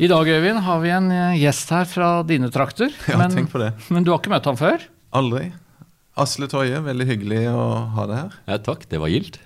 I 0.00 0.08
dag 0.08 0.28
Øyvind, 0.32 0.62
har 0.64 0.78
vi 0.80 0.88
en 0.96 1.10
eh, 1.12 1.34
gjest 1.42 1.70
her 1.74 1.84
fra 1.84 2.06
dine 2.24 2.48
trakter. 2.48 2.88
Ja, 3.04 3.18
men, 3.20 3.34
tenk 3.34 3.50
på 3.52 3.60
det. 3.60 3.74
men 3.92 4.06
du 4.06 4.08
har 4.14 4.22
ikke 4.22 4.32
møtt 4.32 4.46
ham 4.48 4.56
før? 4.56 4.86
Aldri. 5.12 5.50
Asle 6.16 6.48
Toje, 6.48 6.78
veldig 6.86 7.06
hyggelig 7.10 7.42
å 7.52 7.64
ha 7.98 8.06
deg 8.08 8.16
her. 8.16 8.38
Ja, 8.48 8.56
takk, 8.64 8.86
det 8.88 9.00
var 9.02 9.12
gildt. 9.12 9.36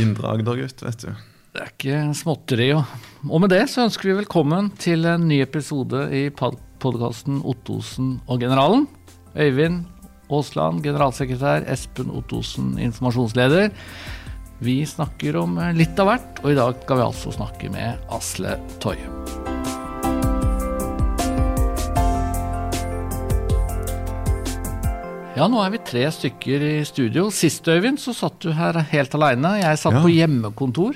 Indre 0.00 0.34
Agder-gutt, 0.34 0.84
vet 0.84 1.06
du. 1.06 1.22
Det 1.54 1.62
er 1.62 1.72
ikke 1.72 2.02
småtteri. 2.20 2.68
Og, 2.76 3.08
og 3.30 3.44
med 3.46 3.54
det 3.54 3.62
så 3.72 3.86
ønsker 3.86 4.10
vi 4.10 4.18
velkommen 4.18 4.68
til 4.76 5.08
en 5.08 5.24
ny 5.30 5.40
episode 5.46 6.04
i 6.12 6.26
podkasten 6.36 7.40
Ottosen 7.40 8.18
og 8.28 8.44
generalen. 8.44 8.84
Øyvind 9.32 9.86
Aasland, 10.28 10.84
generalsekretær. 10.84 11.64
Espen 11.72 12.12
Ottosen, 12.12 12.74
informasjonsleder. 12.90 13.72
Vi 14.64 14.82
snakker 14.84 15.40
om 15.40 15.56
litt 15.80 15.96
av 15.96 16.12
hvert, 16.12 16.44
og 16.44 16.52
i 16.52 16.60
dag 16.60 16.76
skal 16.84 17.00
vi 17.00 17.08
altså 17.08 17.36
snakke 17.40 17.72
med 17.72 18.04
Asle 18.12 18.58
Toje. 18.84 19.63
Ja, 25.34 25.48
nå 25.50 25.58
er 25.64 25.72
vi 25.74 25.80
tre 25.82 26.04
stykker 26.14 26.62
i 26.62 26.74
studio. 26.86 27.24
Sist, 27.34 27.66
Øyvind, 27.66 27.98
så 27.98 28.12
satt 28.14 28.36
du 28.44 28.52
her 28.54 28.76
helt 28.92 29.14
aleine. 29.18 29.56
Jeg 29.58 29.80
satt 29.82 29.96
Ja. 29.96 30.02
på 30.02 30.12
hjemmekontor. 30.12 30.94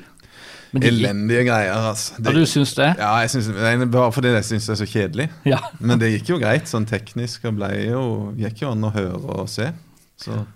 Men 0.72 0.82
det 0.82 0.92
Elendige 0.92 1.44
greier, 1.48 1.74
altså. 1.74 2.14
Ja, 2.22 2.30
du 2.30 2.44
syns 2.46 2.74
det? 2.76 2.94
Ja, 2.98 3.16
jeg 3.24 3.30
synes, 3.30 3.46
det 3.46 3.56
er 3.56 3.86
bare 3.86 4.12
fordi 4.12 4.28
jeg 4.28 4.44
syns 4.44 4.66
det 4.66 4.74
er 4.74 4.86
så 4.86 4.86
kjedelig. 4.92 5.30
Ja. 5.44 5.58
Men 5.80 5.98
det 5.98 6.12
gikk 6.12 6.28
jo 6.28 6.38
greit 6.38 6.68
sånn 6.68 6.86
teknisk, 6.86 7.46
og 7.46 7.56
ble 7.56 7.70
jo, 7.88 8.32
gikk 8.36 8.62
jo 8.62 8.70
an 8.70 8.84
å 8.84 8.92
høre 8.92 9.40
og 9.40 9.48
se. 9.48 9.72
Så 10.16 10.46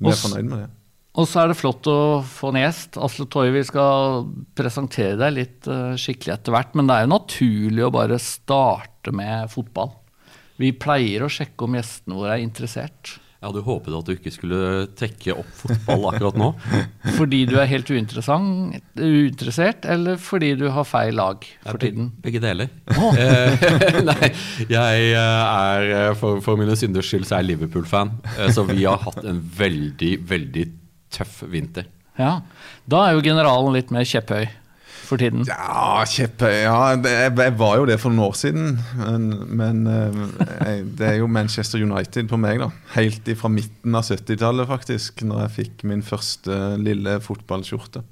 vi 0.00 0.08
er 0.08 0.16
fornøyd 0.22 0.48
med 0.48 0.58
det. 0.60 0.70
Og 1.14 1.28
så 1.28 1.42
er 1.42 1.48
det 1.48 1.58
flott 1.58 1.86
å 1.86 2.22
få 2.24 2.54
en 2.54 2.62
gjest. 2.62 2.96
Asle 2.96 3.26
Toivi 3.26 3.58
vi 3.58 3.64
skal 3.64 4.24
presentere 4.56 5.18
deg 5.18 5.34
litt 5.36 5.68
uh, 5.68 5.92
skikkelig 5.94 6.38
etter 6.38 6.52
hvert. 6.56 6.72
Men 6.74 6.86
det 6.86 6.94
er 6.96 7.04
jo 7.04 7.12
naturlig 7.12 7.84
å 7.84 7.92
bare 7.94 8.18
starte 8.18 9.12
med 9.12 9.50
fotball. 9.52 9.92
Vi 10.60 10.70
pleier 10.78 11.24
å 11.24 11.30
sjekke 11.32 11.66
om 11.66 11.74
gjestene 11.78 12.18
våre 12.18 12.36
er 12.36 12.44
interessert. 12.44 13.16
Jeg 13.44 13.50
hadde 13.50 13.64
håpet 13.66 13.92
at 13.98 14.06
du 14.08 14.12
ikke 14.14 14.30
skulle 14.32 14.58
trekke 14.96 15.34
opp 15.36 15.48
fotball 15.58 16.06
akkurat 16.12 16.36
nå. 16.40 16.46
Fordi 17.18 17.42
du 17.50 17.58
er 17.60 17.68
helt 17.68 17.90
uinteressert, 17.92 19.84
eller 19.84 20.16
fordi 20.16 20.54
du 20.56 20.64
har 20.72 20.86
feil 20.88 21.18
lag 21.20 21.44
for 21.60 21.76
tiden? 21.82 22.08
Begge 22.24 22.40
deler. 22.40 22.72
Oh. 22.96 23.12
Nei, 24.08 24.30
jeg 24.64 25.10
eh, 25.10 25.18
er 25.18 25.92
eh, 25.98 26.14
for, 26.16 26.40
for 26.46 26.56
mine 26.56 26.72
synders 26.80 27.10
skyld 27.10 27.28
så 27.28 27.36
er 27.36 27.44
jeg 27.44 27.50
Liverpool-fan. 27.50 28.14
Så 28.56 28.64
vi 28.70 28.86
har 28.88 29.02
hatt 29.04 29.20
en 29.28 29.44
veldig, 29.58 30.14
veldig 30.30 30.64
tøff 31.12 31.42
vinter. 31.52 31.84
Ja. 32.16 32.38
Da 32.88 33.04
er 33.04 33.18
jo 33.18 33.26
generalen 33.26 33.76
litt 33.76 33.92
mer 33.92 34.08
kjepphøy 34.08 34.48
for 35.04 35.20
tiden. 35.20 35.42
Ja, 35.48 36.00
kjeppe 36.08 36.48
Ja, 36.64 36.76
jeg, 36.94 37.34
jeg 37.36 37.54
var 37.60 37.76
jo 37.80 37.86
det 37.90 37.98
for 38.02 38.14
noen 38.14 38.28
år 38.30 38.36
siden. 38.38 38.78
Men, 39.00 39.26
men 39.60 39.82
eh, 39.90 40.18
jeg, 40.64 40.82
det 40.98 41.08
er 41.10 41.18
jo 41.20 41.28
Manchester 41.30 41.82
United 41.84 42.30
på 42.30 42.38
meg, 42.40 42.62
da. 42.62 42.70
Helt 42.96 43.28
fra 43.40 43.50
midten 43.52 43.94
av 43.98 44.06
70-tallet, 44.08 44.68
faktisk. 44.70 45.24
Når 45.28 45.44
jeg 45.46 45.54
fikk 45.58 45.84
min 45.90 46.02
første 46.06 46.58
lille 46.80 47.18
fotballskjorte. 47.24 48.04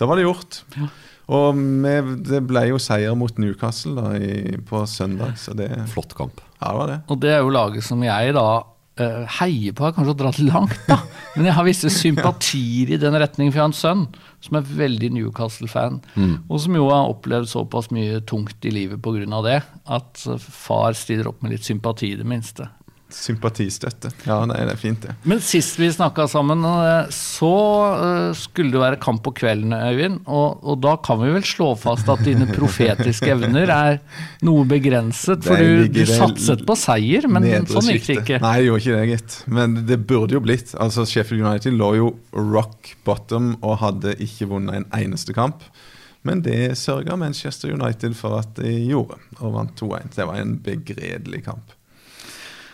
Da 0.00 0.08
var 0.08 0.18
det 0.18 0.24
gjort. 0.26 0.62
Ja. 0.78 0.88
Og 1.32 1.54
med, 1.56 2.08
det 2.26 2.40
ble 2.48 2.64
jo 2.72 2.80
seier 2.82 3.14
mot 3.16 3.36
Newcastle 3.38 3.94
da, 3.94 4.16
i, 4.18 4.56
på 4.66 4.82
søndag, 4.90 5.36
så 5.38 5.54
det 5.56 5.68
Ja, 5.70 5.84
Flott 5.88 6.16
kamp. 6.18 6.40
det 6.58 6.72
var 6.76 6.90
det. 6.90 6.96
Og 7.12 7.20
det 7.22 7.30
er 7.36 7.44
jo 7.44 7.52
laget 7.54 7.84
som 7.86 8.02
jeg 8.04 8.34
da 8.34 8.46
eh, 9.00 9.38
heier 9.38 9.76
på, 9.76 9.86
er 9.86 9.94
kanskje 9.96 10.14
å 10.14 10.18
dra 10.18 10.32
det 10.34 10.46
langt, 10.48 10.76
da. 10.88 10.98
Men 11.36 11.48
jeg 11.48 11.56
har 11.56 11.68
visse 11.68 11.92
sympatier 12.02 12.92
i 12.92 13.00
den 13.00 13.16
retning, 13.20 13.52
for 13.52 13.60
jeg 13.60 13.64
har 13.64 13.72
en 13.72 13.78
sønn 13.78 14.04
som 14.42 14.58
er 14.58 14.66
veldig 14.82 15.12
Newcastle-fan. 15.14 16.00
Og 16.48 16.60
som 16.64 16.74
jo 16.74 16.88
har 16.90 17.12
opplevd 17.12 17.50
såpass 17.52 17.92
mye 17.94 18.20
tungt 18.26 18.64
i 18.66 18.74
livet 18.74 18.98
pga. 19.04 19.42
det, 19.46 19.60
at 19.86 20.24
far 20.42 20.98
stiller 20.98 21.30
opp 21.30 21.42
med 21.42 21.54
litt 21.54 21.68
sympati, 21.68 22.12
i 22.12 22.18
det 22.18 22.26
minste. 22.26 22.66
Sympatistøtte. 23.16 24.10
Ja, 24.26 24.38
nei, 24.48 24.58
det 24.66 24.74
er 24.74 24.80
fint, 24.80 25.04
det. 25.04 25.14
Men 25.28 25.42
sist 25.44 25.78
vi 25.80 25.88
snakka 25.92 26.26
sammen, 26.30 26.64
eh, 26.66 27.10
så 27.14 27.52
eh, 27.92 28.28
skulle 28.38 28.74
det 28.74 28.82
være 28.82 29.00
kamp 29.02 29.22
på 29.26 29.34
kvelden, 29.42 29.74
Øyvind. 29.76 30.22
Og, 30.26 30.62
og 30.64 30.80
da 30.84 30.96
kan 31.04 31.20
vi 31.22 31.30
vel 31.34 31.46
slå 31.46 31.72
fast 31.80 32.10
at 32.12 32.24
dine 32.26 32.48
profetiske 32.50 33.30
evner 33.34 33.72
er 33.74 34.00
noe 34.46 34.66
begrenset. 34.68 35.44
For 35.46 35.60
du, 35.60 35.86
du 35.92 36.02
satset 36.08 36.66
på 36.68 36.76
seier, 36.78 37.28
men 37.30 37.48
sånn 37.70 37.92
gikk 37.92 38.08
det 38.08 38.18
ikke. 38.22 38.42
Nei, 38.44 38.56
det 38.60 38.68
gjorde 38.70 38.84
ikke 38.84 38.98
det, 38.98 39.06
gitt. 39.12 39.38
Men 39.60 39.78
det 39.88 40.00
burde 40.08 40.38
jo 40.38 40.42
blitt. 40.44 40.74
Altså, 40.82 41.06
Sheffield 41.08 41.44
United 41.44 41.78
lå 41.78 41.94
jo 42.00 42.12
rock 42.36 42.94
bottom 43.06 43.54
og 43.60 43.80
hadde 43.82 44.16
ikke 44.22 44.50
vunnet 44.52 44.82
en 44.82 44.88
eneste 45.02 45.36
kamp. 45.36 45.64
Men 46.22 46.42
det 46.42 46.78
sørga 46.78 47.16
Manchester 47.18 47.72
United 47.74 48.14
for 48.14 48.38
at 48.38 48.54
de 48.60 48.72
gjorde, 48.86 49.18
og 49.40 49.56
vant 49.56 49.78
2-1. 49.80 50.12
Det 50.14 50.26
var 50.28 50.38
en 50.38 50.54
begredelig 50.62 51.44
kamp. 51.48 51.74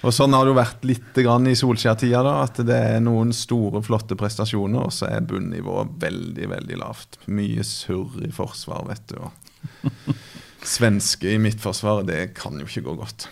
Og 0.07 0.15
Sånn 0.15 0.35
har 0.37 0.47
det 0.47 0.53
jo 0.53 0.59
vært 0.59 0.85
litt 0.87 1.19
i 1.19 1.55
Solskjær-tida. 1.59 2.23
da, 2.23 2.35
At 2.45 2.61
det 2.63 2.77
er 2.77 3.01
noen 3.03 3.33
store, 3.35 3.83
flotte 3.83 4.15
prestasjoner, 4.15 4.87
og 4.87 4.93
så 4.95 5.09
er 5.11 5.27
bunnivået 5.27 5.91
veldig 5.99 6.49
veldig 6.55 6.79
lavt. 6.79 7.19
Mye 7.27 7.65
surr 7.67 8.23
i 8.23 8.31
forsvar, 8.31 8.87
vet 8.87 9.11
du. 9.11 9.19
Og 9.19 10.15
svenske 10.77 11.35
i 11.35 11.41
midtforsvaret, 11.43 12.07
det 12.07 12.35
kan 12.39 12.59
jo 12.61 12.69
ikke 12.69 12.87
gå 12.87 12.95
godt. 13.03 13.29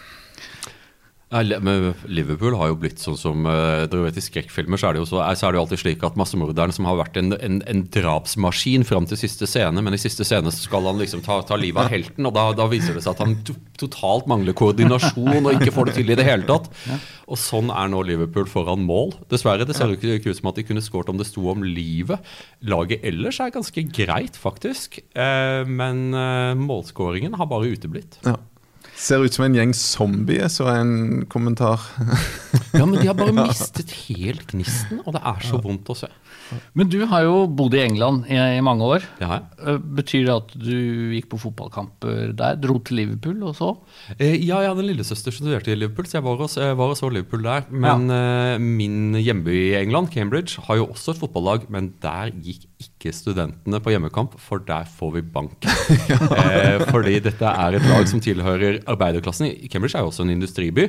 Men 1.27 1.89
Liverpool 2.07 2.55
har 2.55 2.69
jo 2.71 2.77
blitt 2.79 3.01
sånn 3.03 3.17
som 3.19 3.47
eh, 3.51 3.83
dere 3.91 4.05
vet 4.05 4.19
I 4.21 4.23
skrekkfilmer 4.23 4.79
så 4.79 4.89
er 4.89 4.95
det 4.95 5.01
jo 5.01 5.09
så, 5.11 5.25
så 5.35 5.49
er 5.49 5.55
det 5.55 5.59
jo 5.59 5.63
alltid 5.65 5.81
slik 5.83 6.05
at 6.07 6.19
massemorderen 6.21 6.75
som 6.75 6.87
har 6.87 7.01
vært 7.01 7.19
en, 7.19 7.35
en, 7.43 7.57
en 7.67 7.83
drapsmaskin 7.97 8.87
fram 8.87 9.09
til 9.11 9.19
siste 9.19 9.49
scene, 9.51 9.83
men 9.83 9.97
i 9.97 9.99
siste 9.99 10.23
scene 10.27 10.53
skal 10.55 10.87
han 10.87 11.03
liksom 11.03 11.25
ta, 11.27 11.41
ta 11.49 11.59
livet 11.59 11.83
av 11.83 11.91
helten, 11.91 12.31
og 12.31 12.37
da, 12.37 12.47
da 12.55 12.69
viser 12.71 12.95
det 12.95 13.03
seg 13.03 13.17
at 13.17 13.25
han 13.25 13.35
to, 13.49 13.57
totalt 13.83 14.31
mangler 14.31 14.55
koordinasjon 14.57 15.43
og 15.43 15.53
ikke 15.57 15.75
får 15.75 15.91
det 15.91 15.99
til 15.99 16.15
i 16.15 16.19
det 16.19 16.29
hele 16.31 16.47
tatt. 16.47 16.71
Og 17.27 17.43
sånn 17.43 17.75
er 17.75 17.91
nå 17.91 18.07
Liverpool 18.07 18.47
foran 18.47 18.87
mål. 18.87 19.17
Dessverre. 19.33 19.67
Det 19.67 19.75
ser 19.75 19.91
jo 19.91 19.99
ikke 19.99 20.31
ut 20.31 20.39
som 20.39 20.53
at 20.53 20.61
de 20.61 20.67
kunne 20.69 20.85
skåret 20.85 21.11
om 21.11 21.19
det 21.19 21.27
sto 21.27 21.43
om 21.51 21.65
livet. 21.67 22.23
Laget 22.71 23.03
ellers 23.07 23.43
er 23.43 23.51
ganske 23.55 23.83
greit, 23.91 24.39
faktisk, 24.39 25.01
eh, 25.19 25.67
men 25.67 26.07
eh, 26.15 26.55
målskåringen 26.61 27.35
har 27.35 27.51
bare 27.51 27.75
uteblitt. 27.75 28.21
Ja. 28.23 28.39
Ser 28.97 29.21
ut 29.21 29.35
som 29.37 29.45
en 29.45 29.55
gjeng 29.59 29.75
zombier, 29.77 30.49
så 30.49 30.71
en 30.73 31.27
kommentar. 31.29 31.83
Ja, 32.73 32.87
men 32.89 32.97
de 32.97 33.07
har 33.11 33.17
bare 33.19 33.35
mistet 33.47 33.93
helt 34.07 34.47
gnisten, 34.49 35.03
og 35.05 35.13
det 35.19 35.21
er 35.21 35.45
så 35.45 35.61
vondt 35.61 35.91
å 35.93 35.97
se. 35.99 36.09
Men 36.79 36.89
du 36.89 37.01
har 37.11 37.25
jo 37.27 37.43
bodd 37.59 37.75
i 37.75 37.81
England 37.83 38.29
i, 38.31 38.37
i 38.39 38.63
mange 38.65 38.87
år. 38.87 39.05
Jeg. 39.21 39.45
Eh, 39.67 39.79
Betyr 39.99 40.25
det 40.29 40.35
at 40.37 40.53
du 40.63 40.77
gikk 41.17 41.27
på 41.33 41.41
fotballkamper 41.43 42.33
der? 42.39 42.57
Dro 42.63 42.79
til 42.87 43.01
Liverpool 43.03 43.43
og 43.51 43.57
så? 43.59 43.73
Eh, 44.17 44.37
Ja, 44.47 44.61
jeg 44.63 44.71
hadde 44.73 44.85
en 44.85 44.91
lillesøster 44.93 45.35
som 45.35 45.45
studerte 45.45 45.75
i 45.75 45.79
Liverpool, 45.79 46.07
så 46.09 46.21
jeg 46.21 46.27
var 46.29 46.41
og, 46.47 46.57
var 46.81 46.95
og 46.95 46.99
så 47.01 47.11
Liverpool 47.13 47.43
der. 47.45 47.67
Men 47.69 48.07
eh, 48.15 48.57
min 48.63 49.19
hjemby 49.21 49.57
i 49.73 49.75
England, 49.83 50.13
Cambridge, 50.15 50.63
har 50.71 50.81
jo 50.81 50.89
også 50.95 51.13
et 51.17 51.21
fotballag, 51.25 51.67
men 51.75 51.93
der 52.05 52.31
gikk 52.39 52.65
ikke 52.81 52.96
studentene 53.15 53.81
på 53.83 53.93
hjemmekamp, 53.93 54.37
for 54.43 54.63
der 54.67 54.89
får 54.91 55.13
vi 55.17 55.25
bank. 55.35 55.67
eh, 56.43 56.85
fordi 56.91 57.19
dette 57.25 57.51
er 57.51 57.79
et 57.79 57.89
lag 57.91 58.07
som 58.11 58.23
tilhører 58.23 58.81
arbeiderklassen. 58.89 59.51
Cambridge 59.73 59.99
er 59.99 60.05
jo 60.05 60.13
også 60.13 60.27
en 60.27 60.35
industriby. 60.37 60.89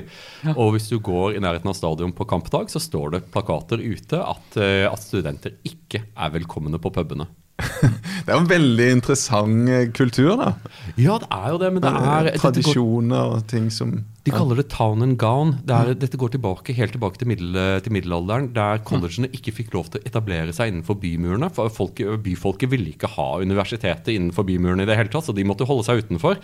Og 0.55 0.75
hvis 0.75 0.89
du 0.91 0.97
går 1.03 1.37
i 1.37 1.43
nærheten 1.43 1.71
av 1.71 1.77
stadion 1.77 2.15
på 2.15 2.27
kampdag, 2.29 2.71
så 2.73 2.81
står 2.83 3.17
det 3.17 3.25
plakater 3.33 3.83
ute 3.83 4.21
at, 4.21 4.61
eh, 4.61 4.85
at 4.89 5.03
studenter 5.03 5.59
ikke 5.67 6.05
er 6.13 6.33
velkomne 6.37 6.81
på 6.81 6.93
pubene. 6.93 7.29
Det 8.27 8.33
er 8.33 8.35
jo 8.35 8.43
en 8.43 8.49
veldig 8.49 8.85
interessant 8.97 9.69
eh, 9.71 9.87
kultur, 9.95 10.33
da. 10.37 10.51
Ja, 10.99 11.15
det 11.21 11.27
er 11.31 11.47
jo 11.53 11.59
det, 11.61 11.69
men 11.73 11.83
det 11.83 11.89
er 11.89 12.29
Tradisjoner 12.37 13.33
og 13.37 13.45
ting 13.49 13.69
som 13.73 13.93
De 14.27 14.33
kaller 14.33 14.59
det 14.59 14.67
town 14.73 15.01
and 15.05 15.15
gown. 15.21 15.53
Det 15.65 15.73
er, 15.73 15.93
dette 15.97 16.19
går 16.19 16.33
tilbake, 16.35 16.75
helt 16.75 16.91
tilbake 16.93 17.21
til, 17.21 17.29
middel, 17.31 17.55
til 17.85 17.95
middelalderen, 17.95 18.49
der 18.53 18.81
collegene 18.85 19.29
ikke 19.33 19.53
fikk 19.55 19.71
lov 19.73 19.87
til 19.89 20.01
å 20.01 20.09
etablere 20.09 20.53
seg 20.53 20.73
innenfor 20.73 20.99
bymurene. 20.99 21.47
For 21.55 21.71
folk, 21.73 22.01
byfolket 22.25 22.73
ville 22.73 22.91
ikke 22.91 23.09
ha 23.15 23.29
universitetet 23.39 24.11
innenfor 24.13 24.45
bymurene 24.49 24.83
i 24.83 24.89
det 24.89 24.99
hele 24.99 25.13
tatt, 25.13 25.29
så 25.29 25.35
de 25.37 25.47
måtte 25.47 25.69
holde 25.69 25.87
seg 25.87 26.03
utenfor. 26.03 26.41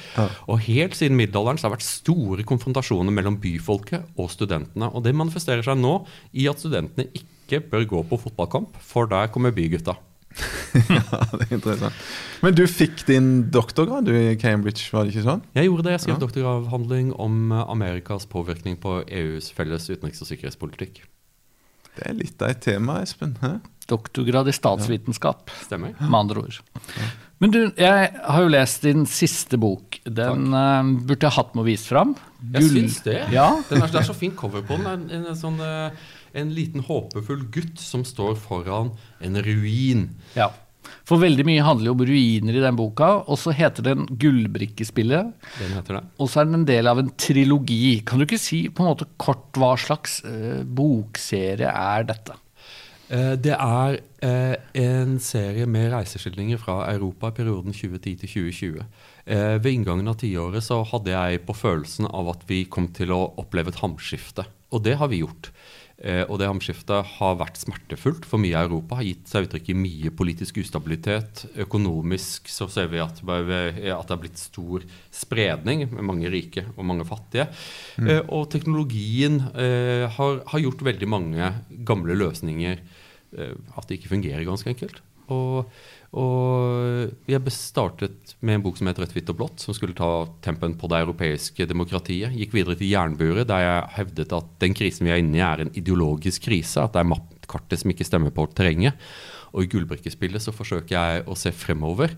Og 0.48 0.63
helt 0.69 0.95
siden 0.98 1.19
middelalderen 1.19 1.60
så 1.60 1.68
har 1.68 1.74
det 1.75 1.81
vært 1.81 1.89
store 1.89 2.48
konfrontasjoner 2.48 3.13
mellom 3.13 3.38
byfolket 3.44 4.15
og 4.15 4.31
studentene. 4.33 4.89
Og 4.95 5.04
det 5.06 5.13
manifesterer 5.19 5.65
seg 5.68 5.77
nå 5.83 6.00
i 6.31 6.48
at 6.50 6.63
studentene 6.63 7.12
ikke 7.12 7.60
bør 7.69 7.86
gå 7.98 8.07
på 8.07 8.24
fotballkamp, 8.24 8.80
for 8.81 9.12
der 9.12 9.30
kommer 9.33 9.51
bygutta. 9.54 10.00
Ja, 10.97 11.19
det 11.38 11.45
er 11.47 11.56
interessant. 11.57 12.03
Men 12.44 12.56
du 12.57 12.63
fikk 12.69 13.03
din 13.07 13.27
doktorgrad 13.53 14.07
du, 14.09 14.13
i 14.18 14.35
Cambridge, 14.41 14.88
var 14.94 15.06
det 15.06 15.13
ikke 15.13 15.25
sånn? 15.27 15.44
Jeg 15.56 15.69
gjorde 15.69 15.85
det. 15.88 15.95
Jeg 15.97 16.03
skrev 16.06 16.15
Ja. 16.18 16.21
doktoravhandling 16.25 17.12
om 17.21 17.51
eh, 17.51 17.65
Amerikas 17.71 18.25
påvirkning 18.31 18.80
på 18.81 19.01
EUs 19.07 19.51
felles 19.56 19.89
utenriks- 19.91 20.24
og 20.25 20.31
sikkerhetspolitikk. 20.31 21.03
Det 21.94 22.07
er 22.09 22.18
litt 22.18 22.41
av 22.41 22.56
et 22.56 22.63
tema, 22.65 23.01
Espen. 23.06 23.35
Hæ? 23.44 23.59
Doktorgrad 23.91 24.47
i 24.50 24.56
statsvitenskap, 24.56 25.51
Stemmer? 25.65 25.94
med 26.00 26.19
andre 26.24 26.45
ord. 26.47 26.59
Men 27.44 27.51
du, 27.51 27.59
jeg 27.75 28.09
har 28.24 28.41
jo 28.45 28.51
lest 28.53 28.86
din 28.88 29.03
siste 29.09 29.59
bok. 29.59 29.97
Den 30.07 30.53
uh, 30.56 30.79
burde 31.03 31.27
jeg 31.27 31.36
hatt 31.36 31.51
med 31.53 31.65
å 31.65 31.68
vise 31.68 31.89
fram. 31.91 32.13
Jeg 32.56 32.69
syns 32.71 33.01
det. 33.03 33.18
Ja, 33.36 33.50
Den 33.69 33.83
er, 33.83 33.91
det 33.91 34.00
er 34.00 34.07
så 34.07 34.15
fin 34.15 34.31
cover 34.39 34.63
på 34.63 34.77
den. 34.79 34.88
En, 34.88 35.03
en, 35.12 35.25
en, 35.33 35.38
sånn, 35.38 35.59
eh, 35.63 36.12
en 36.33 36.51
liten 36.56 36.81
håpefull 36.88 37.45
gutt 37.53 37.80
som 37.80 38.03
står 38.07 38.35
foran 38.41 38.91
en 39.21 39.39
ruin. 39.45 40.09
ja. 40.35 40.51
For 41.07 41.19
veldig 41.19 41.44
mye 41.47 41.63
handler 41.63 41.88
jo 41.89 41.94
om 41.95 42.01
ruiner 42.07 42.56
i 42.57 42.62
den 42.63 42.75
boka, 42.75 43.07
og 43.27 43.38
så 43.39 43.53
heter 43.56 43.83
den 43.85 44.03
Gullbrikkespillet. 44.19 45.30
Den 45.59 45.71
heter 45.77 45.97
det. 45.97 46.01
Og 46.19 46.27
så 46.31 46.41
er 46.41 46.47
den 46.50 46.57
en 46.62 46.65
del 46.68 46.88
av 46.91 47.00
en 47.00 47.09
trilogi. 47.19 48.01
Kan 48.07 48.19
du 48.19 48.25
ikke 48.25 48.39
si 48.39 48.65
på 48.69 48.83
en 48.83 48.89
måte 48.91 49.07
kort 49.19 49.56
hva 49.59 49.74
slags 49.80 50.19
eh, 50.27 50.62
bokserie 50.68 51.71
er 51.71 52.07
dette? 52.07 52.36
Eh, 53.09 53.33
Det 53.39 53.56
er 53.56 53.97
eh, 54.24 54.56
en 54.83 55.18
serie 55.24 55.65
med 55.68 55.91
reiseskildringer 55.95 56.59
fra 56.62 56.81
Europa 56.91 57.31
i 57.31 57.38
perioden 57.39 57.75
2010 57.75 58.18
til 58.24 58.33
2020. 58.51 58.83
Eh, 59.25 59.56
Ved 59.63 59.71
inngangen 59.74 60.07
av 60.12 60.19
tiåret 60.24 60.63
så 60.68 60.81
hadde 60.91 61.15
jeg 61.15 61.45
på 61.47 61.56
følelsen 61.56 62.07
av 62.12 62.31
at 62.36 62.44
vi 62.50 62.63
kom 62.65 62.88
til 62.95 63.12
å 63.15 63.24
oppleve 63.39 63.71
et 63.74 63.79
hamskifte. 63.83 64.45
Og 64.74 64.83
det 64.83 64.97
har 65.00 65.07
vi 65.12 65.24
gjort. 65.24 65.51
Eh, 66.01 66.24
Og 66.25 66.40
det 66.42 66.50
hamskiftet 66.50 67.06
har 67.19 67.38
vært 67.38 67.60
smertefullt 67.62 68.25
for 68.25 68.42
mye 68.42 68.57
av 68.57 68.68
Europa. 68.68 68.98
Har 69.00 69.07
gitt 69.07 69.30
seg 69.30 69.48
uttrykk 69.48 69.69
i 69.69 69.78
mye 69.78 70.12
politisk 70.16 70.57
ustabilitet. 70.63 71.45
Økonomisk 71.63 72.50
så 72.50 72.68
ser 72.72 72.90
vi 72.92 73.01
at, 73.04 73.22
det 73.22 73.94
har 73.94 74.22
blitt 74.22 74.42
stor 74.42 74.84
spredning 75.13 75.86
med 75.92 76.04
mange 76.04 76.31
rike 76.34 76.66
og 76.75 76.86
mange 76.90 77.06
fattige. 77.06 77.48
Eh, 78.01 78.22
Og 78.28 78.50
teknologien 78.50 79.40
eh, 79.54 80.10
har, 80.10 80.44
har 80.48 80.60
gjort 80.66 80.81
veldig 80.84 81.10
mange 81.10 81.54
gamle 81.86 82.18
løsninger 82.18 82.80
at 83.34 83.88
det 83.89 83.96
ikke 83.98 84.12
fungerer, 84.12 84.44
ganske 84.46 84.69
enkelt. 84.69 85.00
Og, 85.31 85.70
og 86.20 87.30
jeg 87.30 87.54
startet 87.56 88.36
med 88.42 88.58
en 88.58 88.66
bok 88.66 88.78
som 88.78 88.88
het 88.90 89.00
'Rødt, 89.00 89.14
hvitt 89.16 89.31
og 89.31 89.38
blått', 89.40 89.64
som 89.64 89.74
skulle 89.74 89.96
ta 89.96 90.28
tempen 90.42 90.75
på 90.75 90.90
det 90.92 91.00
europeiske 91.06 91.68
demokratiet. 91.70 92.36
Gikk 92.36 92.54
videre 92.54 92.75
til 92.75 92.92
jernburet, 92.92 93.48
der 93.48 93.60
jeg 93.60 93.90
hevdet 93.98 94.34
at 94.34 94.48
den 94.60 94.74
krisen 94.74 95.06
vi 95.08 95.12
er 95.12 95.22
inne 95.24 95.38
i, 95.38 95.46
er 95.46 95.62
en 95.62 95.75
ideologisk 95.75 96.44
krise. 96.50 96.84
At 96.84 96.94
det 96.94 97.00
er 97.02 97.12
mappkartet 97.12 97.80
som 97.80 97.92
ikke 97.92 98.06
stemmer 98.06 98.31
på 98.31 98.48
terrenget. 98.54 98.94
Og 99.54 99.64
i 99.64 99.70
gullbrikkespillet 99.70 100.42
så 100.42 100.52
forsøker 100.52 100.98
jeg 100.98 101.24
å 101.30 101.38
se 101.38 101.52
fremover. 101.52 102.18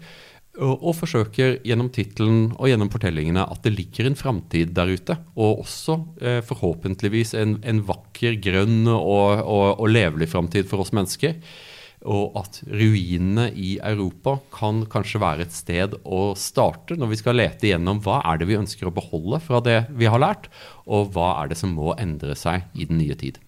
Og 0.55 0.95
forsøker 0.95 1.57
gjennom 1.67 1.89
tittelen 1.91 2.53
og 2.55 2.69
gjennom 2.69 2.87
fortellingene 2.87 3.43
at 3.43 3.59
det 3.65 3.73
ligger 3.75 4.07
en 4.07 4.15
framtid 4.15 4.71
der 4.71 4.87
ute. 4.87 5.17
Og 5.35 5.65
også 5.65 5.97
eh, 6.21 6.39
forhåpentligvis 6.47 7.35
en, 7.35 7.57
en 7.61 7.81
vakker, 7.83 8.39
grønn 8.39 8.87
og, 8.87 9.43
og, 9.43 9.81
og 9.83 9.89
levelig 9.91 10.29
framtid 10.31 10.69
for 10.71 10.79
oss 10.79 10.93
mennesker. 10.95 11.35
Og 12.05 12.37
at 12.37 12.61
ruinene 12.69 13.47
i 13.57 13.75
Europa 13.81 14.37
kan 14.53 14.83
kanskje 14.91 15.21
være 15.23 15.47
et 15.47 15.55
sted 15.55 15.97
å 16.05 16.21
starte 16.37 16.97
når 16.99 17.13
vi 17.13 17.19
skal 17.21 17.39
lete 17.39 17.69
igjennom 17.69 18.01
hva 18.05 18.19
er 18.29 18.41
det 18.41 18.49
vi 18.51 18.59
ønsker 18.59 18.89
å 18.89 18.93
beholde 18.93 19.41
fra 19.43 19.61
det 19.65 19.79
vi 19.97 20.09
har 20.09 20.21
lært, 20.21 20.49
og 20.85 21.15
hva 21.15 21.33
er 21.41 21.51
det 21.51 21.59
som 21.59 21.73
må 21.73 21.95
endre 21.97 22.37
seg 22.37 22.67
i 22.77 22.85
den 22.89 23.01
nye 23.01 23.17
tid. 23.17 23.41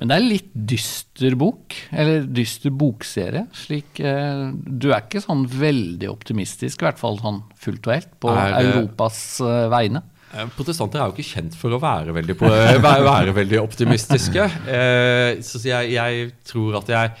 Men 0.00 0.08
det 0.08 0.14
er 0.14 0.22
en 0.22 0.30
litt 0.30 0.52
dyster 0.70 1.34
bok, 1.36 1.74
eller 1.92 2.22
dyster 2.24 2.72
bokserie. 2.72 3.42
Slik, 3.52 4.00
eh, 4.00 4.46
du 4.56 4.88
er 4.94 5.02
ikke 5.02 5.20
sånn 5.20 5.42
veldig 5.44 6.08
optimistisk, 6.08 6.80
i 6.80 6.88
hvert 6.88 7.02
fall 7.02 7.20
sånn 7.20 7.42
fullt 7.60 7.90
og 7.90 7.92
helt, 7.92 8.14
på 8.22 8.32
Er 8.32 8.56
Europas 8.62 9.20
eh, 9.44 9.66
vegne. 9.74 10.00
Eh, 10.30 10.48
Protestanter 10.54 11.02
er 11.02 11.10
jo 11.10 11.16
ikke 11.18 11.34
kjent 11.34 11.58
for 11.58 11.74
å 11.74 11.82
være 11.82 12.14
veldig, 12.16 12.38
være 12.86 13.34
veldig 13.36 13.60
optimistiske. 13.60 14.46
Eh, 14.70 15.42
så 15.44 15.60
jeg, 15.66 15.92
jeg 15.98 16.32
tror 16.48 16.80
at 16.80 16.92
jeg 16.94 17.12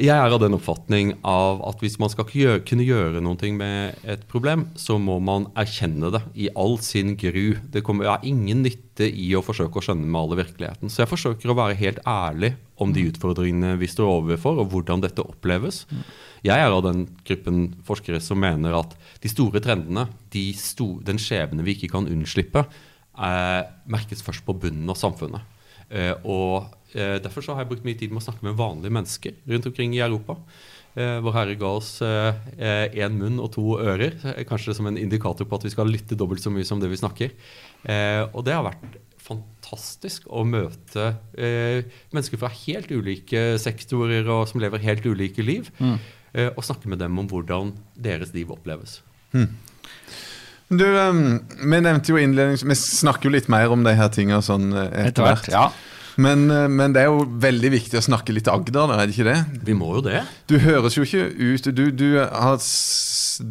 jeg 0.00 0.10
er 0.10 0.32
av 0.32 0.40
den 0.42 0.56
oppfatning 0.56 1.12
av 1.26 1.60
at 1.68 1.82
hvis 1.82 1.96
man 2.02 2.10
skal 2.10 2.26
kunne 2.26 2.86
gjøre 2.86 3.20
noe 3.22 3.50
med 3.54 4.00
et 4.10 4.24
problem, 4.30 4.66
så 4.74 4.96
må 4.98 5.20
man 5.22 5.46
erkjenne 5.58 6.10
det 6.14 6.20
i 6.34 6.48
all 6.58 6.76
sin 6.82 7.14
gru. 7.20 7.56
Det 7.70 7.84
kommer, 7.86 8.08
er 8.10 8.26
ingen 8.26 8.64
nytte 8.64 9.06
i 9.06 9.28
å 9.36 9.42
forsøke 9.44 9.78
å 9.78 9.84
skjønne 9.84 10.08
med 10.08 10.20
alle 10.20 10.40
virkeligheten. 10.42 10.90
Så 10.90 11.04
jeg 11.04 11.12
forsøker 11.12 11.52
å 11.52 11.58
være 11.58 11.78
helt 11.78 12.02
ærlig 12.08 12.54
om 12.82 12.94
de 12.94 13.06
utfordringene 13.12 13.76
vi 13.78 13.90
står 13.90 14.10
overfor, 14.16 14.58
og 14.62 14.74
hvordan 14.74 15.04
dette 15.04 15.22
oppleves. 15.22 15.84
Jeg 16.44 16.58
er 16.58 16.74
av 16.74 16.82
den 16.86 17.06
gruppen 17.24 17.68
forskere 17.86 18.20
som 18.22 18.42
mener 18.42 18.74
at 18.80 18.98
de 19.22 19.30
store 19.30 19.62
trendene, 19.64 20.08
de 20.34 20.48
sto, 20.58 20.96
den 21.06 21.22
skjebne 21.22 21.64
vi 21.66 21.78
ikke 21.78 21.94
kan 21.94 22.10
unnslippe, 22.10 22.66
eh, 23.14 23.62
merkes 23.86 24.26
først 24.26 24.44
på 24.44 24.58
bunnen 24.58 24.90
av 24.90 24.98
samfunnet. 24.98 25.53
Eh, 25.90 26.14
og 26.24 26.70
eh, 26.94 27.18
Derfor 27.22 27.44
så 27.44 27.54
har 27.54 27.64
jeg 27.64 27.72
brukt 27.72 27.84
mye 27.86 27.98
tid 27.98 28.12
med 28.14 28.22
å 28.22 28.26
snakke 28.28 28.46
med 28.46 28.56
vanlige 28.58 28.94
mennesker 28.94 29.36
rundt 29.50 29.66
omkring 29.70 29.94
i 29.96 30.02
Europa. 30.04 30.36
Eh, 30.94 31.18
Vår 31.24 31.34
Herre 31.34 31.56
ga 31.58 31.72
oss 31.80 31.96
én 32.04 33.16
munn 33.18 33.40
og 33.42 33.50
to 33.56 33.78
ører, 33.82 34.14
kanskje 34.48 34.76
som 34.78 34.86
en 34.86 35.00
indikator 35.00 35.48
på 35.48 35.58
at 35.58 35.66
vi 35.66 35.72
skal 35.74 35.90
lytte 35.90 36.16
dobbelt 36.18 36.44
så 36.44 36.52
mye 36.54 36.66
som 36.68 36.80
det 36.82 36.92
vi 36.92 37.00
snakker. 37.00 37.34
Eh, 37.84 38.22
og 38.32 38.44
det 38.46 38.54
har 38.54 38.64
vært 38.68 39.00
fantastisk 39.24 40.26
å 40.28 40.42
møte 40.44 41.14
eh, 41.40 41.80
mennesker 42.12 42.36
fra 42.42 42.50
helt 42.52 42.90
ulike 42.92 43.54
sektorer 43.58 44.26
og 44.28 44.44
som 44.50 44.60
lever 44.60 44.82
helt 44.84 45.06
ulike 45.08 45.42
liv, 45.42 45.70
eh, 45.80 46.50
og 46.52 46.60
snakke 46.66 46.90
med 46.92 47.00
dem 47.00 47.16
om 47.18 47.28
hvordan 47.30 47.72
deres 47.96 48.34
liv 48.36 48.52
oppleves. 48.52 49.00
Du, 50.68 50.84
um, 50.84 51.40
vi 51.60 51.80
nevnte 51.84 52.14
jo 52.14 52.20
innlednings... 52.20 52.64
Vi 52.64 52.76
snakker 52.78 53.28
jo 53.28 53.34
litt 53.36 53.50
mer 53.52 53.72
om 53.72 53.84
de 53.84 53.92
her 53.98 54.08
tinga 54.12 54.40
sånn 54.44 54.72
eh, 54.72 55.08
etter 55.08 55.26
hvert. 55.26 55.50
Ja. 55.52 55.68
Men, 56.16 56.46
eh, 56.50 56.68
men 56.70 56.94
det 56.94 57.04
er 57.04 57.10
jo 57.10 57.24
veldig 57.42 57.70
viktig 57.74 57.98
å 57.98 58.04
snakke 58.04 58.34
litt 58.34 58.48
Agder, 58.50 58.86
da, 58.86 58.98
er 59.00 59.08
det 59.08 59.16
ikke 59.16 59.26
det? 59.28 59.62
Vi 59.66 59.76
må 59.76 59.90
jo 59.96 60.04
det. 60.06 60.22
Du 60.50 60.56
høres 60.62 60.96
jo 60.98 61.06
ikke 61.06 61.26
ut 61.34 61.66
Du, 61.74 61.84
du 61.90 62.06
har 62.20 62.58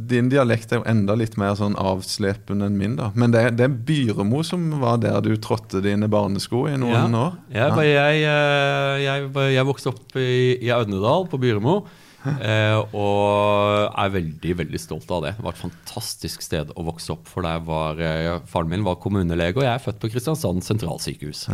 Din 0.08 0.30
dialekt 0.32 0.72
er 0.72 0.80
jo 0.80 0.88
enda 0.90 1.18
litt 1.20 1.36
mer 1.40 1.58
sånn 1.60 1.76
avslepende 1.80 2.70
enn 2.70 2.78
min, 2.80 2.96
da. 3.00 3.12
Men 3.20 3.36
det, 3.36 3.44
det 3.60 3.68
er 3.68 3.76
Byremo 3.90 4.44
som 4.48 4.70
var 4.84 5.02
der 5.04 5.20
du 5.26 5.34
trådte 5.44 5.84
dine 5.84 6.08
barnesko 6.12 6.66
i 6.72 6.78
noen 6.80 7.18
år? 7.20 7.36
Jeg, 7.52 7.90
jeg, 7.90 8.24
eh, 8.32 9.04
jeg, 9.04 9.28
jeg 9.58 9.68
vokste 9.68 9.92
opp 9.92 10.16
i, 10.20 10.32
i 10.64 10.72
Audnedal 10.74 11.28
på 11.32 11.42
Byremo. 11.42 11.82
Eh, 12.44 12.96
og 12.98 13.94
er 14.00 14.12
veldig 14.14 14.54
veldig 14.60 14.80
stolt 14.82 15.10
av 15.14 15.24
det. 15.26 15.34
Det 15.38 15.46
var 15.46 15.56
et 15.56 15.62
fantastisk 15.62 16.44
sted 16.44 16.72
å 16.76 16.84
vokse 16.86 17.14
opp. 17.14 17.30
For 17.30 17.46
der 17.46 17.62
var 17.64 18.00
eh, 18.04 18.40
Faren 18.50 18.72
min 18.72 18.84
var 18.86 19.00
kommunelege, 19.02 19.60
og 19.60 19.66
jeg 19.66 19.72
er 19.72 19.84
født 19.84 20.02
på 20.02 20.10
Kristiansand 20.12 20.66
sentralsykehus. 20.66 21.46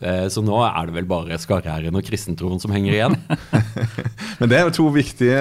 eh, 0.00 0.26
så 0.32 0.42
nå 0.44 0.60
er 0.64 0.88
det 0.88 0.96
vel 0.96 1.08
bare 1.10 1.38
skarre-r-en 1.40 1.98
og 1.98 2.06
kristentroen 2.06 2.62
som 2.62 2.72
henger 2.74 2.96
igjen. 2.96 3.16
Men 4.40 4.50
det 4.50 4.58
er 4.58 4.66
jo 4.68 4.74
to 4.78 4.86
viktige, 4.94 5.40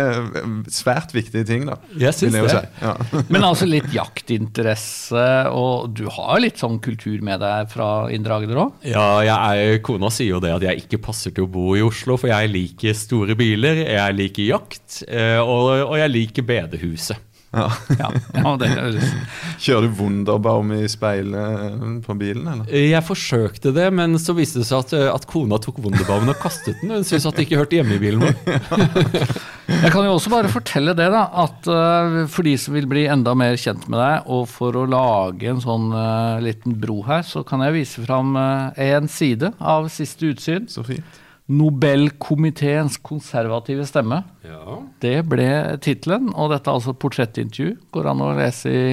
svært 0.74 1.13
viktige 1.16 1.45
ting, 1.48 1.68
da. 1.69 1.78
Jeg 2.00 2.16
syns 2.18 2.38
det. 2.38 2.63
Ja. 2.81 2.95
Men 3.34 3.45
altså 3.48 3.68
litt 3.69 3.89
jaktinteresse, 3.94 5.28
og 5.54 5.94
du 5.98 6.06
har 6.13 6.42
litt 6.44 6.62
sånn 6.62 6.80
kultur 6.84 7.22
med 7.25 7.42
deg 7.44 7.72
fra 7.72 7.89
Indre 8.13 8.39
Agder 8.42 8.63
òg? 8.66 8.88
Ja, 8.88 9.07
jeg 9.25 9.63
er, 9.68 9.81
kona 9.86 10.12
sier 10.13 10.36
jo 10.36 10.44
det 10.44 10.56
at 10.56 10.66
jeg 10.68 10.86
ikke 10.86 11.01
passer 11.10 11.34
til 11.36 11.48
å 11.48 11.51
bo 11.51 11.72
i 11.78 11.86
Oslo, 11.86 12.18
for 12.19 12.31
jeg 12.31 12.51
liker 12.54 12.98
store 12.98 13.38
biler, 13.39 13.84
jeg 13.86 14.18
liker 14.18 14.50
jakt, 14.51 14.76
eh, 15.07 15.39
og, 15.41 15.71
og 15.89 15.97
jeg 16.00 16.13
liker 16.13 16.47
bedehuset. 16.47 17.24
Ja. 17.56 17.71
Ja, 17.95 18.09
ja, 18.35 18.51
det 18.59 18.68
høres 18.74 19.12
Kjører 19.63 19.86
du 19.88 19.93
Wunderbaum 20.01 20.74
i 20.75 20.81
speilet 20.91 22.01
på 22.03 22.15
bilen, 22.19 22.43
eller? 22.51 22.67
Jeg 22.75 23.00
forsøkte 23.07 23.72
det, 23.74 23.86
men 23.96 24.17
så 24.19 24.36
viste 24.36 24.60
det 24.62 24.67
seg 24.67 24.84
at, 24.84 24.96
at 25.15 25.27
kona 25.29 25.60
tok 25.63 25.79
Wunderbauen 25.86 26.27
og 26.27 26.41
kastet 26.41 26.81
den. 26.81 26.91
Hun 26.91 27.07
syntes 27.07 27.29
at 27.29 27.39
det 27.39 27.48
ikke 27.48 27.62
hørte 27.62 27.79
hjemme 27.79 27.96
i 27.96 28.01
bilen 28.03 28.25
vår. 28.25 28.36
Jeg 29.86 29.93
kan 29.93 30.05
jo 30.05 30.13
også 30.17 30.31
bare 30.31 30.51
fortelle 30.51 30.96
det, 30.98 31.07
da, 31.13 31.24
at 31.46 31.69
uh, 31.72 32.19
for 32.31 32.48
de 32.48 32.57
som 32.60 32.75
vil 32.75 32.89
bli 32.89 33.05
enda 33.12 33.34
mer 33.38 33.55
kjent 33.60 33.88
med 33.88 34.00
deg, 34.03 34.27
og 34.27 34.43
for 34.51 34.75
å 34.75 34.86
lage 34.91 35.48
en 35.51 35.63
sånn 35.63 35.88
uh, 35.96 36.43
liten 36.43 36.75
bro 36.81 37.00
her, 37.07 37.24
så 37.27 37.46
kan 37.48 37.63
jeg 37.65 37.77
vise 37.79 38.03
fram 38.03 38.36
én 38.38 38.98
en 38.98 39.10
side 39.12 39.53
av 39.60 39.88
siste 39.93 40.34
utsyn. 40.34 40.67
Så 40.72 40.84
fint. 40.88 41.24
Nobelkomiteens 41.48 42.98
konservative 43.00 43.86
stemme. 43.88 44.20
Ja. 44.44 44.82
Det 45.00 45.22
ble 45.32 45.48
tittelen, 45.84 46.27
og 46.36 46.51
dette 46.51 46.68
er 46.68 46.75
altså 46.75 46.92
et 46.92 47.00
portrettintervju. 47.00 47.70
Går 47.96 48.10
an 48.12 48.24
å 48.25 48.34
lese 48.36 48.74
i, 48.74 48.89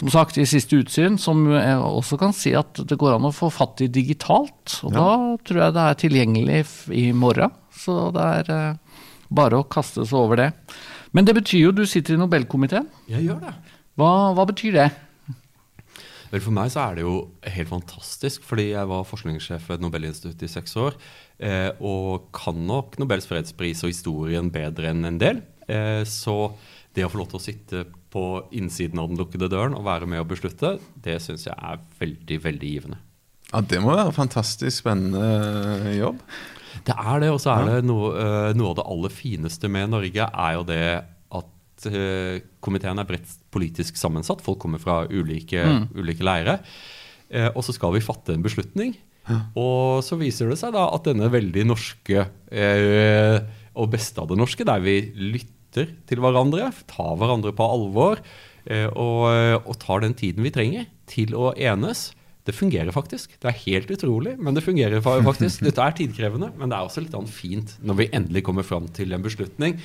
som 0.00 0.08
sagt, 0.12 0.40
i 0.40 0.46
siste 0.48 0.78
utsyn, 0.80 1.18
som 1.20 1.44
jeg 1.52 1.76
også 1.76 2.16
kan 2.22 2.32
si 2.36 2.54
at 2.56 2.80
det 2.80 2.96
går 3.00 3.18
an 3.18 3.28
å 3.28 3.34
få 3.36 3.50
fatt 3.52 3.84
i 3.84 3.90
digitalt. 3.92 4.78
Og 4.88 4.96
da 4.96 5.10
tror 5.44 5.62
jeg 5.66 5.76
det 5.76 5.84
er 5.84 6.00
tilgjengelig 6.00 6.60
i 6.96 7.06
morgen, 7.12 7.52
så 7.76 8.08
det 8.16 8.28
er 8.40 8.52
eh, 8.56 9.00
bare 9.28 9.60
å 9.60 9.68
kaste 9.68 10.08
seg 10.08 10.16
over 10.16 10.40
det. 10.40 10.50
Men 11.12 11.28
det 11.28 11.36
betyr 11.36 11.68
jo 11.68 11.76
du 11.76 11.84
sitter 11.88 12.16
i 12.16 12.22
Nobelkomiteen. 12.22 12.88
Jeg 13.12 13.28
gjør 13.28 13.44
det. 13.44 13.52
Hva, 14.00 14.14
hva 14.36 14.48
betyr 14.48 14.80
det? 14.80 14.90
Vel, 16.32 16.42
For 16.42 16.54
meg 16.54 16.72
så 16.74 16.82
er 16.82 16.98
det 16.98 17.04
jo 17.06 17.16
helt 17.46 17.70
fantastisk, 17.70 18.44
fordi 18.46 18.70
jeg 18.72 18.90
var 18.90 19.06
forskningssjef 19.06 19.68
ved 19.70 19.84
Nobelinstituttet 19.84 20.48
i 20.48 20.52
seks 20.52 20.76
år. 20.80 20.96
Eh, 21.38 21.70
og 21.84 22.30
kan 22.36 22.58
nok 22.68 22.98
Nobels 23.02 23.28
fredspris 23.30 23.84
og 23.84 23.92
historien 23.92 24.50
bedre 24.52 24.90
enn 24.90 25.06
en 25.06 25.20
del. 25.22 25.44
Eh, 25.68 26.02
så 26.08 26.52
det 26.96 27.04
å 27.04 27.12
få 27.12 27.20
lov 27.20 27.30
til 27.32 27.40
å 27.40 27.44
sitte 27.44 27.84
på 28.12 28.24
innsiden 28.56 29.00
av 29.02 29.10
den 29.10 29.20
lukkede 29.20 29.50
døren 29.52 29.76
og 29.76 29.84
være 29.86 30.08
med 30.08 30.22
og 30.22 30.30
beslutte, 30.30 30.76
det 31.04 31.18
syns 31.22 31.46
jeg 31.48 31.56
er 31.56 31.82
veldig, 32.00 32.38
veldig 32.46 32.70
givende. 32.72 33.00
Ja, 33.52 33.60
Det 33.60 33.80
må 33.82 33.92
være 33.94 34.10
en 34.10 34.16
fantastisk 34.16 34.82
spennende 34.82 35.92
jobb. 35.94 36.22
Det 36.86 36.94
er 36.96 37.20
det, 37.20 37.30
og 37.32 37.40
så 37.40 37.54
er 37.54 37.68
det 37.68 37.84
noe, 37.86 38.10
eh, 38.18 38.54
noe 38.56 38.72
av 38.72 38.78
det 38.80 38.86
aller 38.86 39.12
fineste 39.14 39.68
med 39.68 39.92
Norge, 39.92 40.26
er 40.26 40.56
jo 40.56 40.64
det 40.66 41.04
at 41.38 41.86
eh, 41.90 42.40
komiteen 42.60 42.98
er 42.98 43.08
bredt 43.08 43.36
politisk 43.56 43.98
sammensatt. 43.98 44.44
Folk 44.44 44.60
kommer 44.62 44.82
fra 44.82 45.02
ulike, 45.10 45.64
ulike 45.96 46.26
leire. 46.26 46.60
Eh, 47.32 47.50
og 47.50 47.64
så 47.66 47.74
skal 47.74 47.96
vi 47.96 48.04
fatte 48.04 48.36
en 48.36 48.44
beslutning. 48.44 48.94
Og 49.58 50.04
så 50.06 50.18
viser 50.20 50.52
det 50.52 50.60
seg 50.60 50.76
da 50.76 50.84
at 50.94 51.06
denne 51.08 51.26
veldig 51.32 51.64
norske 51.66 52.28
eh, 52.54 53.38
og 53.76 53.88
beste 53.90 54.22
av 54.22 54.30
det 54.30 54.38
norske, 54.38 54.66
der 54.66 54.84
vi 54.84 55.00
lytter 55.18 55.90
til 56.06 56.22
hverandre, 56.22 56.70
tar 56.88 57.16
hverandre 57.18 57.50
på 57.56 57.66
alvor 57.66 58.22
eh, 58.70 58.86
og, 58.86 59.26
og 59.66 59.74
tar 59.82 60.04
den 60.06 60.14
tiden 60.16 60.46
vi 60.46 60.54
trenger 60.54 60.86
til 61.10 61.34
å 61.34 61.50
enes. 61.58 62.12
Det 62.46 62.54
fungerer 62.54 62.92
faktisk. 62.94 63.32
Det 63.42 63.48
er 63.50 63.56
helt 63.64 63.90
utrolig, 63.90 64.36
men 64.38 64.54
det 64.54 64.62
fungerer 64.64 65.02
faktisk. 65.28 65.64
Dette 65.66 65.82
er 65.82 65.96
tidkrevende, 65.98 66.52
men 66.56 66.70
det 66.70 66.76
er 66.78 66.86
også 66.86 67.02
litt 67.02 67.14
sånn 67.16 67.26
fint 67.30 67.72
når 67.82 67.98
vi 68.00 68.06
endelig 68.14 68.44
kommer 68.46 68.62
fram 68.66 68.86
til 68.94 69.12
en 69.16 69.24
beslutning. 69.24 69.76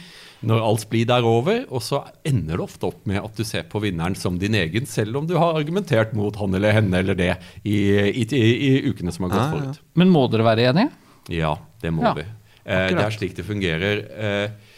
Når 0.46 0.62
alt 0.65 0.86
blir 0.89 1.06
der 1.10 1.25
over, 1.27 1.63
og 1.70 1.82
så 1.86 2.00
ender 2.25 2.58
det 2.58 2.63
ofte 2.65 2.88
opp 2.89 3.03
med 3.10 3.20
at 3.22 3.36
du 3.38 3.44
ser 3.46 3.65
på 3.70 3.82
vinneren 3.84 4.15
som 4.18 4.39
din 4.41 4.56
egen, 4.58 4.88
selv 4.89 5.20
om 5.20 5.27
du 5.30 5.36
har 5.38 5.58
argumentert 5.60 6.15
mot 6.18 6.38
han 6.41 6.58
eller 6.58 6.74
henne 6.80 7.01
eller 7.03 7.18
det 7.18 7.32
i, 7.62 7.75
i, 8.10 8.25
i, 8.25 8.44
i 8.72 8.72
ukene 8.89 9.13
som 9.13 9.27
har 9.27 9.36
gått 9.36 9.41
Ah, 9.41 9.50
ja. 9.51 9.60
forut. 9.74 9.82
Men 10.01 10.10
må 10.13 10.24
dere 10.34 10.46
være 10.48 10.70
enige? 10.72 10.89
Ja, 11.34 11.56
det 11.84 11.91
må 11.94 12.06
Ja, 12.08 12.15
vi. 12.18 12.25
Eh, 12.65 12.88
det 12.94 13.01
er 13.06 13.13
slik 13.13 13.36
det 13.38 13.46
fungerer. 13.46 14.01
Eh, 14.18 14.71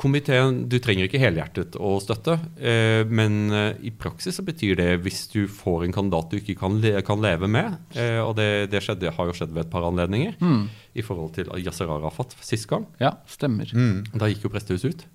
komiteen, 0.00 0.62
Du 0.70 0.78
trenger 0.82 1.06
ikke 1.06 1.20
helhjertet 1.20 1.76
å 1.76 1.92
støtte, 2.02 2.38
eh, 2.58 3.02
men 3.08 3.50
eh, 3.52 3.74
i 3.86 3.90
praksis 3.92 4.38
så 4.40 4.44
betyr 4.46 4.78
det 4.80 4.88
hvis 5.04 5.26
du 5.34 5.44
får 5.46 5.84
en 5.86 5.92
kandidat 5.96 6.30
du 6.32 6.38
ikke 6.40 6.56
kan, 6.58 6.78
le 6.80 6.94
kan 7.06 7.20
leve 7.20 7.48
med, 7.50 7.76
eh, 7.94 8.18
og 8.24 8.34
det, 8.40 8.70
det 8.72 8.80
skjedde, 8.86 9.12
har 9.16 9.28
jo 9.30 9.36
skjedd 9.36 9.52
ved 9.52 9.66
et 9.66 9.72
par 9.72 9.84
anledninger, 9.88 10.34
i 10.96 11.04
forhold 11.06 11.34
til 11.36 11.52
Yasser 11.62 11.90
Arafat 11.92 12.32
sist 12.42 12.66
gang. 12.70 12.88
Ja, 13.02 13.12
stemmer. 13.30 13.68
Mm. 13.76 14.06
Da 14.16 14.26
gikk 14.32 14.48
jo 14.48 14.52
prestehuset 14.56 14.96
ut. 14.96 15.06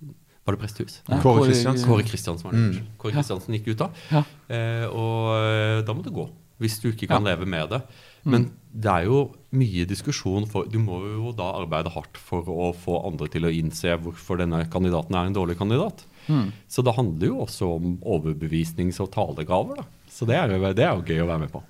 Var 0.45 0.53
det 0.53 0.61
prestehus? 0.61 0.99
Nei, 1.09 1.17
Kåre 1.23 1.47
Kristiansen. 1.47 1.87
Kåre 1.89 2.03
Kristiansen 2.05 2.45
var 2.45 2.53
det. 2.53 2.59
Mm. 2.61 2.89
Kåre 3.01 3.15
Kristiansen 3.17 3.55
gikk 3.57 3.71
ut 3.73 3.79
da. 3.79 3.87
Ja. 4.13 4.21
Eh, 4.53 4.83
og 4.93 5.31
eh, 5.39 5.79
da 5.87 5.95
må 5.97 6.03
du 6.05 6.11
gå, 6.13 6.27
hvis 6.61 6.77
du 6.83 6.91
ikke 6.91 7.09
kan 7.09 7.25
Ja. 7.25 7.31
leve 7.33 7.47
med 7.49 7.73
det. 7.73 7.79
Men 8.25 8.47
det 8.73 8.89
er 8.91 9.05
jo 9.07 9.19
mye 9.55 9.85
diskusjon 9.87 10.47
for 10.51 10.65
Du 10.67 10.79
må 10.83 10.97
jo 11.05 11.29
da 11.37 11.45
arbeide 11.61 11.91
hardt 11.93 12.17
for 12.19 12.43
å 12.49 12.71
få 12.75 12.97
andre 13.07 13.27
til 13.31 13.45
å 13.47 13.51
innse 13.53 13.93
hvorfor 14.01 14.41
denne 14.41 14.63
kandidaten 14.73 15.15
er 15.15 15.29
en 15.29 15.37
dårlig 15.37 15.55
kandidat. 15.59 16.01
Mm. 16.27 16.49
Så 16.67 16.81
det 16.83 16.95
handler 16.97 17.27
jo 17.29 17.37
også 17.45 17.69
om 17.77 17.93
overbevisnings- 18.01 18.99
og 18.99 19.11
talegaver. 19.13 19.77
Da. 19.79 19.85
Så 20.09 20.25
det 20.27 20.35
er, 20.35 20.49
jo- 20.57 20.73
det 20.73 20.83
er 20.83 20.95
jo 20.97 21.05
gøy 21.05 21.21
å 21.23 21.29
være 21.29 21.43
med 21.45 21.53
på. 21.53 21.61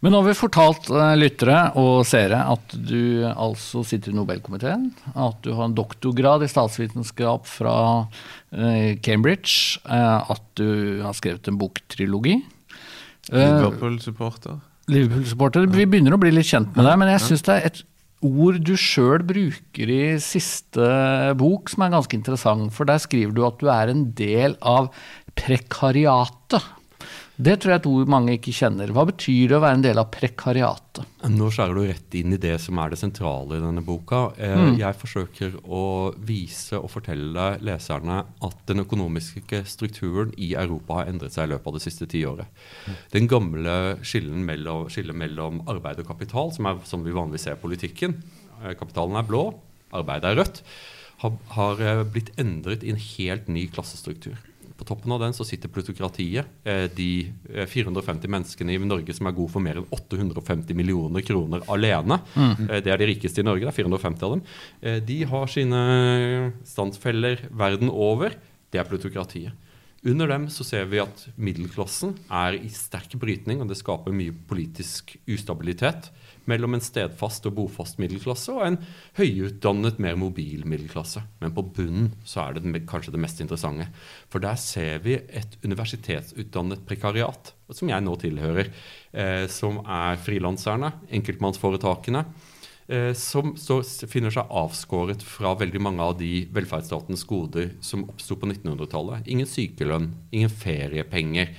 Men 0.00 0.12
nå 0.14 0.20
har 0.22 0.28
vi 0.30 0.36
fortalt 0.38 0.86
eh, 0.94 1.14
lyttere 1.18 1.56
og 1.76 2.04
seere 2.08 2.38
at 2.54 2.72
du 2.72 3.24
altså 3.28 3.82
sitter 3.84 4.12
i 4.12 4.16
Nobelkomiteen, 4.16 4.86
at 5.16 5.42
du 5.44 5.50
har 5.56 5.66
en 5.66 5.74
doktorgrad 5.76 6.44
i 6.46 6.48
statsvitenskap 6.48 7.44
fra 7.50 7.74
eh, 8.52 8.94
Cambridge, 9.04 9.80
eh, 9.84 10.30
at 10.32 10.44
du 10.56 11.02
har 11.02 11.12
skrevet 11.18 11.48
en 11.50 11.58
boktrilogi. 11.60 12.38
Liverpool-supporter. 13.28 14.60
Liverpool-supporter. 14.88 15.68
Vi 15.72 15.86
begynner 15.88 16.16
å 16.16 16.20
bli 16.20 16.32
litt 16.32 16.48
kjent 16.48 16.74
med 16.76 16.86
deg, 16.88 16.98
men 17.00 17.12
jeg 17.12 17.24
syns 17.26 17.44
det 17.46 17.54
er 17.54 17.68
et 17.68 17.82
ord 18.24 18.58
du 18.66 18.74
sjøl 18.80 19.22
bruker 19.26 19.92
i 19.94 20.02
siste 20.22 20.88
bok 21.38 21.70
som 21.70 21.84
er 21.84 21.94
ganske 21.94 22.18
interessant. 22.18 22.72
For 22.74 22.88
der 22.88 23.02
skriver 23.02 23.34
du 23.36 23.44
at 23.46 23.60
du 23.60 23.68
er 23.72 23.92
en 23.92 24.08
del 24.18 24.56
av 24.64 24.90
prekariatet. 25.38 26.74
Det 27.38 27.52
tror 27.62 27.70
jeg 27.70 27.78
et 27.78 27.86
ord 27.86 28.08
mange 28.10 28.32
ikke 28.34 28.50
kjenner. 28.50 28.90
Hva 28.90 29.04
betyr 29.06 29.52
det 29.52 29.54
å 29.54 29.60
være 29.62 29.78
en 29.78 29.82
del 29.84 30.00
av 30.02 30.08
prekariatet? 30.10 31.04
Nå 31.30 31.50
skjærer 31.54 31.76
du 31.76 31.82
rett 31.86 32.16
inn 32.18 32.34
i 32.34 32.40
det 32.42 32.56
som 32.58 32.80
er 32.82 32.90
det 32.90 32.98
sentrale 32.98 33.60
i 33.60 33.62
denne 33.62 33.84
boka. 33.86 34.32
Eh, 34.36 34.56
Mm. 34.58 34.74
Jeg 34.80 34.98
forsøker 34.98 35.54
å 35.62 35.82
vise 36.18 36.80
og 36.80 36.90
fortelle 36.90 37.46
leserne 37.62 38.24
at 38.42 38.58
den 38.66 38.82
økonomiske 38.82 39.62
strukturen 39.70 40.34
i 40.36 40.54
Europa 40.58 40.98
har 40.98 41.12
endret 41.12 41.32
seg 41.36 41.46
i 41.46 41.52
løpet 41.54 41.70
av 41.70 41.78
det 41.78 41.84
siste 41.86 42.10
tiåret. 42.10 42.46
Den 43.14 43.28
gamle 43.30 43.98
skillen 44.02 44.42
mellom, 44.44 44.88
skillen 44.90 45.16
mellom 45.16 45.62
arbeid 45.68 46.02
og 46.02 46.10
kapital, 46.10 46.50
som 46.52 46.66
er 46.66 46.82
som 46.84 47.04
vi 47.06 47.14
vanligvis 47.14 47.46
ser 47.46 47.54
i 47.54 47.62
politikken, 47.62 48.18
eh, 48.64 48.74
kapitalen 48.74 49.14
er 49.14 49.22
blå, 49.30 49.54
arbeidet 49.94 50.24
er 50.32 50.42
rødt, 50.42 50.62
har, 51.22 51.38
har 51.54 51.80
eh, 51.80 52.02
blitt 52.04 52.34
endret 52.36 52.82
i 52.82 52.90
en 52.90 52.96
helt 52.98 53.46
ny 53.48 53.68
klassestruktur. 53.70 54.36
På 54.78 54.86
toppen 54.86 55.10
av 55.10 55.18
den 55.20 55.32
så 55.34 55.42
sitter 55.44 55.68
plutokratiet. 55.74 56.46
eh, 56.64 56.84
De 56.94 57.08
eh, 57.50 57.66
450 57.66 58.30
menneskene 58.30 58.76
i 58.76 58.78
Norge 58.78 59.12
som 59.16 59.26
er 59.26 59.34
gode 59.34 59.50
for 59.50 59.60
mer 59.64 59.80
enn 59.80 59.88
850 59.90 60.74
millioner 60.78 61.24
kroner 61.26 61.64
alene. 61.68 62.20
Mm. 62.38 62.66
Det 62.84 62.92
er 62.94 63.00
de 63.02 63.08
rikeste 63.10 63.42
i 63.42 63.46
Norge, 63.48 63.66
det 63.66 63.72
er 63.72 63.78
450 63.82 64.22
av 64.28 64.36
dem. 64.36 64.44
Eh, 64.82 65.00
De 65.02 65.18
har 65.26 65.46
sine 65.50 65.80
standsfeller 66.64 67.48
verden 67.50 67.90
over. 67.90 68.36
Det 68.70 68.78
er 68.80 68.86
plutokratiet. 68.88 69.52
Under 70.06 70.28
dem 70.30 70.46
så 70.46 70.62
ser 70.62 70.84
vi 70.86 71.00
at 71.02 71.24
middelklassen 71.36 72.12
er 72.30 72.54
i 72.54 72.68
sterk 72.70 73.16
brytning, 73.18 73.58
og 73.60 73.66
det 73.72 73.80
skaper 73.80 74.14
mye 74.14 74.30
politisk 74.46 75.16
ustabilitet 75.26 76.12
mellom 76.48 76.76
en 76.76 76.84
stedfast 76.84 77.46
og 77.48 77.56
bofast 77.58 78.00
middelklasse 78.00 78.54
og 78.54 78.64
en 78.64 78.78
høyutdannet, 79.18 80.00
mer 80.02 80.18
mobil 80.18 80.64
middelklasse. 80.68 81.22
Men 81.42 81.54
på 81.56 81.64
bunnen 81.76 82.12
så 82.26 82.46
er 82.46 82.58
det 82.58 82.84
kanskje 82.88 83.14
det 83.14 83.22
mest 83.22 83.42
interessante. 83.44 83.88
For 84.32 84.42
der 84.44 84.58
ser 84.60 85.02
vi 85.04 85.18
et 85.18 85.58
universitetsutdannet 85.64 86.84
prekariat, 86.88 87.52
som 87.74 87.90
jeg 87.92 88.04
nå 88.04 88.14
tilhører, 88.20 88.70
eh, 89.12 89.44
som 89.52 89.82
er 89.84 90.20
frilanserne, 90.24 90.92
enkeltmannsforetakene, 91.20 92.24
eh, 92.88 93.12
som 93.12 93.52
finner 94.08 94.32
seg 94.34 94.48
avskåret 94.48 95.24
fra 95.24 95.54
veldig 95.58 95.82
mange 95.84 96.04
av 96.04 96.16
de 96.20 96.46
velferdsstatens 96.54 97.26
goder 97.28 97.74
som 97.84 98.06
oppsto 98.08 98.38
på 98.38 98.48
1900-tallet. 98.48 99.28
Ingen 99.28 99.48
sykelønn, 99.48 100.14
ingen 100.32 100.52
feriepenger. 100.52 101.52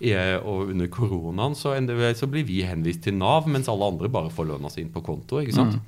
Eh, 0.00 0.36
og 0.40 0.72
under 0.74 0.90
koronaen 0.92 1.58
så, 1.58 1.74
så 2.18 2.30
blir 2.30 2.46
vi 2.48 2.62
henvist 2.66 3.04
til 3.06 3.18
Nav, 3.18 3.48
mens 3.50 3.70
alle 3.70 3.92
andre 3.94 4.10
bare 4.12 4.32
får 4.34 4.50
lønna 4.52 4.72
si 4.72 4.82
inn 4.82 4.94
på 4.94 5.04
konto. 5.04 5.42
ikke 5.42 5.58
sant? 5.58 5.78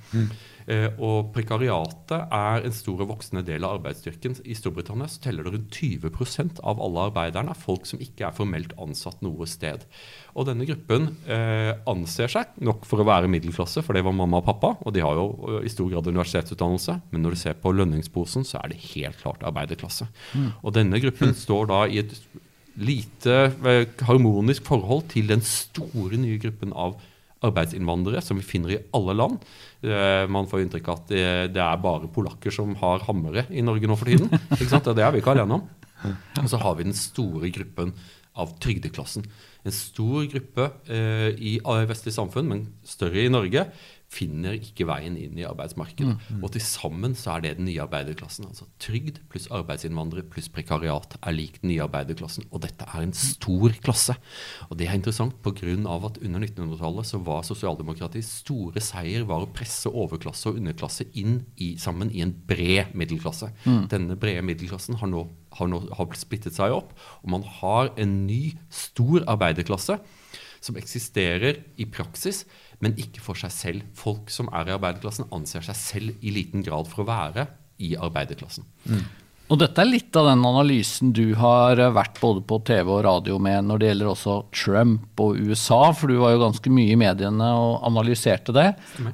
Eh, 0.66 0.88
og 0.98 1.28
prekariatet 1.30 2.32
er 2.34 2.64
en 2.66 2.75
stor 2.75 3.04
og 3.04 3.12
voksende 3.12 3.44
del 3.46 3.62
av 3.62 3.76
arbeidsstyrken. 3.76 4.34
I 4.50 4.56
Storbritannia 4.58 5.06
så 5.10 5.20
teller 5.22 5.46
det 5.46 5.52
rundt 5.54 5.78
20% 5.78 6.58
av 6.66 6.80
alle 6.82 7.04
arbeiderne 7.06 7.54
er 7.54 7.60
folk 7.60 7.86
som 7.86 8.02
ikke 8.02 8.26
er 8.26 8.34
formelt 8.34 8.75
ansatt 8.82 9.22
noe 9.22 9.46
sted. 9.46 9.84
Og 10.34 10.48
denne 10.48 10.66
gruppen 10.66 11.12
eh, 11.30 11.70
anser 11.86 12.32
seg 12.32 12.58
nok 12.66 12.82
for 12.88 13.02
å 13.02 13.06
være 13.06 13.30
middelklasse, 13.30 13.84
for 13.86 13.94
det 13.94 14.02
var 14.06 14.16
mamma 14.18 14.42
og 14.42 14.48
pappa, 14.48 14.72
og 14.82 14.96
de 14.96 15.04
har 15.06 15.14
jo 15.20 15.28
eh, 15.52 15.68
i 15.68 15.72
stor 15.72 15.92
grad 15.92 16.10
universitetsutdannelse, 16.10 16.98
men 17.12 17.22
når 17.22 17.36
du 17.36 17.42
ser 17.44 17.60
på 17.62 17.75
lønningsposen, 17.76 18.46
så 18.48 18.58
er 18.64 18.75
det 18.75 18.82
helt 18.90 19.22
klart 19.22 19.46
arbeiderklasse. 19.46 20.10
Og 20.64 20.75
denne 20.75 20.98
gruppen 21.02 21.36
står 21.46 21.70
da 21.70 21.84
i 21.86 22.02
et 22.02 22.18
lite 22.76 23.37
eh, 23.66 23.85
harmonisk 24.09 24.66
forhold 24.68 25.06
til 25.12 25.30
den 25.30 25.45
store 25.45 26.18
nye 26.21 26.40
gruppen 26.42 26.75
av 26.76 26.99
arbeidsinnvandrere 27.47 28.23
som 28.25 28.38
vi 28.40 28.47
finner 28.47 28.75
i 28.75 28.80
alle 28.97 29.14
land. 29.16 29.40
Eh, 29.85 30.25
man 30.33 30.49
får 30.50 30.64
inntrykk 30.64 30.90
av 30.90 31.00
at 31.00 31.14
det, 31.52 31.62
er 31.62 31.83
bare 31.83 32.11
polakker 32.12 32.54
som 32.54 32.75
har 32.80 33.04
hammere 33.09 33.47
i 33.52 33.64
Norge 33.64 33.88
nå 33.88 33.99
for 33.99 34.11
tiden. 34.11 34.30
Og 34.33 34.95
Det 34.97 35.04
er 35.04 35.12
vi 35.14 35.23
ikke 35.23 35.37
alene 35.37 35.61
om. 35.61 35.66
Og 36.42 36.49
så 36.52 36.61
har 36.61 36.76
vi 36.76 36.87
den 36.87 36.97
store 36.97 37.50
gruppen 37.54 37.95
av 38.37 38.52
trygdeklassen. 38.61 39.25
En 39.66 39.75
stor 39.75 40.26
gruppe 40.30 40.68
eh, 40.92 41.30
i 41.35 41.56
vestlige 41.88 42.14
samfunn, 42.14 42.50
men 42.50 42.66
større 42.87 43.25
i 43.25 43.33
Norge, 43.33 43.64
finner 44.16 44.56
ikke 44.56 44.87
veien 44.88 45.16
inn 45.20 45.38
i 45.38 45.46
arbeidsmarkedet. 45.46 46.16
Og 46.40 46.52
til 46.54 46.64
sammen 46.64 47.16
så 47.18 47.37
er 47.37 47.44
det 47.44 47.54
den 47.58 47.68
nye 47.68 47.82
arbeiderklassen. 47.85 48.49
Altså 48.49 48.68
trygd 48.82 49.20
pluss 49.32 49.49
arbeidsinnvandrere 49.54 50.26
pluss 50.32 50.49
prekariat 50.52 51.18
er 51.20 51.37
lik 51.37 51.61
den 51.62 51.73
nye 51.73 51.85
arbeiderklassen. 51.87 52.49
Og 52.50 52.62
dette 52.64 52.87
er 52.88 53.04
en 53.04 53.14
stor 53.16 53.76
klasse. 53.85 54.16
Og 54.70 54.76
det 54.80 54.88
er 54.88 54.99
interessant 54.99 55.37
pga. 55.44 55.54
at 55.66 56.18
under 56.23 56.40
1900-tallet 56.40 57.06
så 57.06 57.18
var 57.18 57.42
sosialdemokratiets 57.46 58.32
store 58.42 58.80
seier 58.85 59.25
var 59.28 59.44
å 59.44 59.50
presse 59.52 59.90
overklasse 59.90 60.50
og 60.50 60.61
underklasse 60.61 61.08
inn 61.14 61.40
i, 61.56 61.76
sammen 61.80 62.11
i 62.12 62.23
en 62.25 62.35
bred 62.46 62.94
middelklasse. 62.94 63.50
Denne 63.92 64.16
brede 64.20 64.44
middelklassen 64.46 64.99
har 65.00 65.11
nå, 65.11 65.26
har 65.58 65.70
nå 65.70 65.82
har 65.96 66.18
splittet 66.18 66.56
seg 66.56 66.75
opp, 66.75 66.94
og 67.23 67.32
man 67.37 67.46
har 67.61 67.92
en 68.00 68.14
ny, 68.26 68.56
stor 68.70 69.25
arbeiderklasse 69.28 69.99
som 70.64 70.78
eksisterer 70.80 71.62
i 71.78 71.87
praksis, 71.88 72.44
men 72.85 72.97
ikke 73.00 73.23
for 73.25 73.38
seg 73.38 73.52
selv. 73.54 73.85
Folk 73.97 74.33
som 74.33 74.50
er 74.54 74.68
i 74.68 74.75
arbeiderklassen, 74.76 75.30
anser 75.35 75.64
seg 75.66 75.78
selv 75.80 76.25
i 76.26 76.35
liten 76.35 76.64
grad 76.66 76.90
for 76.90 77.04
å 77.04 77.11
være 77.11 77.47
i 77.83 77.95
arbeiderklassen. 78.00 78.66
Og 79.47 79.61
dette 79.61 79.78
er 79.78 79.87
litt 79.87 80.16
av 80.18 80.26
den 80.26 80.42
analysen 80.42 81.12
du 81.14 81.37
har 81.38 81.78
vært 81.95 82.16
både 82.18 82.40
på 82.50 82.59
TV 82.66 82.88
og 82.97 83.04
radio 83.06 83.37
med 83.38 83.68
når 83.68 83.78
det 83.78 83.90
gjelder 83.92 84.09
også 84.11 84.35
Trump 84.50 85.23
og 85.23 85.38
USA, 85.38 85.92
for 85.95 86.11
du 86.11 86.18
var 86.18 86.35
jo 86.35 86.40
ganske 86.42 86.73
mye 86.75 86.97
i 86.97 86.99
mediene 86.99 87.50
og 87.54 87.85
analyserte 87.87 88.54
det. 88.56 88.66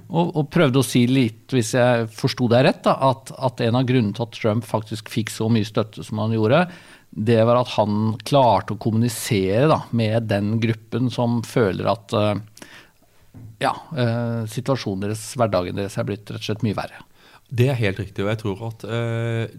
Og, 0.08 0.30
og 0.30 0.48
prøvde 0.54 0.80
å 0.80 0.86
si 0.86 1.04
litt, 1.10 1.44
hvis 1.52 1.74
jeg 1.76 2.08
forsto 2.16 2.48
deg 2.48 2.64
rett, 2.64 2.80
da, 2.86 2.96
at, 3.10 3.34
at 3.36 3.60
en 3.66 3.76
av 3.82 3.84
grunnene 3.90 4.16
til 4.16 4.24
at 4.24 4.38
Trump 4.38 4.64
faktisk 4.68 5.12
fikk 5.12 5.34
så 5.34 5.50
mye 5.52 5.68
støtte 5.68 6.06
som 6.06 6.24
han 6.24 6.32
gjorde, 6.38 6.64
det 7.12 7.42
var 7.44 7.60
at 7.60 7.74
han 7.74 8.14
klarte 8.24 8.72
å 8.72 8.80
kommunisere 8.80 9.66
da, 9.68 9.82
med 9.92 10.30
den 10.32 10.54
gruppen 10.62 11.12
som 11.12 11.42
føler 11.44 11.90
at 11.92 12.16
eh, 12.16 12.38
ja, 13.62 13.72
eh, 13.96 14.42
situasjonen 14.50 15.06
deres, 15.06 15.22
hverdagen 15.38 15.78
deres 15.78 15.98
er 15.98 16.08
blitt 16.08 16.26
rett 16.30 16.40
og 16.40 16.48
slett 16.48 16.66
mye 16.66 16.78
verre. 16.78 17.04
Det 17.52 17.68
er 17.68 17.78
helt 17.78 18.00
riktig, 18.00 18.24
og 18.24 18.32
jeg 18.32 18.40
tror 18.40 18.64
at 18.70 18.84
eh, 18.88 19.54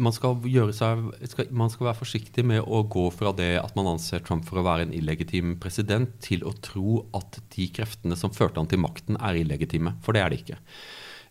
man, 0.00 0.14
skal 0.16 0.38
seg, 0.76 1.02
skal, 1.30 1.50
man 1.50 1.72
skal 1.72 1.90
være 1.90 2.00
forsiktig 2.00 2.44
med 2.46 2.62
å 2.64 2.82
gå 2.88 3.08
fra 3.14 3.34
det 3.36 3.54
at 3.60 3.74
man 3.78 3.90
anser 3.94 4.24
Trump 4.24 4.46
for 4.48 4.60
å 4.60 4.66
være 4.66 4.88
en 4.88 4.94
illegitim 4.96 5.56
president, 5.62 6.14
til 6.24 6.44
å 6.48 6.54
tro 6.64 7.02
at 7.16 7.40
de 7.54 7.68
kreftene 7.74 8.16
som 8.18 8.34
førte 8.34 8.60
han 8.60 8.70
til 8.70 8.82
makten, 8.82 9.20
er 9.20 9.40
illegitime. 9.40 9.96
For 10.04 10.16
det 10.16 10.24
er 10.24 10.32
det 10.32 10.42
ikke. 10.42 10.60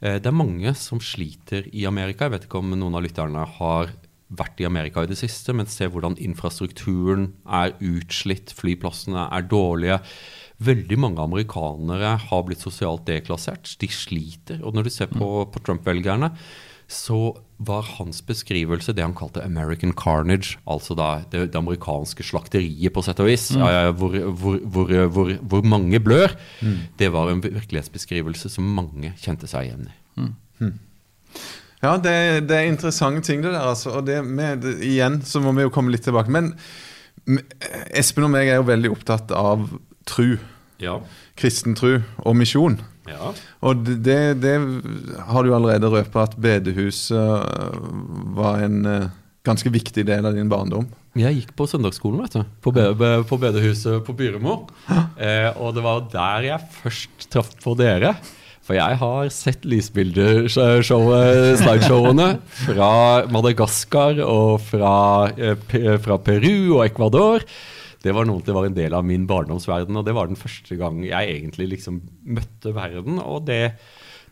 Eh, 0.01 0.19
det 0.21 0.31
er 0.31 0.37
mange 0.37 0.73
som 0.77 1.01
sliter 1.03 1.69
i 1.73 1.87
Amerika. 1.89 2.27
Jeg 2.27 2.37
vet 2.37 2.49
ikke 2.49 2.61
om 2.61 2.75
noen 2.75 2.99
av 2.99 3.05
lytterne 3.05 3.45
har 3.57 3.93
vært 4.27 4.59
i 4.59 4.67
Amerika 4.67 5.03
i 5.03 5.09
det 5.09 5.19
siste, 5.19 5.53
men 5.55 5.69
ser 5.71 5.91
hvordan 5.93 6.17
infrastrukturen 6.19 7.31
er 7.47 7.75
utslitt, 7.79 8.51
flyplassene 8.55 9.29
er 9.31 9.47
dårlige. 9.47 10.01
Veldig 10.63 10.97
mange 10.97 11.21
amerikanere 11.21 12.15
har 12.29 12.45
blitt 12.47 12.63
sosialt 12.65 13.05
deklassert. 13.05 13.75
De 13.81 13.89
sliter. 13.93 14.63
Og 14.65 14.73
når 14.73 14.87
du 14.87 14.89
ser 14.95 15.11
på, 15.11 15.27
på 15.53 15.61
Trump-velgerne, 15.67 16.31
så 16.87 17.35
var 17.59 17.83
hans 17.97 18.21
beskrivelse 18.23 18.93
det 18.95 19.03
han 19.03 19.13
kalte 19.17 19.43
American 19.43 19.91
carnage, 19.97 20.55
altså 20.65 20.95
da 20.95 21.07
det, 21.29 21.41
det 21.51 21.59
amerikanske 21.59 22.23
slakteriet, 22.23 22.93
på 22.95 23.03
sett 23.03 23.19
og 23.19 23.27
vis, 23.27 23.49
Mm. 23.57 23.65
ja, 23.65 23.91
hvor, 23.91 24.15
hvor, 24.39 24.57
hvor, 24.63 24.93
hvor, 25.11 25.33
hvor 25.51 25.67
mange 25.67 25.99
blør, 25.99 26.31
det 26.97 27.09
var 27.11 27.29
en 27.33 27.41
virkelighetsbeskrivelse 27.43 28.49
som 28.53 28.63
mange 28.77 29.11
kjente 29.19 29.49
seg 29.51 29.67
igjen 29.67 29.89
i. 29.91 30.71
Ja, 31.83 31.97
det, 32.01 32.47
det 32.49 32.55
er 32.57 32.71
interessante 32.71 33.21
ting, 33.27 33.43
det 33.43 33.51
der. 33.53 33.67
Altså. 33.69 33.91
Og 33.99 34.07
det 34.07 34.21
med, 34.25 34.63
igjen 34.81 35.19
så 35.27 35.41
må 35.43 35.51
vi 35.53 35.67
jo 35.67 35.73
komme 35.73 35.91
litt 35.93 36.07
tilbake. 36.07 36.31
Men 36.33 36.53
Espen 37.93 38.25
og 38.25 38.31
meg 38.33 38.47
er 38.49 38.61
jo 38.61 38.65
veldig 38.69 38.93
opptatt 38.95 39.33
av 39.35 39.67
tru. 40.09 40.37
Ja. 40.81 40.99
Kristen 41.37 41.75
tru 41.77 41.99
og 42.17 42.35
misjon. 42.37 42.79
ja. 43.09 43.31
Og 43.65 43.85
det, 43.85 44.41
det, 44.43 44.55
har 45.29 45.43
du 45.43 45.55
allerede 45.55 45.89
røpa 45.89 46.23
at 46.27 46.35
bedehuset 46.41 47.17
øh, 47.17 47.73
var 48.37 48.55
en 48.65 48.85
øh, 48.85 49.09
ganske 49.47 49.71
viktig 49.71 50.03
del 50.07 50.25
av 50.27 50.33
din 50.35 50.49
barndom. 50.51 50.87
Jeg 51.17 51.35
gikk 51.39 51.51
på 51.57 51.65
søndagsskolen, 51.69 52.21
vet 52.25 52.33
du. 52.35 52.41
På, 52.61 52.71
be 52.75 52.83
på 53.25 53.37
bedehuset 53.41 54.03
på 54.05 54.13
Byremo. 54.17 54.53
Eh, 55.17 55.49
og 55.57 55.73
det 55.73 55.83
var 55.85 55.97
der 56.11 56.39
jeg 56.51 56.59
først 56.81 57.29
traff 57.33 57.49
på 57.63 57.71
dere. 57.79 58.11
For 58.67 58.73
jeg 58.75 58.97
har 58.99 59.29
sett 59.31 59.65
lysbildeshowene 59.65 62.27
fra 62.65 62.91
Madagaskar 63.31 64.19
og 64.25 64.61
fra, 64.67 64.95
eh, 65.39 65.55
fra 66.03 66.17
Peru 66.19 66.75
og 66.75 66.85
Ecuador. 66.85 67.39
Det 68.03 68.13
var 68.13 68.27
noe 68.29 68.43
det 68.45 68.55
var 68.55 68.67
en 68.67 68.77
del 68.77 68.93
av 68.97 69.05
min 69.07 69.25
barndomsverden, 69.29 69.97
og 69.97 70.05
det 70.05 70.15
var 70.17 70.29
den 70.29 70.39
første 70.39 70.77
gang 70.79 71.01
jeg 71.05 71.33
egentlig 71.33 71.71
liksom 71.75 72.01
møtte 72.23 72.73
verden. 72.75 73.19
Og 73.23 73.47
det, 73.49 73.77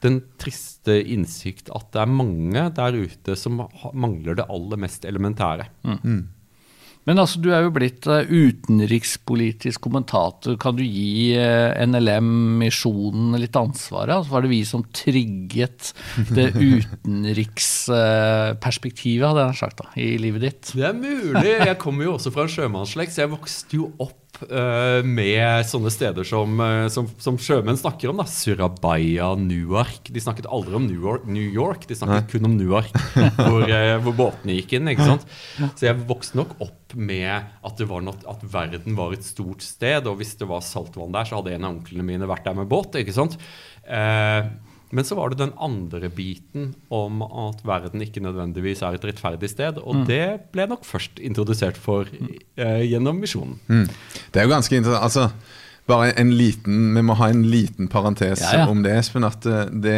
den 0.05 0.21
triste 0.41 0.99
innsikt 1.01 1.71
at 1.73 1.89
det 1.95 2.03
er 2.03 2.15
mange 2.21 2.67
der 2.77 2.97
ute 2.99 3.37
som 3.39 3.63
mangler 3.93 4.37
det 4.37 4.49
aller 4.51 4.81
mest 4.85 5.05
elementære. 5.09 5.69
Men 7.05 7.19
altså, 7.21 7.37
du 7.41 7.51
er 7.53 7.61
jo 7.65 7.71
blitt 7.73 8.07
eh, 8.09 8.25
utenrikspolitisk 8.25 9.81
kommentator. 9.85 10.57
Kan 10.61 10.75
du 10.79 10.83
gi 10.83 11.35
eh, 11.37 11.85
NLM, 11.85 12.57
Misjonen, 12.63 13.35
litt 13.41 13.55
ansvaret? 13.59 14.15
Altså, 14.17 14.31
var 14.33 14.41
det 14.45 14.53
vi 14.55 14.63
som 14.65 14.83
trigget 14.89 15.93
det 16.33 16.47
utenriksperspektivet, 16.71 19.27
hadde 19.29 19.41
jeg 19.51 19.59
sagt, 19.61 19.77
da, 19.83 19.87
i 20.01 20.03
livet 20.21 20.41
ditt? 20.47 20.63
Det 20.73 20.85
er 20.89 20.95
mulig. 20.97 21.45
Jeg 21.45 21.77
kommer 21.81 22.01
jo 22.07 22.13
også 22.17 22.29
fra 22.33 22.43
en 22.47 22.53
sjømannsslekt, 22.57 23.11
så 23.13 23.19
jeg 23.25 23.35
vokste 23.37 23.71
jo 23.83 23.85
opp 24.01 24.24
med 25.05 25.65
sånne 25.69 25.91
steder 25.93 26.27
som, 26.27 26.59
eh, 26.61 26.87
som, 26.91 27.07
som 27.21 27.37
sjømenn 27.39 27.77
snakker 27.79 28.11
om. 28.11 28.19
da, 28.21 28.27
Surabaya, 28.29 29.31
Newark. 29.39 30.09
De 30.11 30.23
snakket 30.23 30.49
aldri 30.51 30.75
om 30.77 30.87
New 30.87 30.99
York, 30.99 31.25
New 31.29 31.55
York 31.55 31.87
de 31.89 31.97
snakket 31.97 32.31
kun 32.33 32.49
om 32.49 32.57
Newark, 32.57 32.91
hvor, 33.39 33.65
eh, 33.67 33.95
hvor 34.03 34.17
båtene 34.17 34.57
gikk 34.57 34.77
inn. 34.77 34.91
ikke 34.91 35.07
sant? 35.07 35.27
Så 35.75 35.89
jeg 35.89 36.01
vokste 36.09 36.39
nok 36.41 36.55
opp 36.63 36.95
med 36.95 37.31
at, 37.31 37.75
det 37.79 37.89
var 37.89 38.03
noe, 38.05 38.17
at 38.29 38.43
verden 38.51 38.97
var 38.97 39.15
et 39.15 39.25
stort 39.25 39.65
sted, 39.65 40.07
og 40.07 40.19
hvis 40.19 40.35
det 40.39 40.49
var 40.49 40.63
saltvann 40.65 41.15
der, 41.15 41.27
så 41.27 41.39
hadde 41.39 41.55
en 41.55 41.67
av 41.67 41.75
onklene 41.77 42.05
mine 42.07 42.29
vært 42.29 42.47
der 42.47 42.57
med 42.57 42.69
båt. 42.71 42.95
ikke 42.99 43.15
sant? 43.15 43.37
Eh, 43.85 44.47
men 44.95 45.03
så 45.07 45.17
var 45.17 45.31
det 45.33 45.41
den 45.41 45.51
andre 45.59 46.07
biten 46.13 46.69
om 46.93 47.19
at 47.25 47.59
verden 47.67 48.03
ikke 48.05 48.23
nødvendigvis 48.23 48.83
er 48.85 48.95
et 48.95 49.07
rettferdig 49.09 49.49
sted. 49.51 49.81
Og 49.83 50.05
det 50.07 50.51
ble 50.55 50.69
nok 50.71 50.87
først 50.87 51.19
introdusert 51.19 51.75
for 51.79 52.07
eh, 52.07 52.81
gjennom 52.87 53.19
misjonen. 53.19 53.59
Mm. 53.67 53.89
Det 54.31 54.39
er 54.39 54.47
jo 54.47 54.53
ganske 54.53 54.79
interessant. 54.79 55.03
Altså, 55.03 55.27
bare 55.85 56.13
en 56.17 56.31
liten, 56.33 56.95
Vi 56.95 57.01
må 57.05 57.13
ha 57.19 57.29
en 57.29 57.43
liten 57.43 57.87
parentes 57.91 58.41
Ja, 58.41 58.63
ja. 58.63 58.69
om 58.71 58.83
det, 58.83 58.95
Espen. 58.95 59.27
at 59.27 59.45
eh, 59.45 59.65
det, 59.69 59.97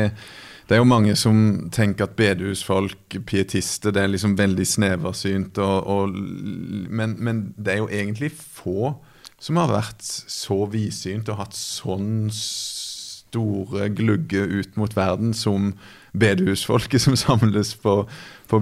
det 0.67 0.75
er 0.75 0.81
jo 0.81 0.89
mange 0.89 1.13
som 1.15 1.69
tenker 1.71 2.09
at 2.09 2.17
bedehusfolk, 2.17 3.19
pietister, 3.25 3.93
det 3.93 4.01
er 4.01 4.11
liksom 4.15 4.33
veldig 4.39 4.65
sneversynt. 4.67 5.61
Og, 5.61 5.87
og, 5.87 6.17
men, 6.89 7.15
men 7.19 7.53
det 7.55 7.75
er 7.75 7.83
jo 7.85 7.91
egentlig 7.91 8.33
få 8.33 8.95
som 9.39 9.59
har 9.61 9.69
vært 9.69 10.01
så 10.01 10.63
vidsynt 10.73 11.29
og 11.29 11.37
hatt 11.43 11.53
sånn 11.53 12.31
store 13.27 13.89
glugge 13.95 14.41
ut 14.41 14.75
mot 14.79 14.93
verden 14.97 15.33
som 15.35 15.73
bedehusfolket 16.17 17.01
som 17.01 17.17
samles 17.25 17.75
på, 17.81 18.01
på. 18.47 18.61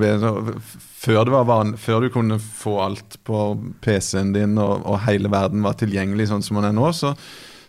Før, 1.05 1.33
van, 1.45 1.75
før 1.77 2.05
du 2.05 2.11
kunne 2.13 2.39
få 2.41 2.79
alt 2.85 3.19
på 3.27 3.47
PC-en 3.85 4.33
din 4.35 4.57
og, 4.61 4.85
og 4.85 5.03
hele 5.05 5.31
verden 5.31 5.65
var 5.65 5.77
tilgjengelig 5.79 6.31
sånn 6.31 6.45
som 6.45 6.59
man 6.59 6.71
er 6.71 6.75
nå, 6.75 6.89
så, 6.97 7.13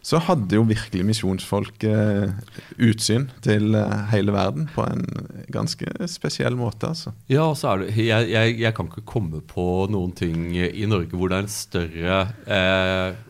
så 0.07 0.21
hadde 0.23 0.57
jo 0.57 0.65
virkelig 0.69 1.05
misjonsfolket 1.09 1.91
eh, 1.91 2.63
utsyn 2.89 3.27
til 3.45 3.77
eh, 3.77 3.95
hele 4.13 4.33
verden 4.33 4.69
på 4.73 4.87
en 4.87 5.05
ganske 5.53 6.09
spesiell 6.09 6.57
måte, 6.59 6.93
altså. 6.95 7.13
Ja, 7.29 7.49
og 7.51 7.59
så 7.61 7.75
er 7.75 7.85
det, 7.85 7.93
jeg, 7.99 8.31
jeg, 8.33 8.57
jeg 8.63 8.77
kan 8.77 8.89
ikke 8.89 9.05
komme 9.09 9.43
på 9.45 9.87
noen 9.93 10.15
ting 10.17 10.55
i 10.57 10.89
Norge 10.89 11.13
hvor 11.13 11.33
det 11.33 11.41
er 11.41 11.49
en 11.49 11.57
større 11.59 12.21
eh, 12.47 13.26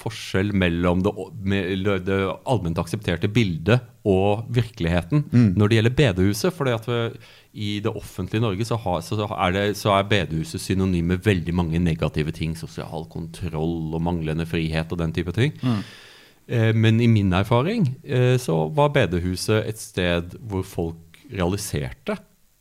forskjell 0.00 0.54
mellom 0.56 1.02
det, 1.04 1.12
det 2.06 2.18
allment 2.48 2.78
aksepterte 2.80 3.28
bildet 3.28 3.82
og 4.08 4.46
virkeligheten 4.56 5.26
når 5.58 5.68
det 5.68 5.76
gjelder 5.76 5.96
bedehuset. 5.98 6.54
For 6.56 6.70
i 7.52 7.80
det 7.84 7.92
offentlige 7.92 8.40
Norge 8.40 8.64
så, 8.64 8.78
har, 8.80 9.00
så, 9.04 9.18
er 9.26 9.52
det, 9.52 9.64
så 9.76 9.92
er 9.98 10.08
bedehuset 10.08 10.62
synonym 10.62 11.10
med 11.12 11.24
veldig 11.26 11.54
mange 11.54 11.78
negative 11.82 12.32
ting. 12.32 12.56
Sosial 12.56 13.04
kontroll 13.12 13.92
og 13.94 14.00
manglende 14.06 14.46
frihet 14.48 14.92
og 14.92 14.98
den 15.02 15.12
type 15.12 15.34
ting. 15.36 15.52
Eh, 16.48 16.72
Men 16.74 17.00
i 17.00 17.06
min 17.10 17.32
erfaring 17.32 17.90
eh, 18.04 18.38
så 18.40 18.68
var 18.74 18.94
bedehuset 18.96 19.66
et 19.68 19.78
sted 19.78 20.38
hvor 20.40 20.64
folk 20.64 21.20
realiserte 21.30 22.16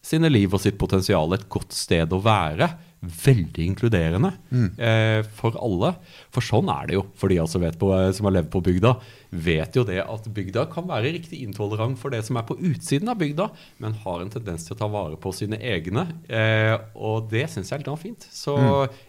sine 0.06 0.30
liv 0.30 0.54
og 0.54 0.62
sitt 0.62 0.78
potensial. 0.78 1.32
Et 1.34 1.48
godt 1.50 1.74
sted 1.74 2.12
å 2.14 2.22
være. 2.22 2.70
Veldig 3.00 3.64
inkluderende 3.64 4.34
eh, 4.76 5.22
for 5.38 5.56
alle. 5.64 5.94
For 6.36 6.44
sånn 6.44 6.68
er 6.74 6.90
det 6.90 6.98
jo. 6.98 7.04
For 7.20 7.32
de 7.32 7.38
altså 7.40 7.62
vet 7.64 7.78
på, 7.80 7.94
som 8.16 8.28
har 8.28 8.36
levd 8.36 8.50
på 8.52 8.62
bygda, 8.66 8.92
vet 9.46 9.78
jo 9.80 9.86
det 9.88 10.02
at 10.04 10.28
bygda 10.36 10.66
kan 10.74 10.90
være 10.90 11.14
riktig 11.16 11.40
intolerant 11.46 12.00
for 12.02 12.12
det 12.12 12.26
som 12.28 12.40
er 12.42 12.48
på 12.50 12.58
utsiden 12.58 13.12
av 13.12 13.22
bygda, 13.22 13.48
men 13.80 13.96
har 14.04 14.24
en 14.24 14.34
tendens 14.34 14.68
til 14.68 14.76
å 14.76 14.82
ta 14.82 14.90
vare 14.92 15.20
på 15.22 15.32
sine 15.36 15.62
egne. 15.64 16.10
Eh, 16.28 16.76
og 17.00 17.32
det 17.32 17.46
syns 17.54 17.72
jeg 17.72 17.80
er 17.80 17.86
litt 17.86 18.04
fint. 18.04 18.28
Så 18.36 18.58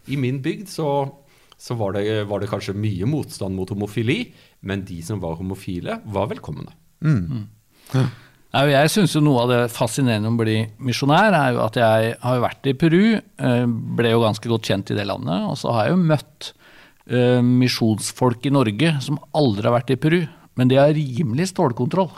i 0.06 0.20
min 0.20 0.38
bygd 0.44 0.70
så 0.70 0.90
så 1.60 1.76
var 1.76 1.92
det, 1.92 2.06
var 2.24 2.40
det 2.40 2.48
kanskje 2.48 2.72
mye 2.72 3.04
motstand 3.04 3.52
mot 3.52 3.68
homofili, 3.68 4.30
men 4.64 4.80
de 4.88 5.02
som 5.04 5.20
var 5.20 5.36
homofile, 5.36 5.98
var 6.08 6.30
velkomne. 6.30 6.72
Mm. 7.04 7.44
og 7.92 8.29
Jeg 8.50 8.90
syns 8.90 9.12
jo 9.14 9.20
noe 9.22 9.44
av 9.44 9.50
det 9.52 9.58
fascinerende 9.70 10.26
om 10.26 10.34
å 10.34 10.42
bli 10.42 10.56
misjonær, 10.82 11.34
er 11.38 11.52
jo 11.54 11.60
at 11.62 11.76
jeg 11.78 12.14
har 12.18 12.40
vært 12.42 12.66
i 12.66 12.74
Peru, 12.74 13.04
eh, 13.14 13.66
ble 13.66 14.10
jo 14.10 14.24
ganske 14.24 14.50
godt 14.50 14.66
kjent 14.66 14.90
i 14.90 14.96
det 14.98 15.06
landet, 15.06 15.44
og 15.46 15.54
så 15.60 15.70
har 15.76 15.86
jeg 15.86 15.94
jo 15.94 16.08
møtt 16.10 16.48
eh, 17.06 17.38
misjonsfolk 17.46 18.48
i 18.50 18.54
Norge 18.54 18.96
som 19.06 19.20
aldri 19.38 19.68
har 19.68 19.76
vært 19.76 19.94
i 19.94 19.98
Peru, 20.02 20.18
men 20.58 20.72
de 20.72 20.80
har 20.80 20.90
rimelig 20.96 21.52
stålkontroll. 21.52 22.10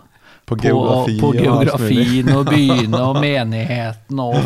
På 0.52 0.66
geografi 0.66 1.14
på, 1.20 1.30
på 1.30 1.38
geografien 1.38 2.32
og 2.34 2.48
byene 2.54 3.02
og 3.02 3.20
menigheten 3.22 4.22
og 4.22 4.36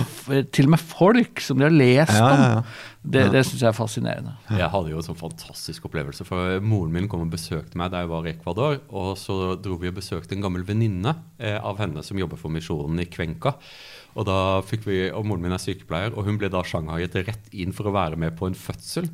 til 0.55 0.69
og 0.69 0.75
med 0.77 0.83
folk 0.83 1.43
som 1.45 1.59
de 1.61 1.67
har 1.69 1.75
lest 1.75 2.15
Ja, 2.17 2.29
ja, 2.29 2.37
ja. 2.43 2.61
om. 2.61 2.77
Det, 3.07 3.21
det 3.31 3.45
syns 3.47 3.61
jeg 3.63 3.69
er 3.71 3.77
fascinerende. 3.77 4.33
Jeg 4.51 4.67
hadde 4.73 4.91
jo 4.91 4.99
en 4.99 5.07
sånn 5.07 5.19
fantastisk 5.19 5.85
opplevelse, 5.87 6.25
for 6.27 6.57
moren 6.59 6.91
min 6.97 7.07
kom 7.11 7.23
og 7.23 7.31
besøkte 7.31 7.79
meg 7.79 7.93
da 7.93 8.01
jeg 8.03 8.11
var 8.11 8.27
i 8.27 8.33
Ecuador, 8.33 8.81
og 8.91 9.13
så 9.21 9.55
dro 9.63 9.77
vi 9.79 9.93
og 9.93 10.01
besøkte 10.01 10.35
en 10.35 10.43
gammel 10.43 10.65
venninne 10.67 11.13
eh, 11.39 11.55
av 11.55 11.79
henne 11.79 12.03
som 12.03 12.19
jobber 12.19 12.41
for 12.41 12.51
misjonen 12.51 12.99
i 13.05 13.07
Kvenka. 13.07 13.55
Og 14.17 14.25
da 14.29 14.39
fikk 14.65 14.87
vi, 14.89 14.99
og 15.13 15.27
Moren 15.29 15.45
min 15.45 15.55
er 15.55 15.61
sykepleier, 15.61 16.15
og 16.17 16.25
hun 16.27 16.39
ble 16.41 16.49
da 16.53 16.63
sjanghaiet 16.65 17.19
rett 17.27 17.51
inn 17.53 17.75
for 17.77 17.89
å 17.89 17.95
være 17.95 18.19
med 18.21 18.37
på 18.39 18.49
en 18.49 18.57
fødsel. 18.57 19.11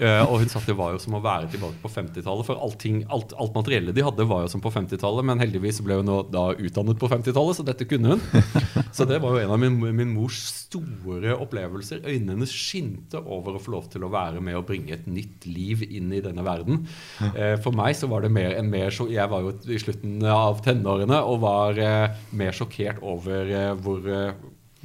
Eh, 0.00 0.22
og 0.24 0.40
hun 0.40 0.50
sa 0.50 0.60
at 0.60 0.68
det 0.70 0.76
var 0.78 0.94
jo 0.94 1.00
som 1.02 1.14
å 1.18 1.22
være 1.22 1.50
tilbake 1.52 1.78
på 1.82 1.90
50-tallet, 1.92 2.46
for 2.46 2.60
allting, 2.62 3.02
alt, 3.12 3.34
alt 3.40 3.54
materiellet 3.56 3.94
de 3.96 4.04
hadde, 4.04 4.26
var 4.28 4.44
jo 4.44 4.52
som 4.52 4.62
på 4.64 4.72
50-tallet, 4.72 5.26
men 5.28 5.42
heldigvis 5.42 5.82
ble 5.84 6.00
hun 6.00 6.10
da 6.32 6.46
utdannet 6.56 7.00
på 7.00 7.10
50-tallet, 7.10 7.58
så 7.58 7.66
dette 7.66 7.86
kunne 7.90 8.16
hun. 8.16 8.24
Så 8.96 9.06
det 9.06 9.20
var 9.22 9.36
jo 9.36 9.42
en 9.44 9.52
av 9.54 9.60
min, 9.62 9.76
min 9.94 10.10
mors 10.10 10.40
store 10.50 11.36
opplevelser. 11.38 12.02
Øynene 12.02 12.34
hennes 12.34 12.54
skinte 12.54 13.20
over 13.20 13.54
å 13.54 13.62
få 13.62 13.74
lov 13.76 13.86
til 13.92 14.02
å 14.02 14.10
være 14.10 14.42
med 14.42 14.58
og 14.58 14.66
bringe 14.66 14.96
et 14.96 15.06
nytt 15.10 15.46
liv 15.46 15.84
inn 15.86 16.10
i 16.14 16.22
denne 16.24 16.42
verden. 16.46 16.82
Uh, 17.22 17.54
for 17.62 17.76
meg 17.76 17.94
så 17.98 18.10
var 18.10 18.24
det 18.24 18.32
mer 18.34 18.56
en 18.58 18.70
mer 18.70 18.90
så 18.94 19.06
Jeg 19.10 19.30
var 19.30 19.44
jo 19.44 19.54
i 19.70 19.78
slutten 19.80 20.18
av 20.26 20.58
tenårene 20.64 21.20
og 21.22 21.42
var 21.44 21.78
uh, 21.78 22.18
mer 22.34 22.56
sjokkert 22.56 22.98
over 23.06 23.54
hvor 23.80 24.10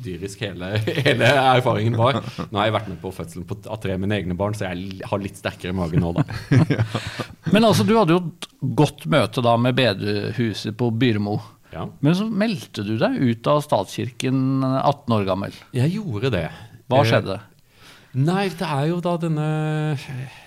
dyrisk 0.04 0.42
hele, 0.44 0.74
hele 0.86 1.30
erfaringen 1.56 1.96
var. 2.00 2.18
Nå 2.52 2.60
har 2.60 2.68
jeg 2.68 2.76
vært 2.76 2.90
med 2.92 3.00
på 3.02 3.12
fødselen 3.16 3.46
på, 3.48 3.58
av 3.72 3.80
tre 3.84 3.96
mine 4.02 4.18
egne 4.18 4.36
barn, 4.38 4.54
så 4.58 4.68
jeg 4.68 5.02
har 5.08 5.22
litt 5.24 5.40
sterkere 5.40 5.76
mage 5.78 6.00
nå, 6.02 6.12
da. 6.18 6.26
Men 7.54 7.64
altså, 7.68 7.86
du 7.88 7.94
hadde 7.98 8.16
jo 8.18 8.22
et 8.26 8.48
godt 8.76 9.06
møte 9.12 9.44
da 9.46 9.56
med 9.62 9.78
bedehuset 9.78 10.76
på 10.80 10.90
Byremo. 10.92 11.38
Ja. 11.74 11.88
Men 12.06 12.16
så 12.16 12.28
meldte 12.30 12.84
du 12.88 12.94
deg 13.02 13.18
ut 13.20 13.48
av 13.52 13.64
statskirken 13.66 14.64
18 14.64 15.16
år 15.18 15.26
gammel. 15.28 15.56
Jeg 15.76 15.96
gjorde 15.98 16.32
det. 16.36 16.46
Hva 16.92 17.02
Eh, 17.02 17.10
skjedde? 17.10 17.40
Nei, 18.16 18.46
det 18.56 18.64
er 18.64 18.86
jo 18.88 19.02
da 19.04 19.18
denne 19.20 19.46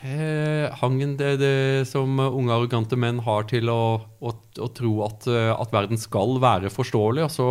eh, 0.01 0.69
hangen 0.81 1.17
det, 1.21 1.35
det 1.43 1.89
som 1.91 2.17
unge 2.17 2.55
arrogante 2.55 2.97
menn 2.97 3.21
har 3.27 3.45
til 3.51 3.69
å, 3.69 3.83
å, 4.25 4.33
å 4.33 4.69
tro 4.73 4.93
at, 5.05 5.27
eh, 5.29 5.51
at 5.53 5.75
verden 5.75 6.01
skal 6.01 6.39
være 6.41 6.73
forståelig. 6.73 7.27
Og 7.27 7.35
så, 7.35 7.49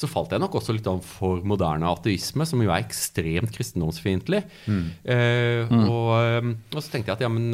så 0.00 0.10
falt 0.10 0.34
jeg 0.36 0.42
nok 0.44 0.58
også 0.60 0.76
litt 0.76 0.90
an 0.90 1.00
for 1.04 1.40
moderne 1.48 1.88
ateisme, 1.96 2.44
som 2.48 2.60
jo 2.60 2.68
er 2.68 2.84
ekstremt 2.84 3.54
kristendomsfiendtlig. 3.56 4.42
Eh, 4.68 5.72
og, 5.80 6.12
eh, 6.20 6.52
og 6.52 6.80
så 6.80 6.88
tenkte 6.92 7.14
jeg 7.14 7.16
at 7.16 7.24
ja, 7.24 7.32
men 7.32 7.48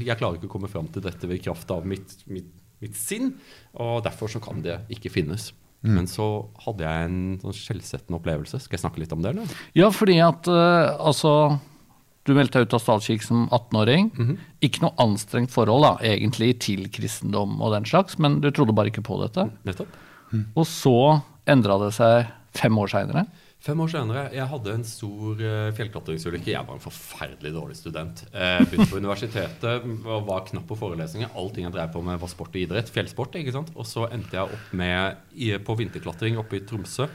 jeg 0.00 0.16
klarer 0.16 0.40
ikke 0.40 0.48
å 0.48 0.56
komme 0.56 0.72
fram 0.72 0.88
til 0.88 1.04
dette 1.04 1.28
ved 1.28 1.44
kraft 1.44 1.76
av 1.76 1.84
mitt, 1.88 2.22
mitt, 2.32 2.48
mitt 2.80 2.96
sinn, 2.96 3.34
og 3.76 4.00
derfor 4.08 4.32
så 4.32 4.40
kan 4.40 4.64
det 4.64 4.80
ikke 4.96 5.12
finnes. 5.12 5.50
Men 5.86 6.06
så 6.10 6.26
hadde 6.66 6.84
jeg 6.84 7.08
en 7.08 7.20
sånn 7.40 7.56
skjellsettende 7.56 8.18
opplevelse. 8.18 8.58
Skal 8.60 8.76
jeg 8.76 8.82
snakke 8.82 9.00
litt 9.00 9.14
om 9.16 9.22
det? 9.24 9.32
eller? 9.32 9.54
Ja, 9.78 9.88
fordi 9.94 10.18
at 10.20 10.48
uh, 10.52 10.92
altså 11.00 11.32
Du 12.28 12.34
meldte 12.36 12.60
deg 12.60 12.68
ut 12.68 12.74
av 12.76 12.82
statskirken 12.84 13.24
som 13.26 13.46
18-åring. 13.48 14.10
Ikke 14.60 14.82
noe 14.84 14.92
anstrengt 15.00 15.50
forhold 15.54 15.86
da, 15.86 15.94
egentlig 16.04 16.52
til 16.60 16.84
kristendom 16.92 17.56
og 17.64 17.72
den 17.72 17.88
slags, 17.88 18.18
men 18.20 18.42
du 18.44 18.50
trodde 18.52 18.76
bare 18.76 18.92
ikke 18.92 19.06
på 19.06 19.16
dette. 19.22 19.48
Nettopp. 19.64 19.96
Og 20.52 20.66
så 20.68 20.96
endra 21.48 21.78
det 21.80 21.94
seg 21.96 22.28
fem 22.54 22.76
år 22.78 22.92
seinere. 22.92 23.24
Fem 23.60 23.80
år 23.84 23.90
senere, 23.92 24.20
jeg 24.32 24.48
hadde 24.48 24.72
en 24.72 24.86
stor 24.88 25.40
uh, 25.44 25.72
fjellklatringsulykke. 25.76 26.48
Jeg 26.54 26.64
var 26.64 26.78
en 26.78 26.80
forferdelig 26.80 27.50
dårlig 27.52 27.74
student. 27.76 28.22
Eh, 28.32 28.62
begynte 28.64 28.88
på 28.88 29.00
universitetet, 29.02 29.84
var, 30.06 30.22
var 30.24 30.46
knapp 30.48 30.64
på 30.70 30.78
forelesninger. 30.80 31.28
Allting 31.36 31.66
jeg 31.66 31.74
drev 31.74 31.92
på 31.92 32.00
med, 32.06 32.16
var 32.22 32.32
sport 32.32 32.56
og 32.56 32.62
idrett. 32.62 32.88
Fjellsport. 32.94 33.36
ikke 33.36 33.52
sant? 33.52 33.68
Og 33.76 33.84
så 33.84 34.06
endte 34.08 34.38
jeg 34.38 34.56
opp 34.56 34.72
med, 34.80 35.20
på 35.66 35.76
vinterklatring 35.76 36.40
oppe 36.40 36.56
i 36.56 36.64
Tromsø 36.64 37.10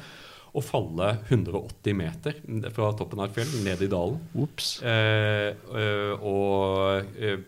å 0.56 0.64
falle 0.64 1.10
180 1.28 1.98
meter 1.98 2.38
fra 2.76 2.94
toppen 2.96 3.20
av 3.20 3.28
et 3.28 3.36
fjell 3.36 3.66
ned 3.66 3.82
i 3.82 3.90
dalen. 3.92 4.22
Ops. 4.46 4.70
Eh, 4.86 5.50
eh, 5.52 6.14
og 6.22 7.18
eh, 7.18 7.42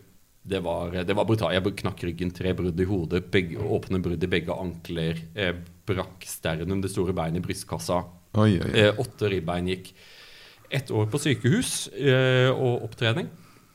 det 0.48 0.60
var, 0.64 0.92
det 1.04 1.16
var 1.16 1.28
brutalt. 1.28 1.54
Jeg 1.54 1.78
knakk 1.84 2.04
ryggen, 2.08 2.34
tre 2.34 2.52
brudd 2.56 2.80
i 2.80 2.88
hodet, 2.88 3.24
begge, 3.32 3.62
åpne 3.62 4.02
brudd 4.04 4.24
i 4.24 4.30
begge 4.32 4.58
ankler. 4.58 5.22
Eh, 5.38 5.54
brakk 5.88 6.24
sternum, 6.28 6.82
det 6.84 6.92
store 6.92 7.14
beinet 7.16 7.40
i 7.40 7.46
brystkassa. 7.46 8.02
Oi, 8.38 8.56
oi, 8.58 8.70
oi. 8.70 8.72
Eh, 8.86 9.02
åtte 9.02 9.30
ribbein 9.32 9.68
gikk. 9.70 9.92
Ett 10.70 10.90
år 10.92 11.06
på 11.10 11.20
sykehus 11.22 11.88
eh, 11.96 12.50
og 12.52 12.84
opptrening. 12.88 13.30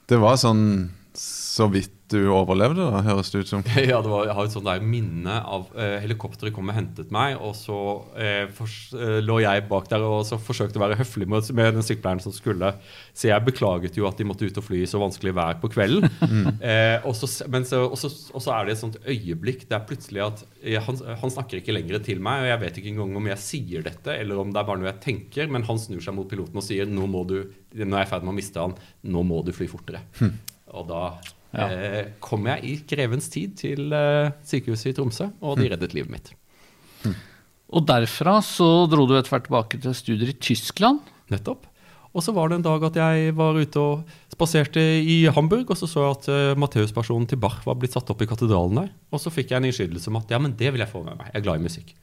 Det 0.09 0.19
var 0.21 0.37
sånn 0.39 0.63
så 1.17 1.67
vidt 1.69 2.03
du 2.13 2.19
overlevde, 2.33 2.83
da, 2.83 3.01
høres 3.05 3.31
det 3.33 3.43
ut 3.43 3.49
som. 3.49 3.63
Ja, 3.89 3.99
det 4.03 4.11
var, 4.11 4.25
Jeg 4.27 4.35
har 4.37 4.47
et 4.47 4.53
sånt 4.53 4.67
der 4.67 4.83
minne 4.85 5.37
av 5.41 5.69
eh, 5.79 5.95
helikopteret 6.03 6.53
kom 6.55 6.69
og 6.69 6.75
hentet 6.77 7.13
meg, 7.13 7.37
og 7.41 7.55
så 7.57 7.77
eh, 8.19 8.45
for, 8.53 8.69
eh, 8.97 9.19
lå 9.23 9.39
jeg 9.43 9.65
bak 9.69 9.89
der 9.91 10.03
og 10.05 10.25
så 10.27 10.39
forsøkte 10.41 10.79
å 10.79 10.83
være 10.83 10.99
høflig 10.99 11.27
med, 11.29 11.49
med 11.57 11.77
den 11.77 11.85
sykepleieren 11.85 12.23
som 12.23 12.35
skulle. 12.35 12.73
Så 13.17 13.29
jeg 13.29 13.45
beklaget 13.47 13.97
jo 13.97 14.07
at 14.09 14.19
de 14.19 14.27
måtte 14.29 14.47
ut 14.47 14.59
og 14.61 14.67
fly 14.67 14.83
i 14.83 14.89
så 14.89 15.01
vanskelig 15.01 15.35
vær 15.37 15.59
på 15.63 15.71
kvelden. 15.73 16.09
Eh, 16.63 17.03
og, 17.07 17.15
så, 17.17 17.27
er 18.53 18.65
det 18.65 18.73
et 18.73 18.79
sånt 18.79 18.95
øyeblikk 19.09 19.65
der 19.69 19.83
plutselig 19.87 20.21
at 20.23 20.43
eh, 20.61 20.77
han, 20.81 20.97
han 21.19 21.33
snakker 21.33 21.59
ikke 21.59 21.75
lenger 21.75 21.99
til 22.05 22.21
meg, 22.23 22.43
og 22.43 22.49
jeg 22.49 22.61
vet 22.61 22.79
ikke 22.79 22.91
engang 22.93 23.17
om 23.19 23.27
jeg 23.29 23.41
sier 23.43 23.85
dette, 23.85 24.15
eller 24.15 24.39
om 24.41 24.53
det 24.53 24.61
er 24.61 24.67
bare 24.67 24.81
noe 24.81 24.89
jeg 24.89 25.01
tenker, 25.03 25.51
men 25.51 25.65
han 25.67 25.81
snur 25.81 26.03
seg 26.03 26.15
mot 26.15 26.29
piloten 26.29 26.59
og 26.59 26.65
sier 26.65 26.89
nå 26.89 27.07
må 27.09 27.25
du, 27.29 27.37
jeg 27.73 27.85
er 27.87 28.05
i 28.05 28.09
ferd 28.09 28.25
med 28.25 28.33
å 28.33 28.37
miste 28.37 28.63
han, 28.63 28.75
nå 29.03 29.25
må 29.27 29.41
du 29.45 29.53
fly 29.55 29.69
fortere. 29.71 30.03
Og 30.73 30.87
da 30.89 31.03
Ja. 31.53 31.67
eh, 31.69 32.05
kom 32.19 32.47
jeg 32.49 32.63
i 32.65 32.71
grevens 32.89 33.27
tid 33.29 33.51
til 33.59 33.93
eh, 33.93 34.31
sykehuset 34.43 34.89
i 34.89 34.93
Tromsø, 34.97 35.27
og 35.41 35.59
de 35.59 35.67
reddet 35.69 35.93
livet 35.93 36.09
mitt. 36.09 36.31
Og 37.73 37.85
derfra 37.89 38.37
så 38.45 38.87
dro 38.89 39.05
du 39.09 39.15
etter 39.17 39.33
hvert 39.33 39.47
tilbake 39.47 39.79
til 39.81 39.93
studier 39.97 40.29
i 40.29 40.37
Tyskland. 40.37 40.99
Nettopp. 41.33 41.65
Og 42.13 42.21
så 42.21 42.33
var 42.35 42.49
det 42.51 42.59
en 42.59 42.65
dag 42.65 42.83
at 42.85 42.97
jeg 42.99 43.33
var 43.33 43.57
ute 43.57 43.81
og 43.81 44.03
spaserte 44.29 44.81
i 45.01 45.23
Hamburg, 45.33 45.71
og 45.73 45.77
så 45.79 45.87
så 45.89 46.03
jeg 46.03 46.17
at 46.19 46.27
uh, 46.29 46.59
Matteuspersonen 46.61 47.25
til 47.29 47.39
Bach 47.41 47.63
var 47.65 47.73
blitt 47.81 47.95
satt 47.95 48.09
opp 48.13 48.21
i 48.21 48.27
katedralen 48.29 48.77
der. 48.83 48.91
Og 49.09 49.21
så 49.23 49.33
fikk 49.33 49.49
jeg 49.49 49.57
en 49.57 49.65
innskytelse 49.71 50.11
om 50.13 50.19
at 50.21 50.29
ja, 50.29 50.37
men 50.37 50.53
det 50.59 50.69
vil 50.75 50.83
jeg 50.85 50.91
få 50.91 51.01
med 51.05 51.17
meg. 51.17 51.31
Jeg 51.33 51.41
er 51.41 51.45
glad 51.47 51.57
i 51.63 51.65
musikk. 51.65 51.95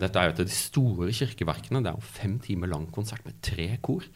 Dette 0.00 0.18
er 0.18 0.28
jo 0.28 0.32
et 0.32 0.40
av 0.42 0.48
de 0.48 0.54
store 0.54 1.10
kirkeverkene. 1.14 1.82
Det 1.84 1.90
er 1.90 1.98
jo 1.98 2.12
fem 2.14 2.38
timer 2.42 2.70
lang 2.72 2.86
konsert 2.94 3.24
med 3.26 3.36
tre 3.44 3.68
kor. 3.84 4.06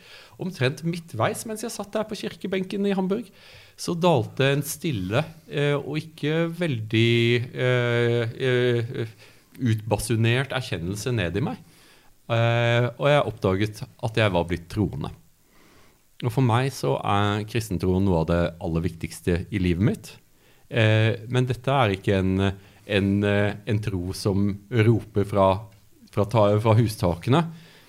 Omtrent 0.42 0.82
midtveis 0.86 1.44
mens 1.48 1.64
jeg 1.64 1.74
satt 1.74 1.92
der 1.94 2.06
på 2.08 2.18
kirkebenken 2.18 2.88
i 2.88 2.94
Hamburg, 2.96 3.28
så 3.76 3.94
dalte 3.98 4.50
en 4.54 4.64
stille 4.66 5.22
eh, 5.50 5.76
og 5.76 6.00
ikke 6.00 6.46
veldig 6.58 7.12
eh, 7.52 8.36
eh, 8.48 9.16
utbasunert 9.60 10.54
erkjennelse 10.56 11.12
ned 11.14 11.36
i 11.36 11.44
meg. 11.44 11.60
Eh, 12.26 12.88
og 12.96 13.06
jeg 13.10 13.26
oppdaget 13.30 13.82
at 13.86 14.18
jeg 14.18 14.34
var 14.34 14.48
blitt 14.48 14.68
troende. 14.72 15.12
Og 16.24 16.32
for 16.32 16.44
meg 16.44 16.70
så 16.72 16.94
er 17.04 17.44
kristentroen 17.48 18.06
noe 18.06 18.22
av 18.22 18.30
det 18.30 18.40
aller 18.64 18.86
viktigste 18.86 19.42
i 19.52 19.60
livet 19.60 19.84
mitt. 19.90 20.14
Eh, 20.66 21.12
men 21.28 21.46
dette 21.46 21.70
er 21.70 21.94
ikke 21.94 22.16
en, 22.22 22.48
en, 22.86 23.12
eh, 23.24 23.54
en 23.66 23.78
tro 23.82 24.12
som 24.16 24.48
roper 24.70 25.28
fra, 25.28 25.46
fra, 26.12 26.26
ta, 26.30 26.48
fra 26.62 26.74
hustakene. 26.78 27.44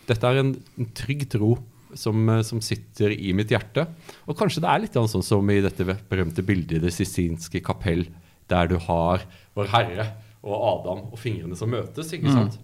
Dette 0.08 0.30
er 0.30 0.42
en, 0.42 0.54
en 0.80 0.92
trygg 0.98 1.28
tro 1.32 1.56
som, 1.98 2.28
eh, 2.30 2.44
som 2.48 2.62
sitter 2.64 3.14
i 3.16 3.34
mitt 3.38 3.52
hjerte. 3.54 3.88
Og 4.28 4.38
kanskje 4.38 4.64
det 4.64 4.72
er 4.72 4.86
litt 4.86 4.98
sånn 4.98 5.26
som 5.26 5.52
i 5.54 5.60
dette 5.64 5.86
berømte 6.10 6.46
bildet 6.46 6.80
i 6.80 6.86
Det 6.88 6.94
sistinske 6.96 7.62
kapell, 7.66 8.08
der 8.48 8.72
du 8.72 8.78
har 8.88 9.26
Vår 9.58 9.70
Herre 9.74 10.08
og 10.46 10.56
Adam 10.56 11.04
og 11.12 11.20
fingrene 11.20 11.58
som 11.60 11.72
møtes. 11.74 12.14
ikke 12.16 12.32
sant? 12.32 12.60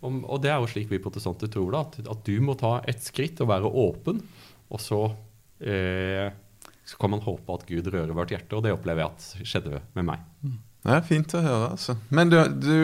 Og, 0.00 0.22
og 0.24 0.40
det 0.42 0.50
er 0.50 0.60
jo 0.62 0.68
slik 0.70 0.88
vi 0.90 1.00
protestanter 1.02 1.50
tror 1.52 1.74
det, 1.74 1.80
at, 1.80 1.98
at 2.14 2.22
du 2.26 2.40
må 2.44 2.56
ta 2.58 2.78
et 2.88 3.02
skritt 3.04 3.40
og 3.44 3.50
være 3.50 3.68
åpen, 3.68 4.22
og 4.72 4.80
så, 4.80 5.02
eh, 5.60 6.30
så 6.88 7.00
kan 7.00 7.12
man 7.12 7.22
håpe 7.24 7.58
at 7.58 7.66
Gud 7.68 7.90
rører 7.92 8.16
vårt 8.16 8.32
hjerte, 8.32 8.56
og 8.56 8.64
det 8.64 8.72
opplever 8.74 9.04
jeg 9.04 9.12
at 9.12 9.46
skjedde 9.52 9.82
med 9.98 10.08
meg. 10.08 10.24
Det 10.80 10.94
er 10.96 11.04
fint 11.04 11.34
å 11.36 11.42
høre, 11.44 11.72
altså. 11.74 11.96
Men 12.08 12.30
du, 12.32 12.38
du, 12.64 12.76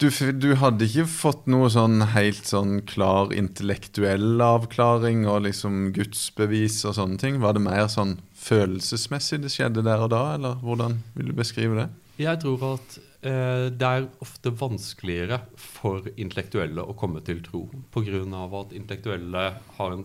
du, 0.00 0.08
du 0.40 0.48
hadde 0.60 0.86
ikke 0.88 1.06
fått 1.10 1.48
noe 1.52 1.68
sånn 1.72 2.00
helt 2.14 2.48
sånn 2.48 2.78
klar 2.88 3.34
intellektuell 3.36 4.40
avklaring 4.44 5.26
og 5.28 5.44
liksom 5.48 5.90
gudsbevis 5.96 6.80
og 6.88 6.96
sånne 6.98 7.20
ting? 7.20 7.42
Var 7.44 7.56
det 7.56 7.64
mer 7.66 7.86
sånn 7.92 8.16
følelsesmessig 8.44 9.42
det 9.44 9.52
skjedde 9.52 9.84
der 9.84 10.06
og 10.06 10.14
da, 10.14 10.24
eller 10.38 10.56
hvordan 10.64 10.98
vil 11.18 11.30
du 11.32 11.36
beskrive 11.36 11.82
det? 11.82 11.90
Jeg 12.20 12.40
tror 12.44 12.64
at 12.68 12.96
eh, 13.26 13.68
det 13.74 13.90
er 13.90 14.08
ofte 14.22 14.52
vanskeligere 14.54 15.40
for 15.60 16.06
intellektuelle 16.14 16.84
å 16.84 16.96
komme 16.98 17.20
til 17.26 17.42
tro, 17.44 17.66
pga. 17.92 18.22
at 18.60 18.74
intellektuelle 18.76 19.44
en, 19.88 20.04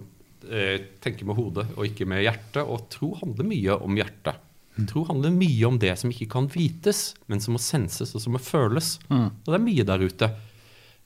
eh, 0.49 0.77
tenker 0.99 1.29
med 1.29 1.37
hodet 1.37 1.67
og 1.75 1.85
ikke 1.85 2.09
med 2.09 2.25
hjertet, 2.25 2.63
og 2.65 2.89
tro 2.91 3.13
handler 3.21 3.47
mye 3.47 3.77
om 3.85 3.99
hjertet. 3.99 4.41
Tro 4.87 5.03
handler 5.09 5.33
mye 5.35 5.65
om 5.67 5.79
det 5.81 5.91
som 5.99 6.11
ikke 6.13 6.29
kan 6.31 6.47
vites, 6.53 7.15
men 7.27 7.41
som 7.43 7.57
må 7.57 7.61
senses 7.63 8.13
og 8.15 8.23
som 8.23 8.35
må 8.37 8.39
føles. 8.43 8.97
Og 9.09 9.51
det 9.51 9.57
er 9.57 9.65
mye 9.65 9.87
der 9.87 10.05
ute. 10.05 10.29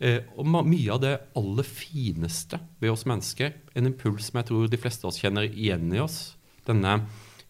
Eh, 0.03 0.19
og 0.35 0.47
mye 0.67 0.91
av 0.91 0.99
det 1.03 1.13
aller 1.39 1.67
fineste 1.67 2.59
ved 2.81 2.91
oss 2.91 3.05
mennesker, 3.07 3.53
en 3.73 3.87
impuls 3.87 4.27
som 4.29 4.41
jeg 4.41 4.49
tror 4.49 4.67
de 4.67 4.79
fleste 4.81 5.05
av 5.05 5.13
oss 5.13 5.21
kjenner 5.21 5.47
igjen 5.47 5.93
i 5.95 6.01
oss, 6.03 6.35
denne 6.67 6.97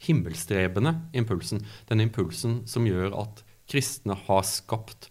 himmelstrebende 0.04 0.98
impulsen, 1.18 1.64
denne 1.90 2.06
impulsen 2.06 2.62
som 2.70 2.86
gjør 2.86 3.16
at 3.24 3.44
kristne 3.72 4.18
har 4.28 4.44
skapt 4.46 5.10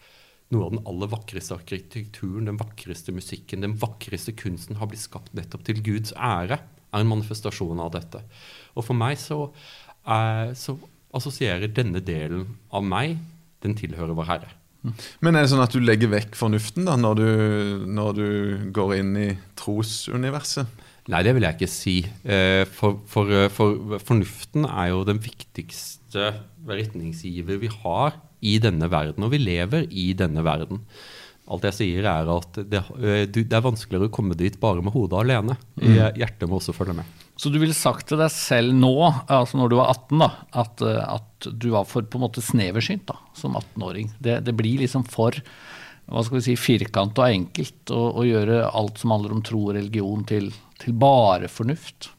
noe 0.52 0.66
av 0.68 0.74
den 0.74 0.84
aller 0.86 1.10
vakreste 1.10 1.56
arkitekturen, 1.56 2.46
den 2.46 2.60
vakreste 2.60 3.14
musikken, 3.16 3.64
den 3.64 3.78
vakreste 3.80 4.34
kunsten 4.36 4.76
har 4.78 4.90
blitt 4.90 5.06
skapt 5.06 5.32
nettopp 5.36 5.64
til 5.66 5.80
Guds 5.84 6.12
ære, 6.12 6.60
er 6.92 7.00
en 7.00 7.08
manifestasjon 7.08 7.80
av 7.80 7.94
dette. 7.94 8.20
Og 8.76 8.84
for 8.84 8.98
meg 8.98 9.16
så, 9.20 9.46
er, 10.04 10.52
så 10.58 10.76
assosierer 11.16 11.70
denne 11.74 12.00
delen 12.04 12.46
av 12.72 12.84
meg, 12.86 13.18
den 13.62 13.76
tilhører 13.78 14.16
vår 14.18 14.28
Herre. 14.30 14.50
Men 15.22 15.36
er 15.38 15.44
det 15.44 15.52
sånn 15.52 15.62
at 15.62 15.74
du 15.74 15.78
legger 15.78 16.10
vekk 16.10 16.34
fornuften 16.34 16.88
da, 16.88 16.96
når 16.98 17.18
du, 17.20 17.28
når 17.86 18.16
du 18.18 18.26
går 18.74 18.96
inn 18.98 19.12
i 19.20 19.28
trosuniverset? 19.60 20.66
Nei, 21.10 21.20
det 21.26 21.34
vil 21.36 21.46
jeg 21.46 21.58
ikke 21.58 21.70
si. 21.70 21.94
Eh, 22.26 22.64
For, 22.78 22.98
for, 23.10 23.30
for 23.54 23.98
fornuften 24.02 24.66
er 24.66 24.90
jo 24.92 25.04
den 25.06 25.22
viktigste 25.22 26.32
retningsgiver 26.66 27.58
vi 27.62 27.70
har 27.82 28.18
i 28.42 28.56
denne 28.62 28.88
verden, 28.90 29.22
og 29.22 29.30
vi 29.34 29.38
lever 29.42 29.86
i 29.90 30.12
denne 30.18 30.42
verden. 30.46 30.82
Alt 31.50 31.66
jeg 31.66 31.74
sier, 31.74 32.06
er 32.06 32.28
at 32.30 32.60
det, 32.70 32.84
eh, 33.02 33.24
det 33.26 33.50
er 33.50 33.64
vanskeligere 33.64 34.06
å 34.06 34.14
komme 34.14 34.36
dit 34.38 34.54
bare 34.62 34.84
med 34.84 34.94
hodet 34.94 35.18
alene. 35.24 35.58
Hjertet 35.80 36.46
må 36.46 36.60
også 36.60 36.74
følge 36.76 36.94
med. 37.00 37.18
Så 37.36 37.50
du 37.50 37.58
ville 37.58 37.74
sagt 37.74 38.06
til 38.10 38.20
deg 38.20 38.30
selv 38.30 38.74
nå, 38.76 38.94
altså 39.26 39.58
når 39.58 39.72
du 39.72 39.76
var 39.80 39.90
18, 39.94 40.22
da, 40.22 40.30
at, 40.62 40.82
eh, 40.86 41.02
at 41.18 41.48
du 41.50 41.70
var 41.74 41.88
for 41.90 42.06
på 42.06 42.20
en 42.20 42.26
måte 42.28 42.44
sneversynt 42.44 43.08
da, 43.10 43.18
som 43.38 43.56
18-åring. 43.58 44.12
Det, 44.22 44.38
det 44.46 44.54
blir 44.56 44.84
liksom 44.84 45.06
for 45.10 45.40
hva 46.12 46.22
skal 46.26 46.38
vi 46.38 46.44
si, 46.44 46.56
firkant 46.58 47.18
og 47.18 47.30
enkelt 47.30 47.92
å 47.94 48.24
gjøre 48.26 48.66
alt 48.68 48.98
som 49.00 49.14
handler 49.14 49.36
om 49.36 49.42
tro 49.46 49.62
og 49.68 49.76
religion, 49.78 50.24
til, 50.28 50.50
til 50.82 50.96
bare 50.98 51.48
fornuft. 51.50 52.10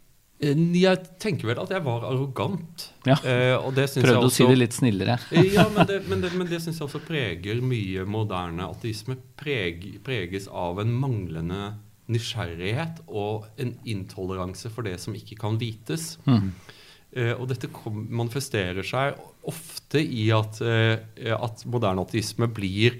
Jeg 0.44 1.00
tenker 1.24 1.50
vel 1.50 1.62
at 1.64 1.72
jeg 1.72 1.84
var 1.86 2.04
arrogant. 2.10 2.90
Ja. 3.08 3.16
Eh, 3.22 3.56
og 3.56 3.72
det 3.78 3.88
Prøvde 3.96 4.14
jeg 4.18 4.28
å 4.28 4.34
si 4.34 4.48
det 4.50 4.60
litt 4.60 4.76
snillere. 4.76 5.18
ja, 5.56 5.66
men 5.72 5.88
det, 5.90 6.02
men 6.10 6.24
det, 6.24 6.34
men 6.36 6.50
det 6.50 6.60
syns 6.64 6.82
jeg 6.82 6.88
også 6.90 7.02
preger 7.08 7.64
mye 7.64 8.06
moderne 8.10 8.68
ateisme. 8.68 9.18
Preg, 9.40 9.88
preges 10.06 10.50
av 10.52 10.82
en 10.84 10.94
manglende 10.94 11.74
nysgjerrighet 12.12 13.04
og 13.08 13.48
en 13.62 13.74
intoleranse 13.88 14.72
for 14.74 14.86
det 14.88 14.98
som 15.02 15.16
ikke 15.16 15.38
kan 15.40 15.60
vites. 15.62 16.18
Eh, 17.14 17.32
og 17.38 17.48
dette 17.52 17.70
kom, 17.72 18.04
manifesterer 18.10 18.86
seg 18.88 19.20
ofte 19.50 20.02
i 20.02 20.28
at, 20.36 20.60
eh, 20.66 20.98
at 21.36 21.64
moderne 21.70 22.04
ateisme 22.04 22.50
blir 22.52 23.00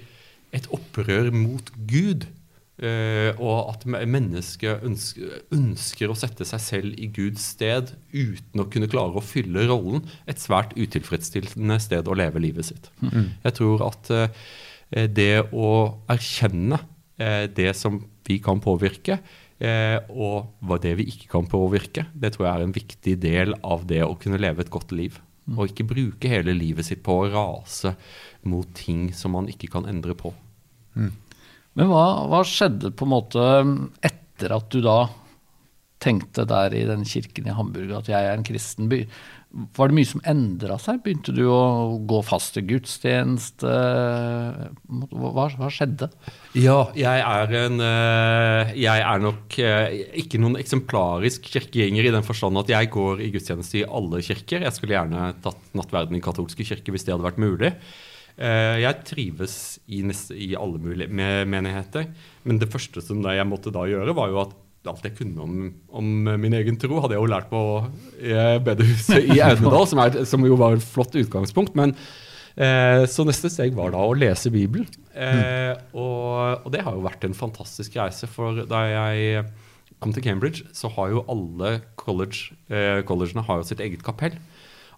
et 0.54 0.68
opprør 0.72 1.32
mot 1.34 1.70
Gud. 1.90 2.28
Eh, 2.74 3.30
og 3.38 3.70
at 3.70 3.84
mennesket 3.86 4.82
ønsker, 4.82 5.44
ønsker 5.54 6.10
å 6.10 6.16
sette 6.18 6.46
seg 6.48 6.62
selv 6.62 6.96
i 6.98 7.06
Guds 7.14 7.44
sted 7.54 7.92
uten 8.10 8.62
å 8.64 8.66
kunne 8.70 8.90
klare 8.90 9.14
å 9.14 9.22
fylle 9.22 9.68
rollen. 9.70 10.02
Et 10.26 10.40
svært 10.42 10.74
utilfredsstillende 10.74 11.78
sted 11.82 12.10
å 12.10 12.18
leve 12.18 12.42
livet 12.42 12.72
sitt. 12.72 12.90
Jeg 13.46 13.56
tror 13.60 13.86
at 13.86 14.10
uh, 14.10 14.26
det 14.90 15.46
å 15.54 15.70
erkjenne 16.10 16.80
uh, 16.82 17.46
det 17.46 17.70
som 17.78 18.02
vi 18.26 18.40
kan 18.42 18.62
påvirke, 18.64 19.20
og 20.10 20.48
hva 20.66 20.76
det 20.82 20.90
vi 20.98 21.04
ikke 21.08 21.28
kan 21.30 21.46
påvirke, 21.48 22.02
det 22.12 22.32
tror 22.34 22.44
jeg 22.44 22.50
er 22.50 22.62
en 22.64 22.72
viktig 22.74 23.12
del 23.22 23.54
av 23.64 23.84
det 23.88 24.00
å 24.04 24.16
kunne 24.20 24.40
leve 24.42 24.64
et 24.64 24.72
godt 24.72 24.90
liv. 24.92 25.14
Og 25.54 25.70
ikke 25.70 25.86
bruke 25.88 26.28
hele 26.28 26.52
livet 26.56 26.88
sitt 26.88 27.04
på 27.06 27.14
å 27.20 27.28
rase 27.32 27.94
mot 28.50 28.68
ting 28.76 29.06
som 29.16 29.32
man 29.38 29.48
ikke 29.48 29.70
kan 29.72 29.86
endre 29.88 30.16
på. 30.18 30.34
Men 31.78 31.90
hva, 31.90 32.06
hva 32.30 32.42
skjedde 32.46 32.92
på 32.94 33.06
en 33.06 33.14
måte 33.14 33.44
etter 34.06 34.54
at 34.54 34.70
du 34.70 34.80
da 34.84 34.98
tenkte 36.04 36.44
der 36.48 36.74
i 36.76 36.84
den 36.88 37.06
kirken 37.08 37.48
i 37.48 37.56
Hamburg 37.56 37.94
at 37.96 38.10
jeg 38.12 38.28
er 38.28 38.36
en 38.36 38.46
kristen 38.46 38.90
by? 38.90 39.04
Var 39.76 39.90
det 39.90 39.94
mye 39.94 40.08
som 40.08 40.22
endra 40.26 40.76
seg? 40.82 40.98
Begynte 41.04 41.30
du 41.34 41.44
å 41.46 41.94
gå 42.10 42.18
fast 42.26 42.56
til 42.56 42.64
gudstjeneste? 42.72 43.74
Hva, 45.14 45.44
hva 45.54 45.68
skjedde? 45.70 46.08
Ja, 46.58 46.88
jeg 46.98 47.22
er 47.22 47.54
en 47.60 47.78
eh, 47.86 48.72
Jeg 48.74 49.04
er 49.06 49.22
nok 49.22 49.58
eh, 49.62 50.00
ikke 50.24 50.40
noen 50.42 50.58
eksemplarisk 50.58 51.46
kirkegjenger 51.52 52.10
i 52.10 52.14
den 52.16 52.26
forstand 52.26 52.58
at 52.64 52.74
jeg 52.74 52.90
går 52.94 53.22
i 53.22 53.30
gudstjeneste 53.34 53.84
i 53.84 53.86
alle 53.86 54.24
kirker. 54.26 54.66
Jeg 54.66 54.74
skulle 54.74 54.98
gjerne 54.98 55.30
tatt 55.46 55.70
nattverden 55.78 56.18
i 56.18 56.24
katolske 56.24 56.66
kirker 56.66 56.94
hvis 56.94 57.06
det 57.06 57.14
hadde 57.14 57.28
vært 57.28 57.42
mulig. 57.42 57.70
Eh, 58.38 58.80
Jeg 58.82 59.04
trives 59.06 59.56
i, 59.86 60.02
neste, 60.02 60.34
i 60.34 60.54
alle 60.58 60.78
mulige 60.82 61.08
me- 61.08 61.44
menigheter. 61.46 62.08
Men 62.44 62.58
det 62.58 62.70
første 62.72 63.02
som 63.04 63.22
jeg 63.22 63.46
måtte 63.46 63.70
da 63.74 63.84
gjøre, 63.86 64.14
var 64.16 64.28
jo 64.32 64.40
at 64.42 64.54
alt 64.84 65.06
jeg 65.06 65.14
kunne 65.16 65.40
om, 65.40 65.60
om 65.96 66.08
min 66.42 66.52
egen 66.58 66.76
tro, 66.76 66.98
hadde 67.00 67.14
jeg 67.16 67.22
jo 67.22 67.30
lært 67.30 67.46
på 67.48 67.60
eh, 68.20 68.58
bedehuset 68.60 69.30
i 69.32 69.38
Audnedal, 69.46 69.86
som, 69.88 70.02
som 70.28 70.44
jo 70.44 70.58
var 70.60 70.74
et 70.76 70.84
flott 70.84 71.14
utgangspunkt. 71.16 71.72
Men 71.78 71.94
eh, 72.58 73.06
Så 73.08 73.24
neste 73.24 73.48
steg 73.54 73.72
var 73.78 73.94
da 73.94 74.02
å 74.04 74.12
lese 74.18 74.52
Bibelen. 74.52 74.84
Eh, 75.14 75.72
og, 75.96 76.66
og 76.66 76.72
det 76.74 76.82
har 76.84 76.98
jo 76.98 77.06
vært 77.06 77.24
en 77.24 77.38
fantastisk 77.38 77.96
reise. 77.96 78.28
For 78.28 78.64
da 78.68 78.82
jeg 78.90 79.46
kom 80.02 80.12
til 80.12 80.26
Cambridge, 80.26 80.66
så 80.76 80.90
har 80.98 81.14
jo 81.14 81.22
alle 81.32 81.78
college, 81.96 82.50
eh, 82.68 83.00
collegene 83.08 83.46
har 83.46 83.62
jo 83.62 83.68
sitt 83.70 83.80
eget 83.80 84.02
kapell. 84.04 84.36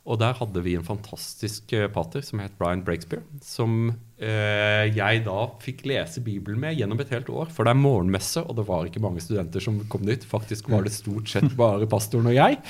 Og 0.07 0.21
der 0.23 0.37
hadde 0.39 0.63
vi 0.63 0.77
en 0.79 0.87
fantastisk 0.87 1.73
eh, 1.75 1.89
pater 1.91 2.23
som 2.23 2.43
het 2.43 2.55
Brian 2.61 2.85
Breakspear, 2.87 3.25
som 3.43 3.91
jeg 4.17 5.25
da 5.27 5.41
fikk 5.61 5.83
lese 5.91 6.23
Bibelen 6.25 6.61
med 6.63 6.79
gjennom 6.79 7.01
et 7.03 7.11
helt 7.13 7.29
år. 7.29 7.51
For 7.53 7.69
det 7.69 7.75
er 7.75 7.83
morgenmesse, 7.83 8.41
og 8.41 8.57
det 8.57 8.65
var 8.69 8.89
ikke 8.89 9.03
mange 9.05 9.21
studenter 9.21 9.61
som 9.61 9.83
kom 9.93 10.07
dit. 10.09 10.25
Faktisk 10.25 10.71
var 10.73 10.87
det 10.87 10.95
stort 10.97 11.29
sett 11.29 11.51
bare 11.59 11.89
pastoren 11.91 12.31
og 12.33 12.39
jeg. 12.39 12.61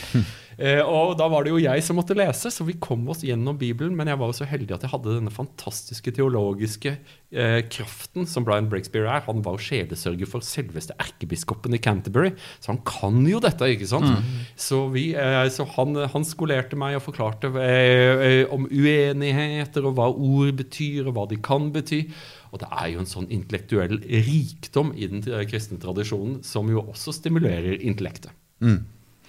Eh, 0.56 0.80
og 0.80 1.18
da 1.20 1.26
var 1.28 1.44
det 1.44 1.50
jo 1.52 1.60
jeg 1.60 1.82
som 1.84 1.98
måtte 1.98 2.16
lese, 2.16 2.48
så 2.52 2.64
vi 2.64 2.78
kom 2.80 3.02
oss 3.12 3.20
gjennom 3.26 3.58
Bibelen. 3.60 3.92
Men 3.96 4.08
jeg 4.08 4.20
var 4.20 4.32
jo 4.32 4.38
så 4.38 4.48
heldig 4.48 4.76
at 4.76 4.86
jeg 4.86 4.92
hadde 4.94 5.16
denne 5.18 5.32
fantastiske 5.34 6.14
teologiske 6.16 6.94
eh, 6.96 7.60
kraften 7.68 8.24
som 8.28 8.46
Brian 8.46 8.70
Breakspear 8.72 9.04
er. 9.04 9.24
Han 9.26 9.42
var 9.44 9.58
jo 9.58 9.66
sjelesørger 9.66 10.30
for 10.30 10.44
selveste 10.46 10.96
erkebiskopen 11.02 11.76
i 11.76 11.80
Canterbury, 11.82 12.32
så 12.60 12.72
han 12.72 12.80
kan 12.88 13.20
jo 13.28 13.40
dette, 13.42 13.68
ikke 13.74 13.90
sant? 13.90 14.08
Så, 14.56 14.86
vi, 14.94 15.10
eh, 15.18 15.42
så 15.52 15.66
han, 15.76 15.96
han 16.12 16.26
skolerte 16.26 16.78
meg 16.80 16.96
og 16.98 17.04
forklarte 17.04 17.52
eh, 17.60 18.24
eh, 18.26 18.42
om 18.52 18.64
uenigheter, 18.70 19.84
og 19.84 19.98
hva 19.98 20.08
ord 20.08 20.54
betyr, 20.56 21.04
og 21.06 21.18
hva 21.18 21.26
de 21.30 21.35
kan 21.44 21.70
bety. 21.74 22.04
Og 22.52 22.60
det 22.62 22.68
er 22.72 22.90
jo 22.94 23.02
en 23.02 23.10
sånn 23.10 23.30
intellektuell 23.34 23.98
rikdom 24.00 24.92
i 24.96 25.08
den 25.10 25.24
kristne 25.50 25.80
tradisjonen 25.82 26.40
som 26.46 26.70
jo 26.72 26.84
også 26.86 27.14
stimulerer 27.16 27.80
intellektet. 27.84 28.32